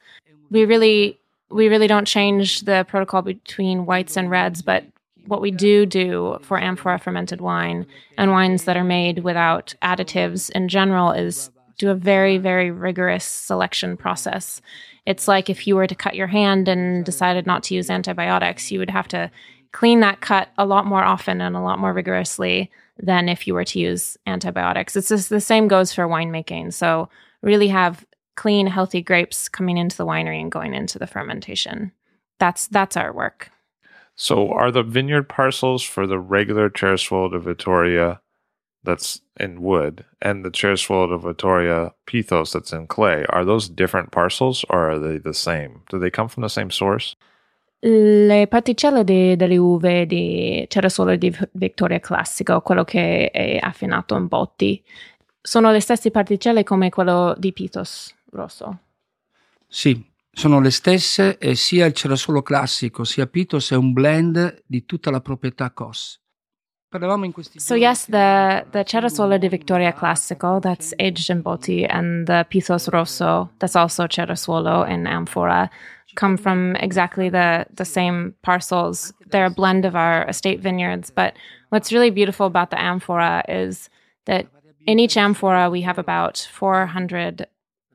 We 0.50 0.66
really 0.66 1.18
we 1.50 1.68
really 1.68 1.88
don't 1.88 2.08
change 2.08 2.66
the 2.66 2.86
protocol 2.88 3.22
between 3.22 3.86
whites 3.86 4.18
and 4.18 4.30
reds, 4.30 4.62
but 4.62 4.84
what 5.28 5.42
we 5.42 5.52
do 5.52 5.86
do 5.86 6.38
for 6.42 6.60
amphora 6.60 7.00
fermented 7.00 7.42
wine 7.42 7.86
and 8.18 8.32
wines 8.32 8.66
that 8.66 8.76
are 8.76 8.84
made 8.84 9.24
without 9.24 9.76
additives 9.82 10.50
in 10.52 10.68
general 10.68 11.12
is 11.12 11.52
do 11.80 11.90
a 11.90 11.96
very 11.96 12.38
very 12.38 12.70
rigorous 12.70 13.26
selection 13.26 13.98
process. 13.98 14.62
It's 15.08 15.28
like 15.28 15.50
if 15.50 15.66
you 15.66 15.76
were 15.76 15.88
to 15.88 15.96
cut 15.96 16.16
your 16.16 16.28
hand 16.28 16.68
and 16.68 17.04
decided 17.04 17.48
not 17.48 17.64
to 17.64 17.74
use 17.74 17.90
antibiotics, 17.90 18.72
you 18.72 18.78
would 18.78 18.92
have 18.92 19.08
to 19.08 19.32
clean 19.72 20.02
that 20.02 20.22
cut 20.22 20.50
a 20.58 20.66
lot 20.66 20.86
more 20.86 21.04
often 21.04 21.42
and 21.42 21.56
a 21.56 21.62
lot 21.62 21.80
more 21.80 21.94
rigorously 21.94 22.70
than 22.98 23.30
if 23.30 23.48
you 23.48 23.54
were 23.54 23.66
to 23.66 23.80
use 23.80 24.18
antibiotics. 24.28 24.96
It's 24.96 25.10
just 25.10 25.30
the 25.30 25.42
same 25.42 25.68
goes 25.68 25.94
for 25.94 26.08
winemaking. 26.08 26.74
So 26.74 27.10
really 27.42 27.70
have 27.70 28.06
clean, 28.36 28.68
healthy 28.68 29.02
grapes 29.02 29.50
coming 29.50 29.78
into 29.78 29.98
the 29.98 30.06
winery 30.06 30.42
and 30.42 30.52
going 30.52 30.74
into 30.74 31.00
the 31.00 31.08
fermentation. 31.08 31.92
That's 32.40 32.68
that's 32.68 32.98
our 32.98 33.14
work. 33.14 33.52
So 34.16 34.52
are 34.52 34.72
the 34.72 34.84
vineyard 34.84 35.30
parcels 35.30 35.82
for 35.82 36.06
the 36.06 36.20
regular 36.20 36.70
Cerasuolo 36.70 37.32
de 37.32 37.40
Vittoria 37.40 38.20
that's 38.84 39.22
in 39.40 39.62
wood 39.62 40.06
and 40.22 40.44
the 40.44 40.52
Ceresuolo 40.52 41.10
de 41.10 41.18
Vittoria 41.18 41.94
Pithos 42.06 42.52
that's 42.52 42.72
in 42.72 42.88
clay, 42.88 43.26
are 43.30 43.46
those 43.46 43.70
different 43.70 44.12
parcels 44.12 44.66
or 44.70 44.90
are 44.90 45.00
they 45.00 45.18
the 45.18 45.34
same? 45.34 45.82
Do 45.90 46.00
they 46.00 46.10
come 46.10 46.28
from 46.28 46.44
the 46.44 46.50
same 46.50 46.70
source? 46.70 47.16
Le 47.82 48.48
particelle 48.48 49.06
di- 49.06 49.38
delle 49.38 49.58
uve 49.58 50.06
di 50.06 50.66
Ceresuolo 50.68 51.16
di 51.16 51.30
V- 51.30 51.50
Victoria 51.54 52.00
Classico, 52.00 52.60
quello 52.62 52.84
che 52.84 53.32
è 53.32 53.58
affinato 53.62 54.18
in 54.18 54.28
botti, 54.28 54.84
sono 55.42 55.72
le 55.72 55.80
stesse 55.80 56.12
particelle 56.12 56.64
come 56.64 56.90
quello 56.90 57.34
di 57.38 57.54
Pitos 57.54 58.14
rosso. 58.32 58.80
Sì, 59.68 60.06
sono 60.32 60.60
le 60.60 60.72
stesse 60.72 61.38
e 61.38 61.56
sia 61.56 61.86
il 61.86 61.94
Cerasuolo 61.94 62.42
classico 62.42 63.04
sia 63.04 63.28
Pitos 63.28 63.72
è 63.72 63.76
un 63.76 63.94
blend 63.94 64.64
di 64.66 64.86
tutta 64.86 65.10
la 65.10 65.22
proprietà 65.22 65.72
COS. 65.72 66.20
Parlavamo 66.90 67.26
in 67.26 67.32
questi 67.32 67.60
So 67.60 67.76
yes, 67.76 68.06
the 68.06 68.66
the 68.72 68.84
Cerasuolo 68.84 69.38
di 69.38 69.48
Vittoria 69.48 69.94
Classico 69.94 70.60
that's 70.60 70.94
aged 70.98 71.30
in 71.30 71.44
botti 71.44 71.86
and 71.88 72.26
the 72.26 72.46
Pithos 72.50 72.92
Rosso 72.92 73.50
that's 73.60 73.76
also 73.76 74.08
Cerasuolo 74.08 74.88
in 74.90 75.06
amphora 75.06 75.70
come 76.16 76.36
from 76.36 76.76
exactly 76.78 77.30
the 77.30 77.66
the 77.72 77.86
same 77.86 78.34
parcels. 78.42 79.14
They're 79.30 79.46
a 79.46 79.52
blend 79.52 79.86
of 79.86 79.96
our 79.96 80.28
estate 80.28 80.62
vineyards, 80.62 81.12
but 81.12 81.34
what's 81.70 81.94
really 81.94 82.10
beautiful 82.10 82.48
about 82.48 82.72
the 82.72 82.82
amphora 82.82 83.44
is 83.48 83.90
that 84.26 84.48
in 84.88 84.98
each 84.98 85.16
amphora 85.16 85.70
we 85.70 85.82
have 85.82 86.00
about 86.00 86.48
400 86.52 87.46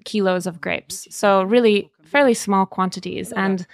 kilos 0.04 0.46
of 0.46 0.60
grapes. 0.60 1.08
So 1.10 1.42
really 1.42 1.90
fairly 2.04 2.34
small 2.34 2.66
quantities 2.66 3.32
and 3.32 3.66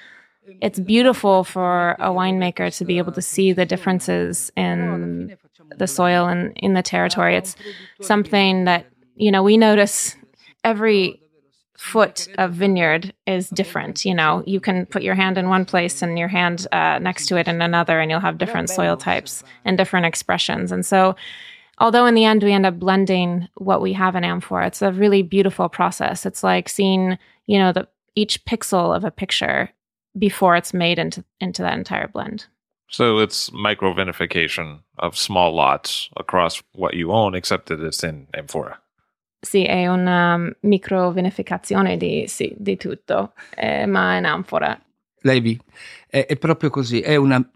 it's 0.61 0.79
beautiful 0.79 1.45
for 1.45 1.93
a 1.93 2.09
winemaker 2.09 2.77
to 2.79 2.85
be 2.85 2.99
able 2.99 3.13
to 3.13 3.23
see 3.23 3.53
the 3.53 3.67
differences 3.67 4.51
in 4.57 5.37
the 5.77 5.87
soil 5.87 6.27
and 6.27 6.53
in 6.57 6.75
the 6.75 6.83
territory. 6.83 7.37
It's 7.37 7.57
something 8.01 8.65
that, 8.65 8.87
you 9.17 9.31
know, 9.31 9.43
we 9.43 9.57
notice 9.57 10.17
every 10.65 11.21
foot 11.77 12.29
of 12.37 12.53
vineyard 12.53 13.15
is 13.27 13.49
different. 13.49 14.05
You 14.05 14.15
know, 14.15 14.43
you 14.47 14.61
can 14.61 14.87
put 14.87 15.03
your 15.03 15.15
hand 15.15 15.39
in 15.39 15.49
one 15.49 15.65
place 15.65 16.03
and 16.03 16.19
your 16.19 16.29
hand 16.29 16.67
uh, 16.73 16.99
next 16.99 17.27
to 17.27 17.37
it 17.37 17.49
in 17.49 17.63
another, 17.63 18.01
and 18.01 18.11
you'll 18.11 18.21
have 18.21 18.39
different 18.39 18.69
soil 18.69 18.97
types 18.97 19.43
and 19.65 19.79
different 19.79 20.05
expressions. 20.05 20.73
And 20.73 20.85
so, 20.85 21.17
although 21.79 22.05
in 22.05 22.15
the 22.15 22.27
end 22.27 22.43
we 22.43 22.53
end 22.53 22.67
up 22.67 22.79
blending 22.79 23.49
what 23.55 23.81
we 23.81 23.95
have 23.95 24.15
in 24.15 24.25
amphora, 24.25 24.67
it's 24.67 24.83
a 24.83 24.93
really 24.93 25.23
beautiful 25.23 25.71
process. 25.71 26.27
It's 26.27 26.43
like 26.43 26.69
seeing, 26.69 27.17
you 27.47 27.59
know, 27.59 27.73
the 27.73 27.89
each 28.15 28.45
pixel 28.45 28.95
of 28.95 29.05
a 29.05 29.11
picture 29.11 29.71
before 30.19 30.57
it's 30.57 30.73
made 30.73 30.99
into 30.99 31.25
into 31.39 31.63
that 31.63 31.77
entire 31.77 32.09
blend. 32.09 32.47
So 32.89 33.21
it's 33.21 33.53
micro 33.53 33.95
vinification 33.95 34.83
of 34.99 35.17
small 35.17 35.55
lots 35.55 36.11
across 36.17 36.61
what 36.73 36.95
you 36.95 37.13
own, 37.13 37.37
except 37.37 37.67
that 37.67 37.81
it's 37.81 38.03
in 38.03 38.27
amphora. 38.35 38.81
Sì, 39.43 39.65
è 39.65 39.87
una 39.87 40.37
microvinificazione 40.63 41.97
di, 41.97 42.27
sì, 42.27 42.55
di 42.59 42.77
tutto, 42.77 43.33
eh, 43.57 43.87
ma 43.87 44.17
in 44.17 44.27
anfora. 44.27 44.79
Levi, 45.23 45.59
è, 46.07 46.27
è 46.27 46.37
proprio 46.37 46.69
così, 46.69 47.01
è, 47.01 47.17
una- 47.17 47.49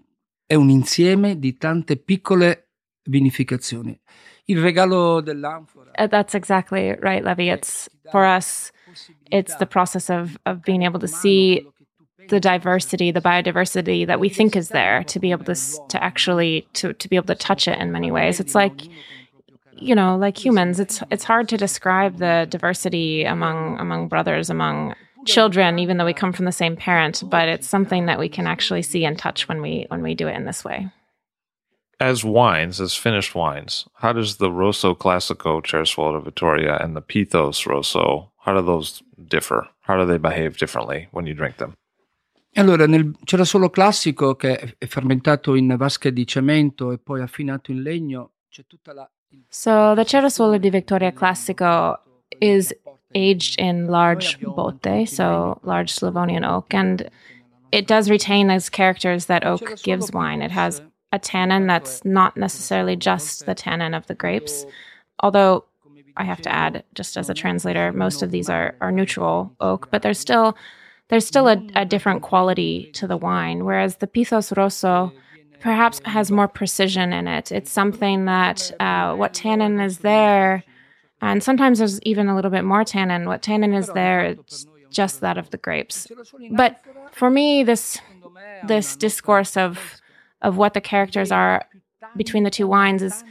è 0.46 0.54
un 0.54 0.70
insieme 0.70 1.38
di 1.38 1.56
tante 1.58 1.96
piccole 1.96 2.68
vinificazioni. 3.02 4.00
Il 4.46 4.60
regalo 4.62 5.20
dell'anfora. 5.20 5.90
Uh, 5.98 6.06
That's 6.06 6.34
exactly 6.34 6.94
right, 7.00 7.22
Levi. 7.22 7.50
It's 7.50 7.90
for 8.10 8.24
us, 8.24 8.70
it's 9.30 9.56
the 9.56 9.66
process 9.66 10.08
of, 10.10 10.38
of 10.46 10.62
being 10.62 10.84
able 10.84 11.00
to 11.00 11.06
see 11.06 11.66
the 12.28 12.40
diversity, 12.40 13.10
the 13.10 13.20
biodiversity 13.20 14.06
that 14.06 14.20
we 14.20 14.28
think 14.28 14.56
is 14.56 14.68
there, 14.68 15.04
to 15.04 15.18
be 15.18 15.30
able 15.30 15.44
to 15.44 15.54
to 15.88 16.02
actually 16.02 16.66
to 16.74 16.92
to 16.92 17.08
be 17.08 17.16
able 17.16 17.26
to 17.26 17.34
touch 17.34 17.68
it 17.68 17.78
in 17.78 17.92
many 17.92 18.10
ways. 18.10 18.40
It's 18.40 18.54
like 18.54 18.82
you 19.76 19.94
know, 19.94 20.16
like 20.16 20.42
humans, 20.42 20.80
it's 20.80 21.02
it's 21.10 21.24
hard 21.24 21.48
to 21.48 21.56
describe 21.56 22.18
the 22.18 22.46
diversity 22.48 23.24
among 23.24 23.78
among 23.78 24.08
brothers, 24.08 24.50
among 24.50 24.94
children, 25.26 25.78
even 25.78 25.96
though 25.96 26.04
we 26.04 26.14
come 26.14 26.32
from 26.32 26.44
the 26.44 26.52
same 26.52 26.76
parent. 26.76 27.22
But 27.26 27.48
it's 27.48 27.68
something 27.68 28.06
that 28.06 28.18
we 28.18 28.28
can 28.28 28.46
actually 28.46 28.82
see 28.82 29.04
and 29.04 29.18
touch 29.18 29.48
when 29.48 29.60
we 29.60 29.86
when 29.88 30.02
we 30.02 30.14
do 30.14 30.28
it 30.28 30.36
in 30.36 30.44
this 30.44 30.64
way. 30.64 30.90
As 32.00 32.24
wines, 32.24 32.80
as 32.80 32.94
finished 32.94 33.34
wines, 33.34 33.86
how 33.94 34.12
does 34.12 34.36
the 34.36 34.50
Rosso 34.50 34.94
Classico 34.94 35.62
Cerasuolo 35.62 36.18
de 36.18 36.24
Vittoria 36.24 36.76
and 36.82 36.96
the 36.96 37.00
Pithos 37.00 37.66
Rosso, 37.66 38.32
how 38.38 38.52
do 38.52 38.62
those 38.62 39.02
differ? 39.28 39.68
How 39.82 39.96
do 39.96 40.04
they 40.04 40.18
behave 40.18 40.58
differently 40.58 41.08
when 41.12 41.26
you 41.26 41.34
drink 41.34 41.58
them? 41.58 41.74
Allora 42.56 42.86
nel 42.86 43.16
Cerasuolo 43.24 43.68
classico 43.68 44.36
che 44.36 44.76
è- 44.78 44.86
fermentato 44.86 45.54
in 45.56 45.74
vasche 45.76 46.12
di 46.12 46.24
cemento 46.26 46.92
e 46.92 46.98
poi 46.98 47.20
affinato 47.20 47.72
in 47.72 47.82
legno, 47.82 48.30
c'è 48.48 48.64
tutta 48.66 48.92
la... 48.92 49.08
So 49.48 49.94
the 49.94 50.04
Cerasuolo 50.04 50.58
di 50.58 50.70
Vittoria 50.70 51.12
Classico 51.12 51.98
is 52.38 52.72
aged 53.12 53.58
in 53.58 53.86
large 53.86 54.38
botte, 54.38 55.06
so 55.06 55.58
large 55.62 55.92
Slavonian 55.92 56.44
oak, 56.44 56.72
and 56.72 57.08
it 57.72 57.88
does 57.88 58.08
retain 58.08 58.46
those 58.46 58.70
characters 58.70 59.26
that 59.26 59.44
oak 59.44 59.82
gives 59.82 60.12
wine. 60.12 60.40
It 60.40 60.52
has 60.52 60.80
a 61.10 61.18
tannin 61.18 61.66
that's 61.66 62.04
not 62.04 62.36
necessarily 62.36 62.96
just 62.96 63.46
the 63.46 63.54
tannin 63.54 63.94
of 63.94 64.06
the 64.06 64.14
grapes, 64.14 64.64
although 65.18 65.64
I 66.16 66.22
have 66.22 66.42
to 66.42 66.52
add, 66.52 66.84
just 66.94 67.16
as 67.16 67.28
a 67.28 67.34
translator, 67.34 67.92
most 67.92 68.22
of 68.22 68.30
these 68.30 68.48
are, 68.48 68.76
are 68.80 68.92
neutral 68.92 69.50
oak, 69.58 69.88
but 69.90 70.02
there's 70.02 70.20
still 70.20 70.56
there's 71.14 71.28
still 71.28 71.46
a, 71.46 71.64
a 71.76 71.84
different 71.84 72.22
quality 72.22 72.90
to 72.92 73.06
the 73.06 73.16
wine. 73.16 73.64
Whereas 73.64 73.98
the 73.98 74.08
Pithos 74.08 74.56
Rosso 74.56 75.12
perhaps 75.60 76.00
has 76.06 76.28
more 76.28 76.48
precision 76.48 77.12
in 77.12 77.28
it. 77.28 77.52
It's 77.52 77.70
something 77.70 78.24
that 78.24 78.72
uh, 78.80 79.14
what 79.14 79.32
tannin 79.32 79.78
is 79.78 79.98
there, 79.98 80.64
and 81.20 81.40
sometimes 81.40 81.78
there's 81.78 82.02
even 82.02 82.26
a 82.26 82.34
little 82.34 82.50
bit 82.50 82.64
more 82.64 82.82
tannin. 82.82 83.28
What 83.28 83.42
tannin 83.42 83.74
is 83.74 83.86
there, 83.90 84.24
it's 84.24 84.66
just 84.90 85.20
that 85.20 85.38
of 85.38 85.50
the 85.50 85.56
grapes. 85.56 86.08
But 86.50 86.80
for 87.12 87.30
me, 87.30 87.62
this 87.62 88.00
this 88.66 88.96
discourse 88.96 89.56
of 89.56 89.78
of 90.42 90.56
what 90.56 90.74
the 90.74 90.80
characters 90.80 91.30
are 91.30 91.64
between 92.16 92.42
the 92.42 92.50
two 92.50 92.66
wines 92.66 93.04
is 93.04 93.22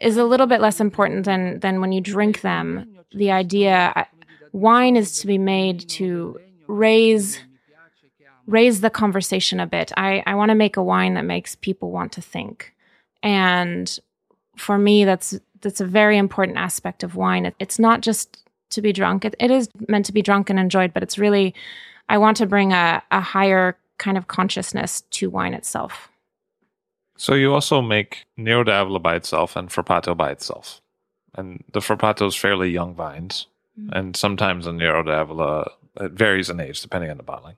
is 0.00 0.16
a 0.16 0.24
little 0.24 0.46
bit 0.46 0.60
less 0.60 0.78
important 0.80 1.24
than 1.24 1.58
than 1.58 1.80
when 1.80 1.90
you 1.90 2.00
drink 2.00 2.42
them. 2.42 3.00
The 3.10 3.32
idea 3.32 4.06
wine 4.52 4.94
is 4.94 5.18
to 5.18 5.26
be 5.26 5.38
made 5.38 5.88
to 5.88 6.38
raise 6.72 7.38
raise 8.46 8.80
the 8.80 8.90
conversation 8.90 9.60
a 9.60 9.66
bit. 9.66 9.92
I, 9.96 10.22
I 10.26 10.34
want 10.34 10.48
to 10.48 10.56
make 10.56 10.76
a 10.76 10.82
wine 10.82 11.14
that 11.14 11.24
makes 11.24 11.54
people 11.54 11.92
want 11.92 12.12
to 12.12 12.22
think. 12.22 12.74
And 13.22 13.98
for 14.56 14.78
me, 14.78 15.04
that's 15.04 15.38
that's 15.60 15.80
a 15.80 15.86
very 15.86 16.18
important 16.18 16.58
aspect 16.58 17.04
of 17.04 17.14
wine. 17.14 17.46
It, 17.46 17.54
it's 17.60 17.78
not 17.78 18.00
just 18.00 18.42
to 18.70 18.82
be 18.82 18.92
drunk. 18.92 19.24
It, 19.24 19.36
it 19.38 19.50
is 19.50 19.68
meant 19.88 20.06
to 20.06 20.12
be 20.12 20.22
drunk 20.22 20.50
and 20.50 20.58
enjoyed, 20.58 20.92
but 20.92 21.02
it's 21.02 21.18
really 21.18 21.54
I 22.08 22.18
want 22.18 22.36
to 22.38 22.46
bring 22.46 22.72
a, 22.72 23.02
a 23.10 23.20
higher 23.20 23.76
kind 23.98 24.18
of 24.18 24.26
consciousness 24.26 25.02
to 25.12 25.30
wine 25.30 25.54
itself. 25.54 26.08
So 27.16 27.34
you 27.34 27.54
also 27.54 27.80
make 27.80 28.24
Nero 28.36 28.64
d'Avola 28.64 29.00
by 29.00 29.14
itself 29.14 29.54
and 29.54 29.68
Frappato 29.68 30.16
by 30.16 30.32
itself. 30.32 30.80
And 31.34 31.62
the 31.72 31.80
Frappato 31.80 32.26
is 32.26 32.34
fairly 32.34 32.70
young 32.70 32.94
vines. 32.94 33.46
Mm-hmm. 33.78 33.92
And 33.92 34.16
sometimes 34.16 34.64
the 34.64 34.72
Nero 34.72 35.02
d'Avola, 35.04 35.70
it 36.00 36.12
varies 36.12 36.48
in 36.48 36.60
age 36.60 36.80
depending 36.80 37.10
on 37.10 37.16
the 37.16 37.22
bottling. 37.22 37.56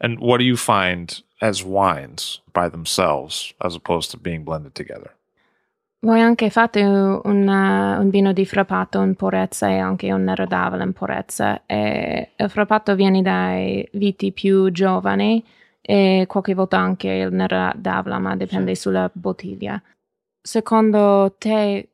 And 0.00 0.18
what 0.18 0.38
do 0.38 0.44
you 0.44 0.56
find 0.56 1.22
as 1.40 1.62
wines 1.62 2.40
by 2.52 2.68
themselves 2.68 3.54
as 3.60 3.76
opposed 3.76 4.10
to 4.10 4.16
being 4.16 4.44
blended 4.44 4.74
together? 4.74 5.12
Voi 6.04 6.20
anche 6.20 6.50
fate 6.50 6.82
un, 6.82 7.46
un 7.46 8.10
vino 8.10 8.32
di 8.32 8.44
frappato 8.44 9.00
in 9.02 9.14
purezza 9.14 9.68
e 9.68 9.78
anche 9.78 10.12
un 10.12 10.24
nero 10.24 10.46
d'avola 10.46 10.82
in 10.82 10.92
purezza. 10.92 11.62
E 11.64 12.30
il 12.36 12.50
frappato 12.50 12.96
viene 12.96 13.22
dai 13.22 13.88
viti 13.92 14.32
più 14.32 14.72
giovani 14.72 15.44
e 15.80 16.24
qualche 16.26 16.54
volta 16.54 16.78
anche 16.78 17.08
il 17.08 17.32
nero 17.32 17.70
d'avola, 17.76 18.18
ma 18.18 18.34
dipende 18.34 18.74
sulla 18.74 19.08
bottiglia. 19.12 19.80
Secondo 20.40 21.36
te, 21.38 21.88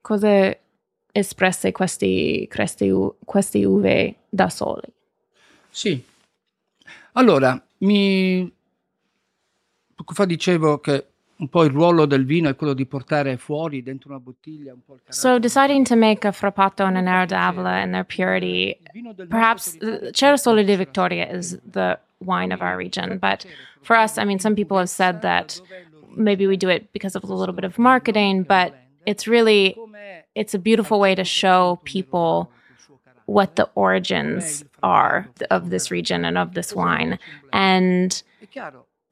cosa 0.00 0.56
espresse 1.12 1.70
questi, 1.70 2.48
questi, 2.50 2.92
questi 3.24 3.62
uve 3.62 4.16
da 4.28 4.48
soli? 4.48 4.96
Sì. 5.70 6.02
Allora, 7.12 7.60
mi... 7.78 8.50
poco 9.94 10.14
fa 10.14 10.24
dicevo 10.24 10.78
che 10.78 11.06
un 11.38 11.48
po' 11.48 11.62
il 11.64 11.70
ruolo 11.70 12.04
del 12.06 12.24
vino 12.24 12.48
è 12.48 12.56
quello 12.56 12.74
di 12.74 12.84
portare 12.84 13.36
fuori 13.36 13.82
dentro 13.82 14.10
una 14.10 14.18
bottiglia 14.18 14.72
un 14.72 14.80
po' 14.84 14.94
il 14.94 15.00
So 15.08 15.38
deciding 15.38 15.86
to 15.86 15.94
make 15.94 16.26
a 16.26 16.32
frappato 16.32 16.82
and 16.84 16.96
an 16.96 17.04
Nero 17.04 17.26
d'Avola 17.26 17.80
in 17.82 17.92
their 17.92 18.04
purity, 18.04 18.76
perhaps 19.28 19.76
Cerasuolo 20.12 20.62
di 20.62 20.76
Vittoria 20.76 21.28
is 21.30 21.58
the 21.64 21.98
wine 22.18 22.52
of 22.52 22.60
our 22.60 22.76
region, 22.76 23.18
but 23.18 23.46
for 23.82 23.94
us, 23.96 24.18
I 24.18 24.24
mean, 24.24 24.40
some 24.40 24.54
people 24.56 24.76
have 24.78 24.88
said 24.88 25.22
that 25.22 25.60
maybe 26.16 26.46
we 26.48 26.56
do 26.56 26.68
it 26.68 26.92
because 26.92 27.14
of 27.14 27.22
a 27.22 27.32
little 27.32 27.54
bit 27.54 27.64
of 27.64 27.78
marketing, 27.78 28.42
but 28.42 28.74
it's 29.06 29.28
really 29.28 29.76
it's 30.34 30.54
a 30.54 30.58
beautiful 30.58 30.98
way 30.98 31.14
to 31.14 31.24
show 31.24 31.78
people 31.84 32.50
what 33.28 33.56
the 33.56 33.68
origins 33.74 34.64
are 34.82 35.28
of 35.50 35.68
this 35.68 35.90
region 35.90 36.24
and 36.24 36.38
of 36.38 36.54
this 36.54 36.74
wine. 36.74 37.18
And 37.52 38.22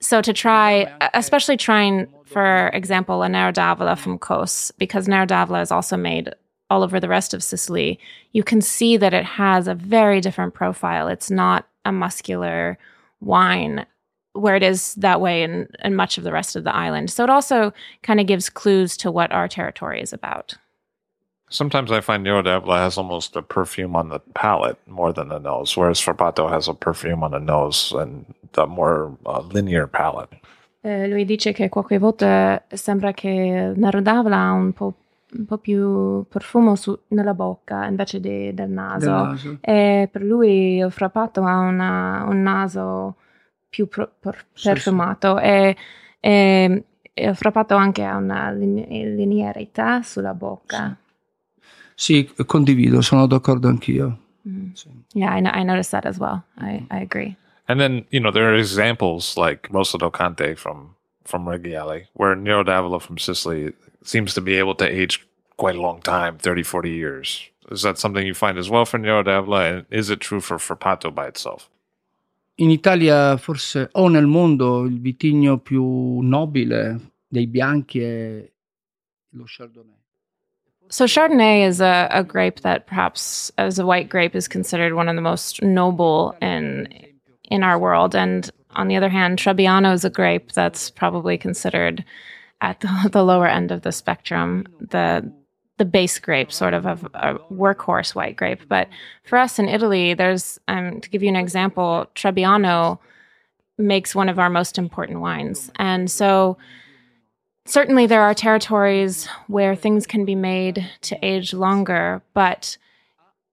so 0.00 0.22
to 0.22 0.32
try, 0.32 0.90
especially 1.12 1.58
trying, 1.58 2.06
for 2.24 2.68
example, 2.68 3.22
a 3.22 3.28
Nero 3.28 3.52
d'Avola 3.52 3.98
from 3.98 4.18
COS, 4.18 4.70
because 4.78 5.06
Nero 5.06 5.26
d'Avola 5.26 5.60
is 5.60 5.70
also 5.70 5.98
made 5.98 6.34
all 6.70 6.82
over 6.82 6.98
the 6.98 7.10
rest 7.10 7.34
of 7.34 7.44
Sicily, 7.44 8.00
you 8.32 8.42
can 8.42 8.62
see 8.62 8.96
that 8.96 9.12
it 9.12 9.26
has 9.26 9.68
a 9.68 9.74
very 9.74 10.22
different 10.22 10.54
profile. 10.54 11.08
It's 11.08 11.30
not 11.30 11.68
a 11.84 11.92
muscular 11.92 12.78
wine 13.20 13.84
where 14.32 14.56
it 14.56 14.62
is 14.62 14.94
that 14.94 15.20
way 15.20 15.42
in, 15.42 15.68
in 15.84 15.94
much 15.94 16.16
of 16.16 16.24
the 16.24 16.32
rest 16.32 16.56
of 16.56 16.64
the 16.64 16.74
island. 16.74 17.10
So 17.10 17.22
it 17.22 17.30
also 17.30 17.74
kind 18.02 18.18
of 18.18 18.26
gives 18.26 18.48
clues 18.48 18.96
to 18.98 19.10
what 19.10 19.30
our 19.30 19.46
territory 19.46 20.00
is 20.00 20.14
about. 20.14 20.54
Sometimes 21.48 21.92
I 21.92 22.00
find 22.00 22.24
Nero 22.24 22.42
d'Avola 22.42 22.78
has 22.78 22.98
almost 22.98 23.36
a 23.36 23.42
perfume 23.42 23.94
on 23.94 24.08
the 24.08 24.18
palate 24.34 24.78
more 24.86 25.12
than 25.12 25.28
the 25.28 25.38
nose, 25.38 25.76
whereas 25.76 26.00
Frappato 26.00 26.50
has 26.50 26.66
a 26.66 26.74
perfume 26.74 27.22
on 27.22 27.30
the 27.30 27.38
nose 27.38 27.92
and 27.92 28.24
a 28.56 28.66
more 28.66 29.16
uh, 29.24 29.42
linear 29.52 29.86
palate. 29.86 30.40
Eh, 30.82 31.08
lui 31.08 31.24
dice 31.24 31.52
che 31.52 31.68
qualche 31.68 31.98
volta 31.98 32.64
sembra 32.68 33.12
che 33.12 33.72
Nero 33.74 34.00
d'Avola 34.00 34.36
ha 34.36 34.52
un 34.52 34.72
po', 34.72 34.94
un 35.32 35.44
po 35.44 35.58
più 35.58 36.24
profumo 36.28 36.74
su, 36.74 36.98
nella 37.08 37.34
bocca 37.34 37.86
invece 37.86 38.18
di, 38.18 38.52
del, 38.52 38.70
naso. 38.70 39.06
del, 39.06 39.14
naso. 39.14 39.58
E 39.60 40.08
per 40.10 40.22
lui 40.22 40.78
il 40.78 40.90
Frappato 40.90 41.44
ha 41.44 41.58
una, 41.58 42.24
un 42.28 42.42
naso 42.42 43.16
più 43.68 43.86
pro, 43.88 44.10
per, 44.18 44.46
perfumato 44.60 45.36
sì, 45.38 45.42
sì. 45.42 45.48
E, 45.48 45.76
e, 46.20 46.84
il 47.14 47.36
Frappato 47.36 47.76
anche 47.76 48.04
ha 48.04 48.16
una 48.16 48.50
linearità 48.50 50.02
sulla 50.02 50.34
bocca. 50.34 50.96
Sì. 50.98 51.04
Sì, 51.98 52.30
condivido, 52.44 53.00
sono 53.00 53.26
d'accordo 53.26 53.68
anch'io. 53.68 54.18
Mm. 54.46 54.72
Sì. 54.74 54.88
Yeah, 55.14 55.34
I, 55.34 55.60
I 55.60 55.64
noticed 55.64 55.90
that 55.90 56.04
as 56.04 56.18
well. 56.18 56.42
I, 56.58 56.86
I 56.90 57.00
agree. 57.00 57.36
And 57.68 57.80
then, 57.80 58.04
you 58.10 58.20
know, 58.20 58.30
there 58.30 58.48
are 58.48 58.54
examples 58.54 59.36
like 59.36 59.66
Rosso 59.72 59.98
del 59.98 60.10
Conte 60.10 60.54
from 60.54 60.94
from 61.24 61.44
Regaleali, 61.46 62.06
where 62.12 62.36
Nero 62.36 62.62
d'Avola 62.62 63.00
from 63.00 63.18
Sicily 63.18 63.72
seems 64.04 64.34
to 64.34 64.40
be 64.40 64.54
able 64.54 64.76
to 64.76 64.84
age 64.86 65.26
quite 65.56 65.74
a 65.74 65.80
long 65.80 66.00
time, 66.00 66.38
30, 66.38 66.62
40 66.62 66.90
years. 66.90 67.50
Is 67.72 67.82
that 67.82 67.98
something 67.98 68.24
you 68.24 68.34
find 68.34 68.58
as 68.58 68.70
well 68.70 68.84
for 68.84 68.98
Nero 68.98 69.24
d'Avola? 69.24 69.64
And 69.64 69.86
is 69.90 70.08
it 70.08 70.20
true 70.20 70.40
for 70.40 70.58
Frappato 70.58 71.12
by 71.12 71.26
itself? 71.26 71.68
In 72.58 72.70
Italia, 72.70 73.36
forse, 73.38 73.88
o 73.92 74.08
nel 74.08 74.26
mondo, 74.26 74.84
il 74.84 75.00
vitigno 75.00 75.58
più 75.58 76.20
nobile 76.20 77.00
dei 77.26 77.46
bianchi 77.48 78.00
è 78.00 78.50
lo 79.30 79.44
Chardonnay. 79.44 79.95
So 80.88 81.04
Chardonnay 81.04 81.66
is 81.66 81.80
a, 81.80 82.08
a, 82.10 82.22
grape 82.22 82.60
that 82.60 82.86
perhaps 82.86 83.50
as 83.58 83.78
a 83.78 83.86
white 83.86 84.08
grape 84.08 84.36
is 84.36 84.46
considered 84.46 84.94
one 84.94 85.08
of 85.08 85.16
the 85.16 85.22
most 85.22 85.62
noble 85.62 86.36
in 86.40 86.88
in 87.44 87.62
our 87.62 87.78
world. 87.78 88.14
And 88.14 88.50
on 88.70 88.88
the 88.88 88.96
other 88.96 89.08
hand, 89.08 89.38
Trebbiano 89.38 89.92
is 89.92 90.04
a 90.04 90.10
grape 90.10 90.52
that's 90.52 90.90
probably 90.90 91.38
considered 91.38 92.04
at 92.60 92.80
the, 92.80 93.08
the 93.12 93.24
lower 93.24 93.46
end 93.46 93.72
of 93.72 93.82
the 93.82 93.92
spectrum, 93.92 94.66
the 94.80 95.30
the 95.78 95.84
base 95.84 96.18
grape, 96.18 96.50
sort 96.50 96.72
of 96.72 96.86
of 96.86 97.04
a 97.14 97.34
workhorse 97.52 98.14
white 98.14 98.36
grape. 98.36 98.68
But 98.68 98.88
for 99.24 99.38
us 99.38 99.58
in 99.58 99.68
Italy, 99.68 100.14
there's 100.14 100.58
um, 100.68 101.00
to 101.00 101.10
give 101.10 101.22
you 101.22 101.28
an 101.28 101.36
example, 101.36 102.06
Trebbiano 102.14 102.98
makes 103.78 104.14
one 104.14 104.30
of 104.30 104.38
our 104.38 104.48
most 104.48 104.78
important 104.78 105.20
wines, 105.20 105.70
and 105.76 106.10
so 106.10 106.56
certainly 107.66 108.06
there 108.06 108.22
are 108.22 108.34
territories 108.34 109.28
where 109.48 109.74
things 109.76 110.06
can 110.06 110.24
be 110.24 110.34
made 110.34 110.88
to 111.02 111.18
age 111.22 111.52
longer, 111.52 112.22
but 112.34 112.78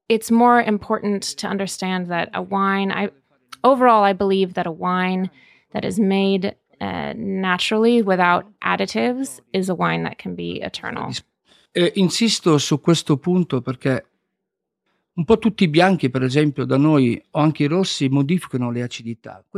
it's 0.09 0.32
more 0.32 0.61
important 0.61 1.24
to 1.24 1.47
understand 1.47 2.07
that 2.07 2.30
a 2.34 2.41
wine, 2.41 2.91
I 2.91 3.09
overall, 3.64 4.03
I 4.03 4.14
believe 4.14 4.53
that 4.53 4.68
a 4.68 4.72
wine 4.72 5.30
that 5.72 5.84
is 5.86 5.99
made 5.99 6.55
uh, 6.80 7.14
naturally 7.16 8.01
without 8.01 8.45
additives 8.61 9.39
is 9.53 9.70
a 9.70 9.76
wine 9.76 10.03
that 10.03 10.18
can 10.18 10.36
be 10.36 10.61
eternal. 10.61 11.14
Eh, 11.76 11.91
insisto 11.95 12.59
su 12.59 12.80
questo 12.80 13.18
punto 13.18 13.61
perché 13.61 14.05
Un 15.16 15.26
po' 15.26 15.38
tutti 15.38 15.66
i 15.66 15.68
bianchi, 15.68 16.09
per 16.09 16.24
esempio, 16.24 16.66
da 16.66 16.78
noi 16.78 17.24
o 17.32 17.39
anche 17.39 17.64
i 17.64 17.68
rossi 17.68 18.09
modificano 18.09 18.72
le 18.72 18.82
acidità. 18.82 19.43
È 19.47 19.57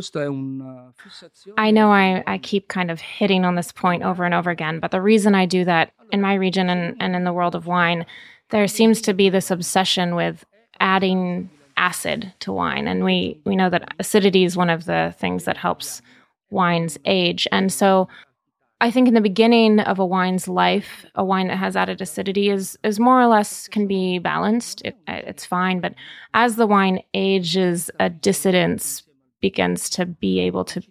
fissazione. 0.95 1.69
I 1.69 1.71
know 1.71 1.93
I, 1.93 2.21
I 2.25 2.39
keep 2.39 2.67
kind 2.67 2.89
of 2.89 2.99
hitting 2.99 3.45
on 3.45 3.55
this 3.55 3.71
point 3.71 4.03
over 4.03 4.25
and 4.25 4.33
over 4.33 4.51
again, 4.51 4.79
but 4.79 4.91
the 4.91 4.99
reason 4.99 5.33
I 5.33 5.45
do 5.45 5.63
that 5.63 5.93
in 6.11 6.19
my 6.19 6.35
region 6.35 6.69
and, 6.69 6.95
and 6.99 7.15
in 7.15 7.23
the 7.23 7.31
world 7.31 7.55
of 7.55 7.67
wine, 7.67 8.05
there 8.49 8.67
seems 8.67 9.01
to 9.01 9.13
be 9.13 9.29
this 9.29 9.49
obsession 9.49 10.13
with 10.13 10.43
adding 10.81 11.49
acid 11.77 12.33
to 12.39 12.51
wine. 12.51 12.85
And 12.87 13.05
we, 13.05 13.39
we 13.45 13.55
know 13.55 13.69
that 13.69 13.93
acidity 13.97 14.43
is 14.43 14.57
one 14.57 14.69
of 14.69 14.83
the 14.83 15.15
things 15.17 15.45
that 15.45 15.55
helps 15.55 16.01
wines 16.49 16.97
age. 17.05 17.47
And 17.53 17.71
so 17.71 18.09
I 18.81 18.91
think 18.91 19.07
in 19.07 19.13
the 19.13 19.21
beginning 19.21 19.79
of 19.79 19.99
a 19.99 20.05
wine's 20.05 20.47
life, 20.47 21.05
a 21.15 21.23
wine 21.23 21.47
that 21.47 21.57
has 21.57 21.75
added 21.75 22.01
acidity 22.01 22.49
is 22.49 22.77
is 22.83 22.99
more 22.99 23.21
or 23.21 23.27
less 23.27 23.67
can 23.67 23.87
be 23.87 24.19
balanced. 24.19 24.81
It, 24.83 24.97
it's 25.07 25.45
fine, 25.45 25.79
but 25.79 25.95
as 26.33 26.55
the 26.55 26.67
wine 26.67 27.01
ages, 27.13 27.89
a 27.99 28.09
dissidence 28.09 29.03
begins 29.41 29.89
to 29.91 30.05
be 30.05 30.39
able 30.41 30.65
to 30.65 30.81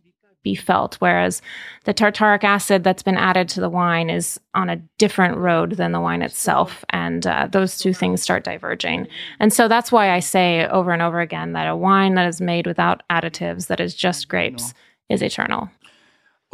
be 0.42 0.54
felt. 0.54 0.96
Whereas 0.96 1.42
the 1.84 1.94
tartaric 1.94 2.44
acid 2.44 2.84
that's 2.84 3.02
been 3.02 3.16
added 3.16 3.48
to 3.50 3.60
the 3.60 3.70
wine 3.70 4.10
is 4.10 4.38
on 4.54 4.70
a 4.70 4.76
different 4.98 5.38
road 5.38 5.72
than 5.72 5.92
the 5.92 6.00
wine 6.00 6.22
itself, 6.22 6.84
and 6.90 7.26
uh, 7.26 7.48
those 7.50 7.78
two 7.78 7.92
things 7.92 8.22
start 8.22 8.44
diverging. 8.44 9.08
And 9.40 9.52
so 9.52 9.68
that's 9.68 9.92
why 9.92 10.10
I 10.10 10.20
say 10.20 10.66
over 10.66 10.92
and 10.92 11.02
over 11.02 11.20
again 11.20 11.52
that 11.52 11.66
a 11.66 11.76
wine 11.76 12.14
that 12.14 12.28
is 12.28 12.40
made 12.40 12.66
without 12.66 13.02
additives, 13.10 13.66
that 13.66 13.80
is 13.80 13.94
just 13.94 14.28
grapes, 14.28 14.72
is 15.08 15.22
eternal. 15.22 15.70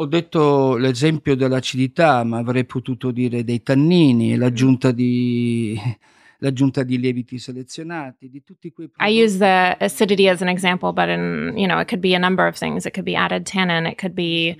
Ho 0.01 0.07
detto 0.07 0.77
l'esempio 0.77 1.35
dell'acidità, 1.35 2.23
ma 2.23 2.39
avrei 2.39 2.65
potuto 2.65 3.11
dire 3.11 3.43
dei 3.43 3.61
tannini, 3.61 4.35
l'aggiunta 4.35 4.91
di, 4.91 5.79
l'aggiunta 6.39 6.81
di 6.81 6.97
lieviti 6.97 7.37
selezionati, 7.37 8.27
di 8.27 8.43
tutti 8.43 8.71
quei 8.71 8.89
I 8.97 9.23
use 9.23 9.37
the 9.37 9.77
acidity 9.79 10.27
as 10.27 10.41
an 10.41 10.47
example, 10.47 10.91
but 10.91 11.07
in, 11.07 11.53
you 11.55 11.67
know, 11.67 11.79
it 11.79 11.87
could 11.87 12.01
be 12.01 12.15
a 12.15 12.19
number 12.19 12.47
of 12.47 12.57
things. 12.57 12.87
It 12.87 12.95
could 12.95 13.05
be 13.05 13.15
added 13.15 13.45
tannin, 13.45 13.85
it 13.85 13.99
could 13.99 14.15
be 14.15 14.57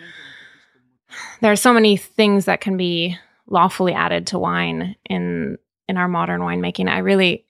there 1.39 1.51
are 1.51 1.57
so 1.57 1.73
many 1.73 1.97
things 1.97 2.45
that 2.45 2.61
can 2.61 2.77
be 2.77 3.17
lawfully 3.47 3.93
added 3.93 4.27
to 4.27 4.37
wine 4.37 4.95
in 5.09 5.57
in 5.87 5.97
our 5.97 6.07
modern 6.07 6.41
winemaking. 6.41 6.87
I 6.87 6.99
really 6.99 7.45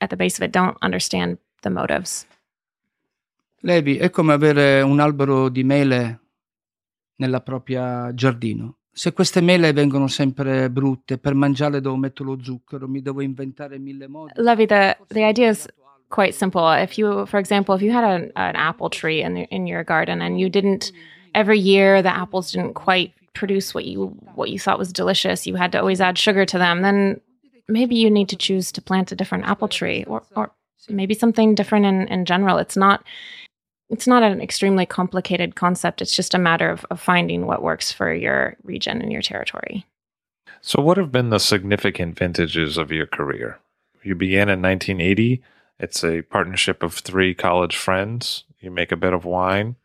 at 0.00 0.08
the 0.08 0.16
base 0.16 0.38
of 0.38 0.42
it 0.42 0.52
don't 0.52 0.78
understand 0.80 1.36
the 1.60 1.68
motives. 1.68 2.26
Levi, 3.60 3.98
è 3.98 4.08
come 4.08 4.32
avere 4.32 4.80
un 4.80 5.00
albero 5.00 5.50
di 5.50 5.64
mele 5.64 6.20
nella 7.16 7.40
propria 7.40 8.12
giardino. 8.14 8.78
Se 8.92 9.12
queste 9.12 9.42
mele 9.42 9.72
vengono 9.72 10.06
sempre 10.06 10.70
brutte, 10.70 11.18
per 11.18 11.34
mangiarle 11.34 11.80
devo 11.80 11.96
mettere 11.96 12.30
lo 12.30 12.38
zucchero, 12.42 12.88
mi 12.88 13.02
devo 13.02 13.20
inventare 13.20 13.78
mille 13.78 14.08
modi. 14.08 14.32
Levi, 14.36 14.66
the 14.66 14.96
the 15.08 15.22
idea 15.22 15.50
is 15.50 15.66
quite 16.08 16.34
simple. 16.34 16.62
If 16.82 16.96
you, 16.96 17.26
for 17.26 17.38
example, 17.38 17.74
if 17.74 17.82
you 17.82 17.92
had 17.92 18.04
an, 18.04 18.32
an 18.36 18.56
apple 18.56 18.88
tree 18.88 19.22
in 19.22 19.36
in 19.36 19.66
your 19.66 19.84
garden 19.84 20.22
and 20.22 20.40
you 20.40 20.48
didn't 20.48 20.92
every 21.34 21.58
year 21.58 22.00
the 22.00 22.14
apples 22.14 22.52
didn't 22.52 22.72
quite 22.72 23.12
produce 23.34 23.74
what 23.74 23.84
you 23.84 24.16
what 24.34 24.48
you 24.48 24.58
thought 24.58 24.78
was 24.78 24.92
delicious, 24.92 25.46
you 25.46 25.56
had 25.56 25.72
to 25.72 25.78
always 25.78 26.00
add 26.00 26.16
sugar 26.16 26.46
to 26.46 26.56
them. 26.56 26.80
Then 26.80 27.20
maybe 27.68 27.96
you 27.96 28.10
need 28.10 28.30
to 28.30 28.36
choose 28.36 28.72
to 28.72 28.80
plant 28.80 29.12
a 29.12 29.16
different 29.16 29.44
apple 29.44 29.68
tree 29.68 30.04
or 30.06 30.22
or 30.34 30.52
maybe 30.88 31.14
something 31.14 31.54
different 31.54 31.84
in, 31.84 32.08
in 32.08 32.24
general. 32.24 32.58
It's 32.58 32.76
not 32.76 33.04
it's 33.88 34.06
not 34.06 34.22
an 34.22 34.40
extremely 34.40 34.86
complicated 34.86 35.54
concept. 35.54 36.02
It's 36.02 36.14
just 36.14 36.34
a 36.34 36.38
matter 36.38 36.70
of, 36.70 36.84
of 36.90 37.00
finding 37.00 37.46
what 37.46 37.62
works 37.62 37.92
for 37.92 38.12
your 38.12 38.56
region 38.64 39.00
and 39.00 39.12
your 39.12 39.22
territory. 39.22 39.86
So, 40.60 40.82
what 40.82 40.96
have 40.96 41.12
been 41.12 41.30
the 41.30 41.38
significant 41.38 42.18
vintages 42.18 42.76
of 42.76 42.90
your 42.90 43.06
career? 43.06 43.60
You 44.02 44.14
began 44.14 44.48
in 44.48 44.62
1980. 44.62 45.42
It's 45.78 46.02
a 46.02 46.22
partnership 46.22 46.82
of 46.82 46.94
three 46.94 47.34
college 47.34 47.76
friends. 47.76 48.44
You 48.60 48.70
make 48.70 48.90
a 48.90 48.96
bit 48.96 49.12
of 49.12 49.24
wine. 49.24 49.76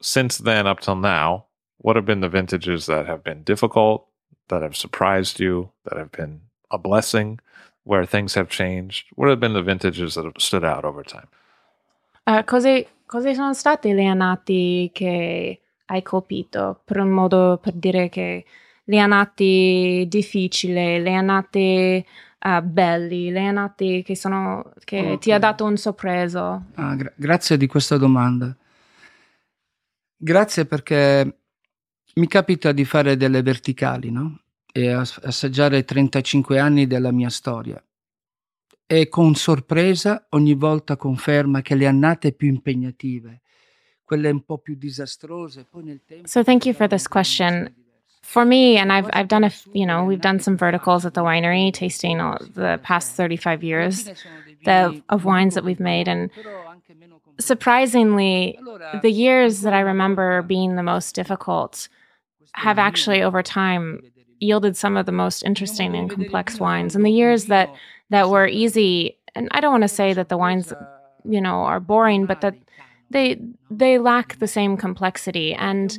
Since 0.00 0.38
then, 0.38 0.66
up 0.66 0.80
till 0.80 0.94
now, 0.94 1.46
what 1.78 1.96
have 1.96 2.04
been 2.06 2.20
the 2.20 2.28
vintages 2.28 2.86
that 2.86 3.06
have 3.06 3.24
been 3.24 3.42
difficult, 3.42 4.06
that 4.48 4.62
have 4.62 4.76
surprised 4.76 5.40
you, 5.40 5.70
that 5.84 5.96
have 5.96 6.12
been 6.12 6.42
a 6.70 6.78
blessing, 6.78 7.40
where 7.84 8.04
things 8.04 8.34
have 8.34 8.48
changed? 8.48 9.06
What 9.14 9.28
have 9.28 9.40
been 9.40 9.54
the 9.54 9.62
vintages 9.62 10.14
that 10.14 10.24
have 10.24 10.34
stood 10.38 10.64
out 10.64 10.84
over 10.84 11.02
time? 11.02 11.28
Uh, 12.26 12.42
cose, 12.42 12.84
cose 13.08 13.34
sono 13.34 13.54
stati 13.54 13.92
le 13.92 14.04
annati 14.04 14.90
che 14.92 15.60
hai 15.86 16.02
colpito? 16.02 16.82
Per 16.84 16.98
un 16.98 17.08
modo 17.08 17.58
per 17.60 17.72
dire 17.72 18.10
che 18.10 18.44
le 18.84 18.98
annati 18.98 20.04
difficili, 20.08 21.00
le 21.00 21.14
annati 21.14 22.04
uh, 22.44 22.60
belli, 22.62 23.30
le 23.30 23.46
annati 23.46 24.02
che, 24.04 24.14
sono, 24.14 24.72
che 24.84 25.12
Ok. 25.12 25.18
ti 25.20 25.32
ha 25.32 25.38
dato 25.38 25.64
un 25.64 25.76
sorpreso. 25.78 26.64
Ah, 26.74 26.94
gra- 26.94 27.12
grazie 27.16 27.56
di 27.56 27.66
questa 27.66 27.96
domanda. 27.96 28.54
Grazie 30.16 30.66
perché 30.66 31.38
mi 32.14 32.26
capita 32.26 32.72
di 32.72 32.84
fare 32.84 33.16
delle 33.16 33.40
verticali, 33.42 34.10
no? 34.10 34.40
E 34.70 34.90
ass- 34.90 35.20
assaggiare 35.22 35.84
35 35.84 36.58
anni 36.58 36.86
della 36.86 37.12
mia 37.12 37.30
storia. 37.30 37.82
E 38.90 39.08
con 39.10 39.34
sorpresa 39.34 40.28
ogni 40.30 40.54
volta 40.54 40.96
conferma 40.96 41.60
che 41.60 41.74
le 41.74 41.86
annate 41.86 42.32
più 42.32 42.48
impegnative, 42.48 43.42
quelle 44.02 44.30
un 44.30 44.42
po' 44.42 44.56
più 44.56 44.76
disastrose, 44.76 45.66
poi 45.70 45.84
nel 45.84 46.00
tempo... 46.06 46.26
So 46.26 46.42
thank 46.42 46.64
you 46.64 46.74
for 46.74 46.88
this 46.88 47.06
question. 47.06 47.70
For 48.22 48.46
me, 48.46 48.78
and 48.78 48.90
I've 48.90 49.10
I've 49.12 49.28
done 49.28 49.44
a 49.44 49.52
you 49.74 49.84
know 49.84 50.04
we've 50.04 50.22
done 50.22 50.40
some 50.40 50.56
verticals 50.56 51.04
at 51.04 51.12
the 51.12 51.22
winery, 51.22 51.70
tasting 51.70 52.18
all 52.18 52.38
the 52.54 52.78
past 52.82 53.14
thirty 53.14 53.36
five 53.36 53.62
years 53.62 54.04
the, 54.64 55.02
of 55.10 55.24
wines 55.24 55.54
that 55.54 55.64
we've 55.64 55.80
made, 55.80 56.08
and 56.08 56.30
surprisingly, 57.38 58.58
the 59.02 59.10
years 59.10 59.60
that 59.60 59.74
I 59.74 59.80
remember 59.80 60.42
being 60.42 60.76
the 60.76 60.82
most 60.82 61.14
difficult 61.14 61.88
have 62.52 62.78
actually 62.78 63.22
over 63.22 63.42
time 63.42 64.00
yielded 64.40 64.76
some 64.76 64.96
of 64.96 65.04
the 65.04 65.12
most 65.12 65.42
interesting 65.44 65.94
and 65.94 66.10
complex 66.10 66.58
wines. 66.58 66.96
And 66.96 67.04
the 67.04 67.10
years 67.10 67.46
that 67.46 67.68
that 68.10 68.30
were 68.30 68.46
easy, 68.46 69.18
and 69.34 69.48
I 69.52 69.60
don't 69.60 69.72
want 69.72 69.82
to 69.84 69.88
say 69.88 70.12
that 70.12 70.28
the 70.28 70.36
wines 70.36 70.72
you 71.24 71.40
know 71.40 71.62
are 71.62 71.80
boring, 71.80 72.26
but 72.26 72.40
that 72.40 72.54
they 73.10 73.40
they 73.70 73.98
lack 73.98 74.38
the 74.38 74.48
same 74.48 74.76
complexity. 74.76 75.54
And 75.54 75.96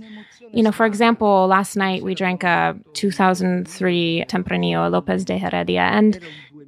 you 0.52 0.64
know 0.64 0.72
for 0.72 0.86
example 0.86 1.48
last 1.48 1.76
night 1.76 2.04
we 2.04 2.16
drank 2.16 2.44
a 2.44 2.76
2003 2.94 4.26
tempranillo 4.28 4.90
lopez 4.92 5.24
de 5.26 5.38
heredia 5.38 5.82
and 5.82 6.20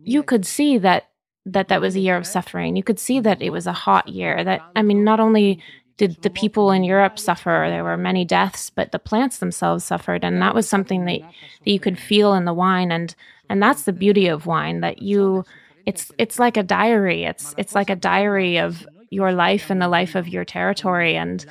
you 0.04 0.24
could 0.24 0.46
see 0.46 0.78
that 0.78 1.10
that 1.46 1.68
that 1.70 1.82
was 1.82 1.96
a 1.96 2.00
year 2.00 2.18
of 2.18 2.28
suffering. 2.28 2.76
You 2.76 2.84
could 2.84 3.00
see 3.00 3.20
that 3.22 3.42
it 3.42 3.50
was 3.50 3.68
a 3.68 3.74
hot 3.74 4.08
year 4.08 4.44
that 4.44 4.62
i 4.76 4.82
mean 4.82 5.04
not 5.04 5.20
only 5.20 5.60
did 5.98 6.22
the 6.22 6.30
people 6.30 6.72
in 6.72 6.84
europe 6.84 7.20
suffer 7.20 7.66
there 7.70 7.84
were 7.84 7.98
many 7.98 8.26
deaths 8.26 8.70
but 8.70 8.92
the 8.92 9.00
plants 9.00 9.38
themselves 9.39 9.84
suffered 9.84 10.24
and 10.24 10.42
that 10.42 10.56
was 10.56 10.68
something 10.68 11.06
that, 11.06 11.22
that 11.22 11.72
you 11.72 11.80
could 11.80 12.00
feel 12.00 12.34
in 12.34 12.46
the 12.46 12.54
wine. 12.54 12.92
And 12.92 13.16
and 13.52 13.62
that's 13.62 13.84
the 13.84 13.93
beauty 13.93 14.28
of 14.28 14.45
wine 14.45 14.80
that 14.80 15.02
you 15.02 15.43
it's 15.86 16.12
it's 16.18 16.39
like 16.39 16.58
a 16.58 16.64
diary. 16.64 17.24
It's 17.24 17.54
it's 17.58 17.76
like 17.76 17.89
a 17.89 17.95
diary 17.95 18.58
of 18.58 18.88
your 19.10 19.34
life 19.34 19.70
and 19.70 19.82
the 19.82 19.89
life 19.89 20.16
of 20.16 20.28
your 20.28 20.45
territory. 20.45 21.16
and 21.16 21.45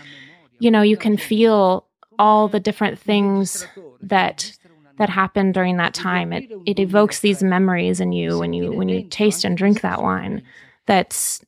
you 0.59 0.70
know 0.70 0.82
you 0.82 0.96
can 0.96 1.16
feel 1.16 1.86
all 2.18 2.48
the 2.48 2.61
different 2.61 2.98
things 2.98 3.66
that 4.01 4.57
that 4.98 5.11
happened 5.11 5.55
during 5.55 5.76
that 5.76 5.94
time. 5.94 6.32
It 6.32 6.51
it 6.66 6.78
evokes 6.78 7.20
these 7.20 7.42
memories 7.42 8.01
in 8.01 8.12
you 8.12 8.38
when 8.38 8.53
you 8.53 8.72
when 8.72 8.88
you 8.88 9.07
taste 9.09 9.44
and 9.44 9.57
drink 9.57 9.82
that 9.82 10.03
wine 10.03 10.42
that's 10.86 11.44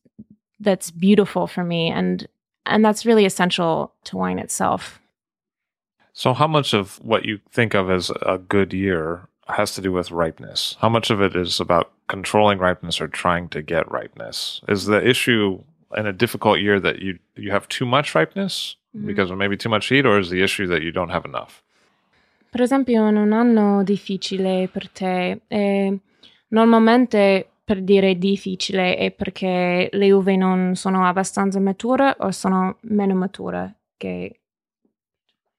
that's 0.61 0.90
beautiful 0.90 1.46
for 1.46 1.64
me. 1.64 1.88
And 1.88 2.28
and 2.66 2.84
that's 2.84 3.07
really 3.07 3.24
essential 3.24 3.94
to 4.05 4.16
wine 4.16 4.38
itself. 4.38 5.00
So, 6.12 6.34
how 6.34 6.46
much 6.46 6.74
of 6.74 6.96
what 7.03 7.24
you 7.24 7.40
think 7.50 7.74
of 7.74 7.90
as 7.90 8.11
a 8.26 8.38
good 8.38 8.72
year 8.72 9.28
has 9.53 9.74
to 9.74 9.80
do 9.80 9.92
with 9.92 10.11
ripeness? 10.11 10.76
How 10.80 10.88
much 10.88 11.11
of 11.11 11.20
it 11.20 11.36
is 11.36 11.61
about 11.61 11.92
controlling 12.09 12.59
ripeness 12.59 13.00
or 13.00 13.09
trying 13.09 13.48
to 13.50 13.62
get 13.62 13.90
ripeness? 13.90 14.61
Is 14.68 14.86
the 14.86 15.07
issue 15.07 15.62
in 15.96 16.07
a 16.07 16.12
difficult 16.12 16.61
year 16.61 16.80
that 16.80 17.00
you 17.00 17.18
you 17.36 17.53
have 17.53 17.66
too 17.68 17.86
much 17.86 18.14
ripeness 18.14 18.76
because 19.07 19.30
of 19.30 19.38
maybe 19.38 19.57
too 19.57 19.70
much 19.70 19.88
heat, 19.88 20.07
or 20.07 20.18
is 20.18 20.28
the 20.28 20.42
issue 20.42 20.66
that 20.66 20.82
you 20.82 20.92
don't 20.92 21.11
have 21.11 21.24
enough? 21.24 21.62
Per 22.50 22.61
esempio, 22.61 23.09
in 23.09 23.16
un 23.16 23.32
anno 23.32 23.82
difficile 23.82 24.68
per 24.70 24.90
te, 24.90 25.40
eh, 25.48 25.98
normalmente 26.48 27.48
per 27.64 27.80
dire 27.80 28.18
difficile 28.18 28.96
è 28.96 29.11
perché 29.11 29.88
le 29.90 30.12
uve 30.12 30.36
non 30.36 30.74
sono 30.74 31.07
abbastanza 31.07 31.61
mature 31.61 32.14
o 32.18 32.30
sono 32.30 32.76
meno 32.82 33.14
mature 33.14 33.76
che 33.96 34.40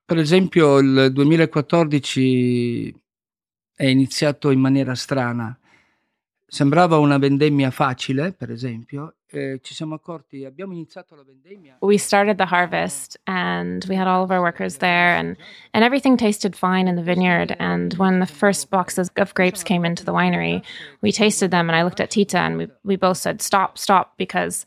Per 0.05 0.17
esempio 0.17 0.77
il 0.79 1.11
2014 1.13 2.93
è 3.75 3.85
iniziato 3.85 4.49
in 4.51 4.59
maniera 4.59 4.95
strana. 4.95 5.57
Sembrava 6.45 6.97
una 6.97 7.17
vendemmia 7.17 7.71
facile, 7.71 8.31
per 8.31 8.51
esempio, 8.51 9.15
we 11.81 11.97
started 11.97 12.37
the 12.37 12.45
harvest 12.45 13.17
and 13.25 13.83
we 13.89 13.95
had 13.95 14.07
all 14.07 14.23
of 14.23 14.29
our 14.29 14.41
workers 14.41 14.77
there 14.77 15.15
and 15.15 15.35
and 15.73 15.83
everything 15.83 16.17
tasted 16.17 16.55
fine 16.55 16.87
in 16.87 16.95
the 16.95 17.01
vineyard 17.01 17.55
and 17.59 17.95
when 17.95 18.19
the 18.19 18.27
first 18.27 18.69
boxes 18.69 19.09
of 19.17 19.33
grapes 19.33 19.63
came 19.63 19.83
into 19.85 20.05
the 20.05 20.13
winery 20.13 20.61
we 21.01 21.11
tasted 21.11 21.49
them 21.49 21.67
and 21.67 21.75
i 21.75 21.83
looked 21.83 21.99
at 21.99 22.11
tita 22.11 22.37
and 22.37 22.57
we, 22.57 22.67
we 22.83 22.95
both 22.95 23.17
said 23.17 23.41
stop 23.41 23.77
stop 23.77 24.15
because 24.17 24.65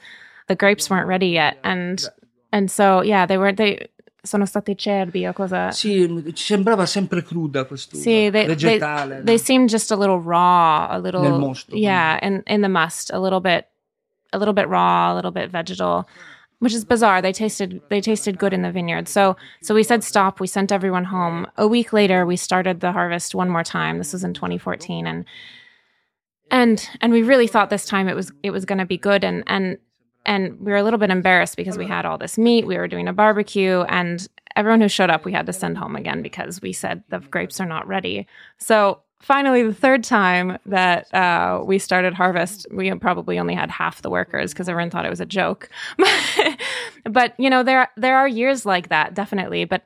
the 0.48 0.56
grapes 0.56 0.90
weren't 0.90 1.06
ready 1.06 1.28
yet 1.28 1.58
and 1.62 2.08
and 2.50 2.70
so 2.70 3.02
yeah 3.02 3.24
they 3.24 3.38
weren't, 3.38 3.56
they 3.56 3.86
sono 4.26 4.44
stati 4.44 4.76
cerbi 4.76 5.26
o 5.26 5.32
cosa 5.32 5.70
Sì, 5.70 6.06
ci 6.34 6.44
sembrava 6.44 6.84
sempre 6.86 7.22
cruda 7.22 7.64
quest'uva, 7.64 8.02
See, 8.02 8.30
they, 8.30 8.46
they, 8.46 8.54
vegetale. 8.54 9.22
they 9.24 9.36
no? 9.36 9.42
seemed 9.42 9.68
just 9.70 9.90
a 9.90 9.96
little 9.96 10.20
raw, 10.20 10.88
a 10.90 10.98
little 10.98 11.22
Nel 11.22 11.38
mosto, 11.38 11.74
yeah, 11.76 12.18
in 12.20 12.42
in 12.46 12.60
the 12.60 12.68
must, 12.68 13.10
a 13.12 13.18
little 13.18 13.40
bit, 13.40 13.66
a 14.32 14.38
little 14.38 14.52
bit 14.54 14.68
raw, 14.68 15.12
a 15.12 15.14
little 15.14 15.30
bit 15.30 15.50
vegetal, 15.50 16.06
which 16.58 16.74
is 16.74 16.84
bizarre. 16.84 17.22
They 17.22 17.32
tasted 17.32 17.80
they 17.88 18.00
tasted 18.00 18.36
good 18.38 18.52
in 18.52 18.62
the 18.62 18.70
vineyard, 18.72 19.08
so 19.08 19.36
so 19.62 19.74
we 19.74 19.82
said 19.82 20.02
stop. 20.02 20.40
We 20.40 20.46
sent 20.46 20.70
everyone 20.72 21.04
home. 21.04 21.46
A 21.56 21.66
week 21.66 21.92
later, 21.92 22.26
we 22.26 22.36
started 22.36 22.80
the 22.80 22.92
harvest 22.92 23.34
one 23.34 23.48
more 23.48 23.64
time. 23.64 23.98
This 23.98 24.12
was 24.12 24.24
in 24.24 24.34
2014, 24.34 25.06
and 25.06 25.24
and 26.50 26.88
and 27.00 27.12
we 27.12 27.22
really 27.22 27.46
thought 27.46 27.70
this 27.70 27.86
time 27.86 28.08
it 28.08 28.14
was 28.16 28.32
it 28.42 28.50
was 28.50 28.64
going 28.64 28.78
to 28.78 28.86
be 28.86 28.98
good, 28.98 29.24
and 29.24 29.42
and 29.46 29.78
and 30.26 30.60
we 30.60 30.72
were 30.72 30.78
a 30.78 30.82
little 30.82 30.98
bit 30.98 31.10
embarrassed 31.10 31.56
because 31.56 31.78
we 31.78 31.86
had 31.86 32.04
all 32.04 32.18
this 32.18 32.36
meat. 32.36 32.66
We 32.66 32.76
were 32.76 32.88
doing 32.88 33.08
a 33.08 33.12
barbecue, 33.12 33.82
and 33.82 34.26
everyone 34.54 34.80
who 34.80 34.88
showed 34.88 35.10
up, 35.10 35.24
we 35.24 35.32
had 35.32 35.46
to 35.46 35.52
send 35.52 35.78
home 35.78 35.96
again 35.96 36.22
because 36.22 36.60
we 36.60 36.72
said 36.72 37.02
the 37.08 37.20
grapes 37.20 37.60
are 37.60 37.66
not 37.66 37.86
ready. 37.86 38.26
So 38.58 39.00
finally, 39.20 39.62
the 39.62 39.74
third 39.74 40.04
time 40.04 40.58
that 40.66 41.12
uh, 41.14 41.62
we 41.64 41.78
started 41.78 42.14
harvest, 42.14 42.66
we 42.70 42.92
probably 42.94 43.38
only 43.38 43.54
had 43.54 43.70
half 43.70 44.02
the 44.02 44.10
workers 44.10 44.52
because 44.52 44.68
everyone 44.68 44.90
thought 44.90 45.06
it 45.06 45.10
was 45.10 45.20
a 45.20 45.26
joke. 45.26 45.70
but 47.04 47.34
you 47.38 47.48
know, 47.48 47.62
there 47.62 47.88
there 47.96 48.16
are 48.16 48.28
years 48.28 48.66
like 48.66 48.88
that, 48.88 49.14
definitely. 49.14 49.64
But 49.64 49.84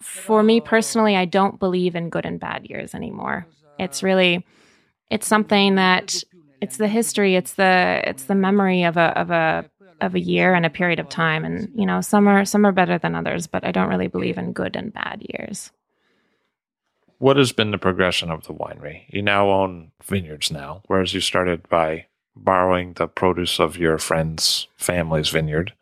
for 0.00 0.42
me 0.42 0.60
personally, 0.60 1.16
I 1.16 1.24
don't 1.24 1.58
believe 1.58 1.94
in 1.94 2.10
good 2.10 2.26
and 2.26 2.40
bad 2.40 2.66
years 2.68 2.94
anymore. 2.94 3.46
It's 3.78 4.02
really, 4.02 4.46
it's 5.10 5.26
something 5.26 5.76
that 5.76 6.22
it's 6.60 6.76
the 6.76 6.88
history, 6.88 7.34
it's 7.36 7.54
the 7.54 8.02
it's 8.04 8.24
the 8.24 8.34
memory 8.34 8.82
of 8.84 8.96
a 8.96 9.18
of 9.18 9.30
a 9.30 9.70
of 10.00 10.14
a 10.14 10.20
year 10.20 10.54
and 10.54 10.64
a 10.64 10.70
period 10.70 10.98
of 10.98 11.08
time. 11.08 11.44
And 11.44 11.70
you 11.74 11.86
know 11.86 12.00
some 12.00 12.28
are 12.28 12.44
some 12.44 12.64
are 12.64 12.72
better 12.72 12.98
than 12.98 13.14
others 13.14 13.46
but 13.46 13.64
i 13.64 13.72
don't 13.72 13.88
really 13.88 14.08
believe 14.08 14.38
in 14.38 14.52
good 14.52 14.76
and 14.76 14.92
bad 14.92 15.24
years. 15.28 15.70
What 17.18 17.36
has 17.36 17.52
been 17.52 17.70
the 17.70 17.78
progression 17.78 18.30
of 18.30 18.46
the 18.46 18.54
winery? 18.54 19.02
You 19.08 19.20
now 19.22 19.50
own 19.50 19.92
vineyards 20.02 20.50
now 20.50 20.82
whereas 20.86 21.14
you 21.14 21.20
started 21.20 21.68
by 21.68 22.06
borrowing 22.36 22.94
the 22.94 23.06
produce 23.06 23.58
of 23.60 23.76
your 23.76 23.98
friend's 23.98 24.68
family's 24.76 25.28
vineyard. 25.28 25.74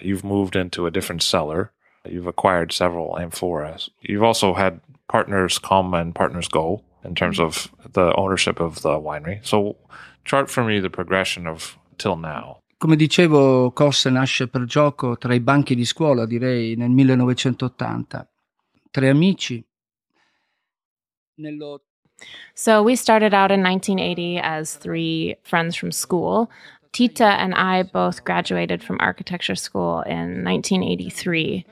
You've 0.00 0.24
moved 0.24 0.56
into 0.56 0.86
a 0.86 0.90
different 0.90 1.22
cellar. 1.22 1.72
You've 2.08 2.26
acquired 2.26 2.70
several 2.70 3.16
amphoras. 3.18 3.88
You've 4.00 4.22
also 4.22 4.54
had 4.54 4.80
partners 5.08 5.58
come 5.58 5.94
and 5.94 6.14
partners 6.14 6.48
go 6.48 6.82
in 7.02 7.14
terms 7.14 7.40
of 7.40 7.72
the 7.92 8.14
ownership 8.14 8.60
of 8.60 8.82
the 8.82 8.90
winery. 8.90 9.44
So 9.44 9.76
chart 10.26 10.50
for 10.50 10.64
me 10.64 10.80
the 10.80 10.90
progression 10.90 11.46
of 11.46 11.78
till 11.96 12.16
now 12.16 12.60
Come 12.78 12.94
dicevo, 12.96 13.72
COS 13.72 14.04
nasce 14.04 14.48
per 14.48 14.64
gioco 14.64 15.16
tra 15.16 15.32
i 15.32 15.40
banchi 15.40 15.74
di 15.74 15.86
scuola, 15.86 16.26
direi, 16.26 16.76
nel 16.76 16.90
1980. 16.90 18.28
Tre 18.90 19.08
amici. 19.08 19.64
Nello... 21.36 21.80
So 22.52 22.82
we 22.82 22.94
started 22.94 23.32
out 23.32 23.50
in 23.50 23.62
1980 23.62 24.38
as 24.42 24.76
three 24.76 25.36
friends 25.42 25.74
from 25.74 25.90
school. 25.90 26.50
Tita 26.92 27.40
and 27.40 27.54
I 27.54 27.82
both 27.82 28.24
graduated 28.24 28.82
from 28.82 28.98
architecture 29.00 29.56
school 29.56 30.02
in 30.02 30.44
1983. 30.44 31.64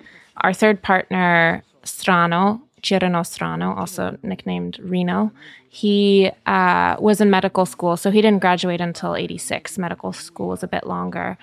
Our 0.42 0.54
third 0.54 0.82
partner, 0.82 1.62
Strano, 1.82 2.62
Cirino 2.80 3.24
Strano, 3.24 3.76
also 3.76 4.16
nicknamed 4.22 4.78
Reno, 4.80 5.32
he 5.74 6.30
uh, 6.46 6.94
was 7.00 7.20
in 7.20 7.30
medical 7.30 7.66
school, 7.66 7.96
so 7.96 8.12
he 8.12 8.22
didn't 8.22 8.38
graduate 8.38 8.80
until 8.80 9.16
86. 9.16 9.76
Medical 9.76 10.12
school 10.12 10.50
was 10.50 10.62
a 10.62 10.68
bit 10.68 10.86
longer. 10.86 11.36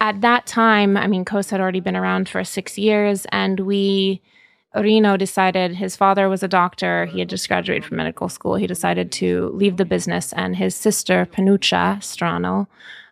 At 0.00 0.22
that 0.22 0.44
time, 0.44 0.96
I 0.96 1.06
mean, 1.06 1.24
COS 1.24 1.50
had 1.50 1.60
already 1.60 1.78
been 1.78 1.94
around 1.94 2.28
for 2.28 2.42
six 2.42 2.76
years, 2.76 3.28
and 3.30 3.60
we, 3.60 4.20
Reno 4.74 5.16
decided 5.16 5.76
his 5.76 5.94
father 5.94 6.28
was 6.28 6.42
a 6.42 6.48
doctor. 6.48 7.06
He 7.06 7.20
had 7.20 7.28
just 7.28 7.46
graduated 7.46 7.84
from 7.84 7.98
medical 7.98 8.28
school. 8.28 8.56
He 8.56 8.66
decided 8.66 9.12
to 9.12 9.50
leave 9.54 9.76
the 9.76 9.84
business, 9.84 10.32
and 10.32 10.56
his 10.56 10.74
sister, 10.74 11.24
Panuccia 11.24 11.98
Strano, 11.98 12.66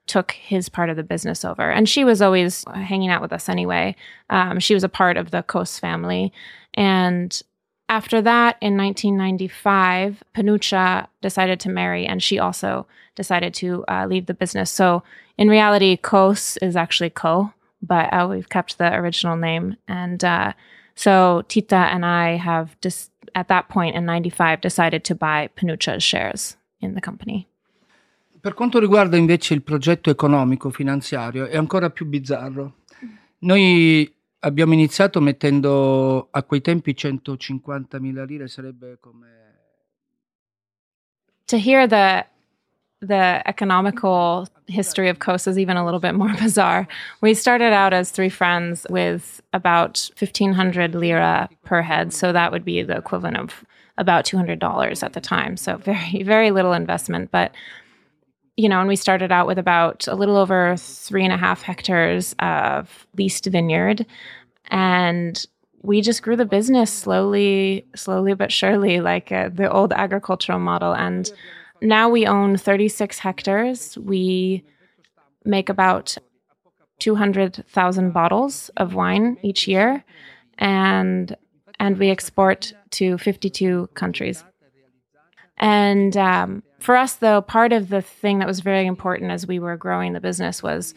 took 0.09 0.32
his 0.32 0.68
part 0.68 0.90
of 0.90 0.97
the 0.97 1.05
business 1.05 1.45
over. 1.45 1.70
And 1.70 1.88
she 1.88 2.03
was 2.03 2.20
always 2.20 2.64
hanging 2.74 3.11
out 3.11 3.22
with 3.22 3.32
us 3.32 3.49
anyway. 3.49 3.95
Um, 4.28 4.59
she 4.59 4.74
was 4.74 4.82
a 4.82 4.88
part 4.88 5.16
of 5.16 5.30
the 5.30 5.45
COS 5.45 5.78
family. 5.78 6.32
And 6.74 7.40
after 7.93 8.22
that, 8.22 8.57
in 8.62 8.76
1995, 8.78 10.24
Panuccia 10.34 11.07
decided 11.20 11.61
to 11.61 11.68
marry, 11.68 12.07
and 12.07 12.22
she 12.22 12.38
also 12.38 12.86
decided 13.16 13.53
to 13.55 13.84
uh, 13.86 14.07
leave 14.09 14.24
the 14.26 14.34
business. 14.34 14.70
So, 14.70 15.03
in 15.36 15.49
reality, 15.49 15.99
COS 15.99 16.57
is 16.62 16.74
actually 16.74 17.11
Co, 17.11 17.53
but 17.82 18.07
uh, 18.12 18.26
we've 18.30 18.49
kept 18.49 18.78
the 18.78 18.95
original 18.95 19.36
name. 19.36 19.76
And 19.86 20.24
uh, 20.24 20.53
so, 20.95 21.43
Tita 21.49 21.76
and 21.93 22.05
I 22.07 22.36
have 22.36 22.80
just 22.80 23.11
at 23.34 23.49
that 23.49 23.68
point 23.68 23.95
in 23.95 24.07
95 24.07 24.62
decided 24.62 25.05
to 25.05 25.14
buy 25.14 25.51
Panuccia's 25.55 26.03
shares 26.03 26.57
in 26.80 26.95
the 26.95 27.01
company. 27.01 27.47
Per 28.40 28.55
quanto 28.55 28.80
riguarda 28.80 29.16
invece 29.16 29.55
il 29.55 29.62
progetto 29.62 30.11
economico 30.11 30.70
finanziario, 30.70 31.47
è 31.47 31.57
ancora 31.57 31.90
più 31.90 32.07
bizzarro. 32.07 32.72
Noi 33.40 34.11
Abbiamo 34.45 34.72
iniziato 34.72 35.20
mettendo 35.20 36.26
a 36.32 36.43
quei 36.43 36.61
tempi 36.61 36.97
150.000 36.97 38.26
lire 38.26 38.49
sarebbe 38.49 38.99
come 39.01 39.26
To 41.47 41.57
hear 41.57 41.86
the 41.86 42.26
the 42.99 43.43
economical 43.47 44.49
history 44.66 45.09
of 45.09 45.18
COS 45.18 45.47
is 45.47 45.59
even 45.59 45.76
a 45.76 45.84
little 45.84 46.01
bit 46.01 46.14
more 46.14 46.32
bizarre. 46.40 46.88
We 47.20 47.34
started 47.34 47.72
out 47.72 47.93
as 47.93 48.11
three 48.11 48.28
friends 48.28 48.84
with 48.90 49.40
about 49.53 50.11
1500 50.18 50.95
lira 50.95 51.49
per 51.64 51.82
head, 51.82 52.12
so 52.12 52.32
that 52.32 52.51
would 52.51 52.64
be 52.64 52.82
the 52.82 52.97
equivalent 52.97 53.36
of 53.36 53.64
about 53.99 54.24
$200 54.24 55.03
at 55.03 55.12
the 55.12 55.20
time. 55.20 55.57
So 55.57 55.76
very 55.76 56.22
very 56.24 56.51
little 56.51 56.72
investment, 56.72 57.30
but 57.30 57.53
you 58.62 58.68
know, 58.68 58.78
and 58.78 58.88
we 58.88 58.94
started 58.94 59.32
out 59.32 59.48
with 59.48 59.58
about 59.58 60.06
a 60.06 60.14
little 60.14 60.36
over 60.36 60.76
three 60.76 61.24
and 61.24 61.32
a 61.32 61.36
half 61.36 61.62
hectares 61.62 62.32
of 62.38 63.08
leased 63.18 63.46
vineyard. 63.46 64.06
And 64.70 65.44
we 65.82 66.00
just 66.00 66.22
grew 66.22 66.36
the 66.36 66.44
business 66.44 66.92
slowly, 66.92 67.84
slowly 67.96 68.34
but 68.34 68.52
surely, 68.52 69.00
like 69.00 69.32
uh, 69.32 69.48
the 69.52 69.68
old 69.68 69.92
agricultural 69.92 70.60
model. 70.60 70.94
And 70.94 71.28
now 71.80 72.08
we 72.08 72.24
own 72.24 72.56
36 72.56 73.18
hectares. 73.18 73.98
We 73.98 74.62
make 75.44 75.68
about 75.68 76.16
200,000 77.00 78.12
bottles 78.12 78.70
of 78.76 78.94
wine 78.94 79.38
each 79.42 79.66
year. 79.66 80.04
And 80.58 81.36
and 81.80 81.98
we 81.98 82.10
export 82.10 82.74
to 82.90 83.18
52 83.18 83.88
countries. 83.94 84.44
And 85.58 86.16
um, 86.16 86.62
for 86.83 86.97
us, 86.97 87.14
though, 87.14 87.41
part 87.41 87.72
of 87.72 87.89
the 87.89 88.03
thing 88.03 88.39
that 88.39 88.49
was 88.49 88.61
very 88.61 88.87
important 88.87 89.30
as 89.30 89.47
we 89.47 89.59
were 89.59 89.76
growing 89.76 90.12
the 90.12 90.20
business 90.20 90.62
was 90.62 90.95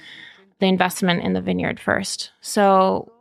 the 0.59 0.65
investment 0.65 1.23
in 1.23 1.33
the 1.33 1.41
vineyard 1.41 1.79
first. 1.79 2.31
So 2.41 3.11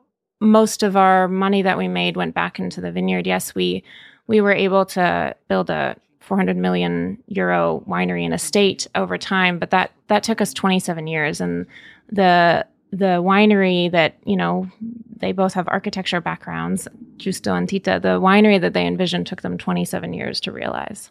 most 0.41 0.83
of 0.83 0.97
our 0.97 1.29
money 1.29 1.63
that 1.63 1.79
we 1.79 1.89
made 1.89 2.17
went 2.17 2.35
back 2.35 2.59
into 2.59 2.81
the 2.81 2.93
vineyard. 2.93 3.27
Yes, 3.27 3.55
we 3.55 3.85
we 4.27 4.41
were 4.41 4.53
able 4.53 4.87
to 4.87 5.35
build 5.49 5.69
a 5.69 5.97
400 6.21 6.57
million 6.57 7.23
euro 7.27 7.85
winery 7.87 8.25
and 8.25 8.33
estate 8.33 8.87
over 8.95 9.19
time, 9.19 9.59
but 9.59 9.71
that 9.71 9.93
that 10.09 10.23
took 10.23 10.41
us 10.41 10.55
27 10.55 11.07
years. 11.07 11.41
And 11.41 11.67
the 12.11 12.67
the 12.91 13.21
winery 13.23 13.91
that 13.91 14.17
you 14.25 14.37
know 14.37 14.71
they 15.17 15.33
both 15.33 15.55
have 15.55 15.69
architecture 15.69 16.21
backgrounds, 16.21 16.89
Giusto 17.17 17.57
and 17.57 17.69
Tita. 17.69 18.01
The 18.03 18.21
winery 18.21 18.61
that 18.61 18.73
they 18.73 18.87
envisioned 18.87 19.27
took 19.27 19.43
them 19.43 19.59
27 19.59 20.15
years 20.15 20.41
to 20.41 20.53
realize. 20.53 21.11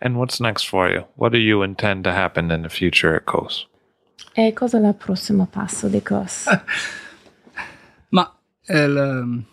And 0.00 0.16
what's 0.16 0.40
next 0.40 0.68
for 0.68 0.88
you? 0.88 1.06
What 1.16 1.32
do 1.32 1.38
you 1.38 1.62
intend 1.62 2.04
to 2.04 2.12
happen 2.12 2.50
in 2.50 2.62
the 2.62 2.68
future 2.68 3.16
at 3.16 3.24
COS? 3.24 3.66
E 4.32 4.52
cosa 4.52 4.78
è 4.78 4.86
il 4.86 4.94
prossimo 4.94 5.46
passo 5.46 5.88
di 5.88 6.00
COS? 6.00 6.46
Ma 8.10 8.38
eh, 8.64 9.44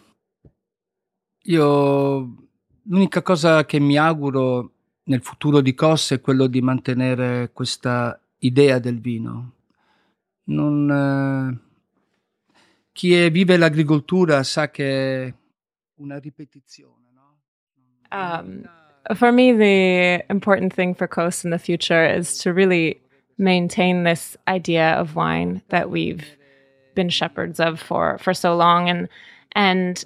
io 1.43 2.35
l'unica 2.83 3.21
cosa 3.23 3.65
che 3.65 3.79
mi 3.79 3.97
auguro 3.97 4.71
nel 5.05 5.21
futuro 5.21 5.61
di 5.61 5.73
COS 5.73 6.11
è 6.11 6.21
quello 6.21 6.45
di 6.45 6.61
mantenere 6.61 7.49
questa 7.51 8.19
idea 8.39 8.77
del 8.77 8.99
vino. 8.99 9.53
Non, 10.45 10.91
eh, 10.91 12.59
chi 12.91 13.15
è, 13.15 13.31
vive 13.31 13.57
l'agricoltura 13.57 14.43
sa 14.43 14.69
che 14.69 15.25
è 15.25 15.33
una 15.95 16.19
ripetizione. 16.19 17.09
No? 17.11 17.39
Um, 18.11 18.61
for 19.13 19.31
me, 19.31 19.51
the 19.51 20.23
important 20.29 20.73
thing 20.73 20.95
for 20.95 21.07
COS 21.07 21.43
in 21.43 21.51
the 21.51 21.59
future 21.59 22.05
is 22.05 22.37
to 22.39 22.53
really 22.53 23.01
maintain 23.37 24.03
this 24.03 24.37
idea 24.47 24.93
of 24.93 25.15
wine 25.15 25.61
that 25.69 25.89
we've 25.89 26.25
been 26.95 27.09
shepherds 27.09 27.59
of 27.59 27.79
for 27.79 28.17
for 28.17 28.33
so 28.33 28.55
long, 28.55 28.89
and 28.89 29.09
and 29.51 30.03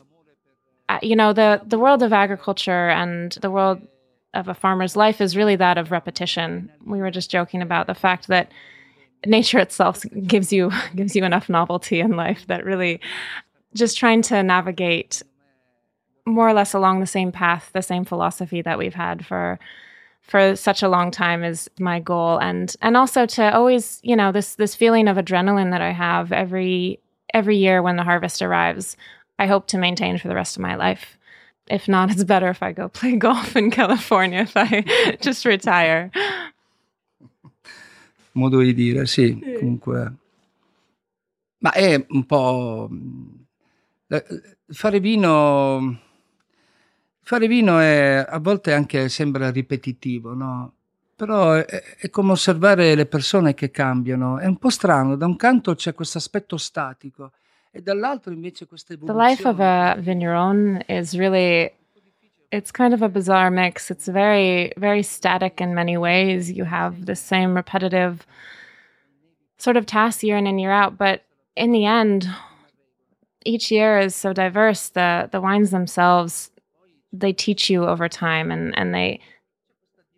uh, 0.90 1.00
you 1.02 1.16
know 1.16 1.34
the 1.34 1.62
the 1.66 1.80
world 1.80 2.04
of 2.04 2.12
agriculture 2.12 2.90
and 2.90 3.34
the 3.42 3.52
world 3.52 3.82
of 4.34 4.48
a 4.48 4.54
farmer's 4.54 4.96
life 4.96 5.22
is 5.22 5.38
really 5.38 5.56
that 5.56 5.78
of 5.78 5.92
repetition. 5.92 6.72
We 6.86 7.00
were 7.00 7.12
just 7.12 7.32
joking 7.32 7.62
about 7.62 7.88
the 7.88 7.96
fact 7.96 8.28
that 8.28 8.52
nature 9.26 9.60
itself 9.60 10.04
gives 10.26 10.52
you 10.52 10.72
gives 10.96 11.16
you 11.16 11.24
enough 11.24 11.50
novelty 11.50 12.00
in 12.00 12.12
life 12.12 12.46
that 12.48 12.66
really 12.66 13.00
just 13.76 13.98
trying 13.98 14.22
to 14.24 14.42
navigate 14.42 15.22
more 16.26 16.48
or 16.48 16.54
less 16.54 16.74
along 16.74 17.00
the 17.00 17.08
same 17.08 17.32
path, 17.32 17.70
the 17.74 17.82
same 17.82 18.06
philosophy 18.06 18.62
that 18.62 18.78
we've 18.78 18.96
had 18.96 19.26
for 19.26 19.60
for 20.22 20.56
such 20.56 20.84
a 20.84 20.90
long 20.90 21.10
time 21.10 21.44
is 21.44 21.70
my 21.80 22.00
goal. 22.00 22.38
And 22.38 22.74
and 22.82 22.96
also 22.96 23.26
to 23.26 23.54
always 23.54 24.00
you 24.04 24.16
know 24.16 24.32
this 24.32 24.56
this 24.56 24.76
feeling 24.76 25.08
of 25.08 25.18
adrenaline 25.18 25.72
that 25.72 25.82
i 25.82 25.92
have 25.92 26.32
every 26.32 27.00
every 27.34 27.58
year 27.58 27.82
when 27.82 27.96
the 27.96 28.04
harvest 28.04 28.42
arrives 28.42 28.96
i 29.38 29.48
hope 29.48 29.68
to 29.68 29.78
maintain 29.78 30.18
for 30.18 30.28
the 30.28 30.36
rest 30.36 30.56
of 30.56 30.62
my 30.62 30.76
life. 30.76 31.18
If 31.68 31.88
not 31.88 32.12
it's 32.12 32.24
better 32.24 32.50
if 32.50 32.62
i 32.62 32.72
go 32.72 32.88
play 33.00 33.16
golf 33.16 33.56
in 33.56 33.72
california 33.72 34.42
if 34.42 34.56
i 34.56 35.18
just 35.22 35.46
retire. 35.46 36.12
Modo 38.34 38.62
di 38.62 38.74
dire 38.74 39.06
sì 39.06 39.38
comunque. 39.60 40.14
Ma 41.62 41.72
è 41.72 42.06
un 42.10 42.26
po' 42.26 42.88
mm, 42.90 43.28
fare 44.72 45.00
vino 45.02 46.00
Fare 47.30 47.46
vino 47.46 47.78
è, 47.78 48.26
a 48.28 48.40
volte 48.40 48.74
anche 48.74 49.08
sembra 49.08 49.52
ripetitivo, 49.52 50.34
no? 50.34 50.74
Però 51.16 51.54
è, 51.54 51.64
è, 51.64 52.10
come 52.10 52.32
osservare 52.32 52.96
le 52.96 53.06
persone 53.06 53.54
che 53.54 53.70
cambiano. 53.70 54.40
È 54.40 54.48
un 54.48 54.58
po' 54.58 54.72
strano, 54.72 55.16
da 55.16 55.28
un 55.28 55.36
canto 55.36 55.76
c'è 55.76 55.94
questo 55.94 56.18
aspetto 56.18 56.58
statico 56.58 57.34
e 57.70 57.84
dall'altro 57.84 58.34
invece 58.34 58.66
questa 58.66 58.94
evoluzione. 58.94 59.36
The 59.36 59.44
life 59.44 59.48
of 59.48 59.60
a 59.60 59.96
vigneron 60.00 60.82
is 60.88 61.16
really 61.16 61.72
it's 62.50 62.72
kind 62.72 62.94
of 62.94 63.04
a 63.04 63.10
bizarre 63.10 63.52
mix. 63.52 63.92
It's 63.92 64.08
very, 64.08 64.74
very 64.76 65.04
static 65.04 65.62
in 65.62 65.76
many 65.76 65.98
ways. 65.98 66.50
You 66.50 66.66
have 66.66 67.06
the 67.06 67.16
same 67.16 67.54
repetitive 67.54 68.26
sort 69.60 69.78
of 69.78 69.86
tasks 69.86 70.24
year 70.24 70.38
in 70.38 70.48
and 70.48 70.60
year 70.60 70.72
out, 70.72 70.98
but 70.98 71.22
in 71.56 71.74
the 71.74 71.86
end, 71.86 72.28
each 73.46 73.70
year 73.70 74.00
is 74.00 74.16
so 74.16 74.34
diverse. 74.34 74.90
The 74.90 75.30
the 75.32 75.40
wines 75.40 75.70
themselves, 75.70 76.50
they 77.12 77.34
teach 77.34 77.70
you 77.70 77.86
over 77.86 78.08
time, 78.10 78.52
and 78.52 78.78
and 78.78 78.94
they 78.94 79.20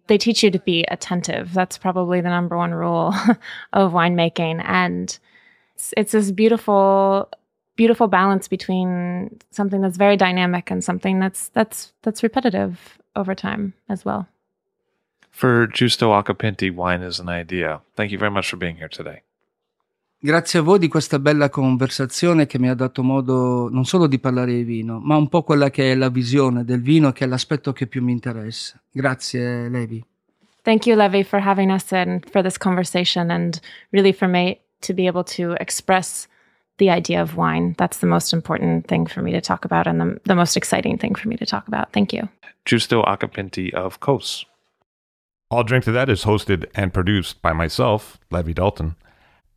they 0.07 0.17
teach 0.17 0.43
you 0.43 0.51
to 0.51 0.59
be 0.59 0.83
attentive. 0.89 1.53
That's 1.53 1.77
probably 1.77 2.21
the 2.21 2.29
number 2.29 2.57
one 2.57 2.73
rule 2.73 3.13
of 3.73 3.93
winemaking, 3.93 4.63
and 4.65 5.17
it's, 5.75 5.93
it's 5.95 6.11
this 6.11 6.31
beautiful 6.31 7.29
beautiful 7.75 8.07
balance 8.07 8.47
between 8.47 9.39
something 9.49 9.81
that's 9.81 9.97
very 9.97 10.17
dynamic 10.17 10.69
and 10.69 10.83
something 10.83 11.19
that's 11.19 11.49
that's 11.49 11.93
that's 12.01 12.23
repetitive 12.23 12.99
over 13.15 13.33
time 13.33 13.73
as 13.89 14.05
well. 14.05 14.27
For 15.29 15.65
Giusto 15.67 16.09
Occhipinti, 16.21 16.73
wine 16.73 17.01
is 17.01 17.19
an 17.19 17.29
idea. 17.29 17.81
Thank 17.95 18.11
you 18.11 18.17
very 18.17 18.31
much 18.31 18.49
for 18.49 18.57
being 18.57 18.75
here 18.75 18.89
today. 18.89 19.21
Grazie 20.23 20.59
a 20.59 20.61
voi 20.61 20.77
di 20.77 20.87
questa 20.87 21.17
bella 21.17 21.49
conversazione 21.49 22.45
che 22.45 22.59
mi 22.59 22.69
ha 22.69 22.75
dato 22.75 23.01
modo 23.01 23.69
non 23.71 23.85
solo 23.85 24.05
di 24.05 24.19
parlare 24.19 24.53
di 24.53 24.61
vino, 24.61 24.99
ma 24.99 25.15
un 25.15 25.27
po' 25.27 25.41
quella 25.41 25.71
che 25.71 25.91
è 25.91 25.95
la 25.95 26.09
visione 26.09 26.63
del 26.63 26.83
vino, 26.83 27.11
che 27.11 27.23
è 27.23 27.27
l'aspetto 27.27 27.73
che 27.73 27.87
più 27.87 28.03
mi 28.03 28.11
interessa. 28.11 28.79
Grazie, 28.91 29.67
Levi. 29.67 30.05
Thank 30.61 30.85
you, 30.85 30.95
Levi, 30.95 31.23
for 31.23 31.39
having 31.39 31.71
us 31.71 31.91
and 31.91 32.23
for 32.29 32.43
this 32.43 32.59
conversation, 32.59 33.31
and 33.31 33.59
really 33.89 34.13
for 34.13 34.27
me 34.27 34.59
to 34.81 34.93
be 34.93 35.07
able 35.07 35.23
to 35.23 35.55
express 35.59 36.27
the 36.77 36.91
idea 36.91 37.19
of 37.19 37.35
wine. 37.35 37.73
That's 37.77 37.97
the 37.97 38.07
most 38.07 38.31
important 38.31 38.85
thing 38.85 39.07
for 39.07 39.23
me 39.23 39.31
to 39.31 39.41
talk 39.41 39.65
about 39.65 39.87
and 39.87 39.99
the, 39.99 40.19
the 40.25 40.35
most 40.35 40.55
exciting 40.55 40.99
thing 40.99 41.15
for 41.15 41.29
me 41.29 41.35
to 41.37 41.47
talk 41.47 41.67
about. 41.67 41.93
Thank 41.93 42.13
you. 42.13 42.29
Giusto 42.63 43.03
Acquapinti 43.03 43.73
of 43.73 43.99
Kos. 43.99 44.45
All 45.49 45.63
Drink 45.63 45.83
to 45.85 45.91
That 45.91 46.09
is 46.09 46.25
hosted 46.25 46.69
and 46.75 46.93
produced 46.93 47.41
by 47.41 47.53
myself, 47.53 48.19
Levi 48.29 48.53
Dalton. 48.53 48.95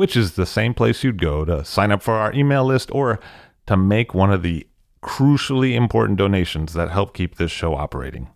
which 0.00 0.16
is 0.16 0.32
the 0.32 0.46
same 0.46 0.72
place 0.72 1.04
you'd 1.04 1.20
go 1.20 1.44
to 1.44 1.62
sign 1.62 1.92
up 1.92 2.00
for 2.02 2.14
our 2.14 2.32
email 2.32 2.64
list 2.64 2.90
or 2.90 3.20
to 3.66 3.76
make 3.76 4.14
one 4.14 4.32
of 4.32 4.42
the 4.42 4.66
crucially 5.02 5.74
important 5.74 6.16
donations 6.16 6.72
that 6.72 6.90
help 6.90 7.12
keep 7.12 7.36
this 7.36 7.50
show 7.50 7.74
operating. 7.74 8.26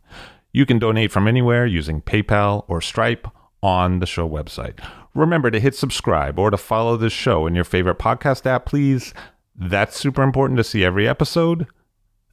You 0.52 0.66
can 0.66 0.78
donate 0.78 1.10
from 1.10 1.26
anywhere 1.26 1.64
using 1.64 2.02
PayPal 2.02 2.66
or 2.68 2.82
Stripe 2.82 3.26
on 3.62 4.00
the 4.00 4.04
show 4.04 4.28
website. 4.28 4.78
Remember 5.14 5.50
to 5.50 5.58
hit 5.58 5.74
subscribe 5.74 6.38
or 6.38 6.50
to 6.50 6.58
follow 6.58 6.98
this 6.98 7.14
show 7.14 7.46
in 7.46 7.54
your 7.54 7.64
favorite 7.64 7.98
podcast 7.98 8.44
app, 8.44 8.66
please. 8.66 9.14
That's 9.56 9.98
super 9.98 10.22
important 10.22 10.58
to 10.58 10.64
see 10.64 10.84
every 10.84 11.08
episode. 11.08 11.66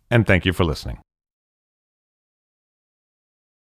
And 0.10 0.28
thank 0.28 0.46
you 0.46 0.52
for 0.52 0.66
listening. 0.66 1.00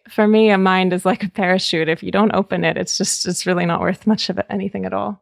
For 0.07 0.30
me, 0.30 0.49
a 0.49 0.57
mind 0.57 0.93
is 0.93 1.03
like 1.03 1.26
a 1.26 1.30
parachute. 1.30 1.89
If 1.89 2.01
you 2.01 2.11
don't 2.11 2.34
open 2.34 2.63
it, 2.63 2.78
it's 2.78 2.97
just 2.97 3.28
it's 3.28 3.45
really 3.45 3.65
not 3.65 3.82
worth 3.82 4.07
much 4.07 4.30
of 4.30 4.39
anything 4.49 4.86
at 4.86 4.93
all. 4.93 5.22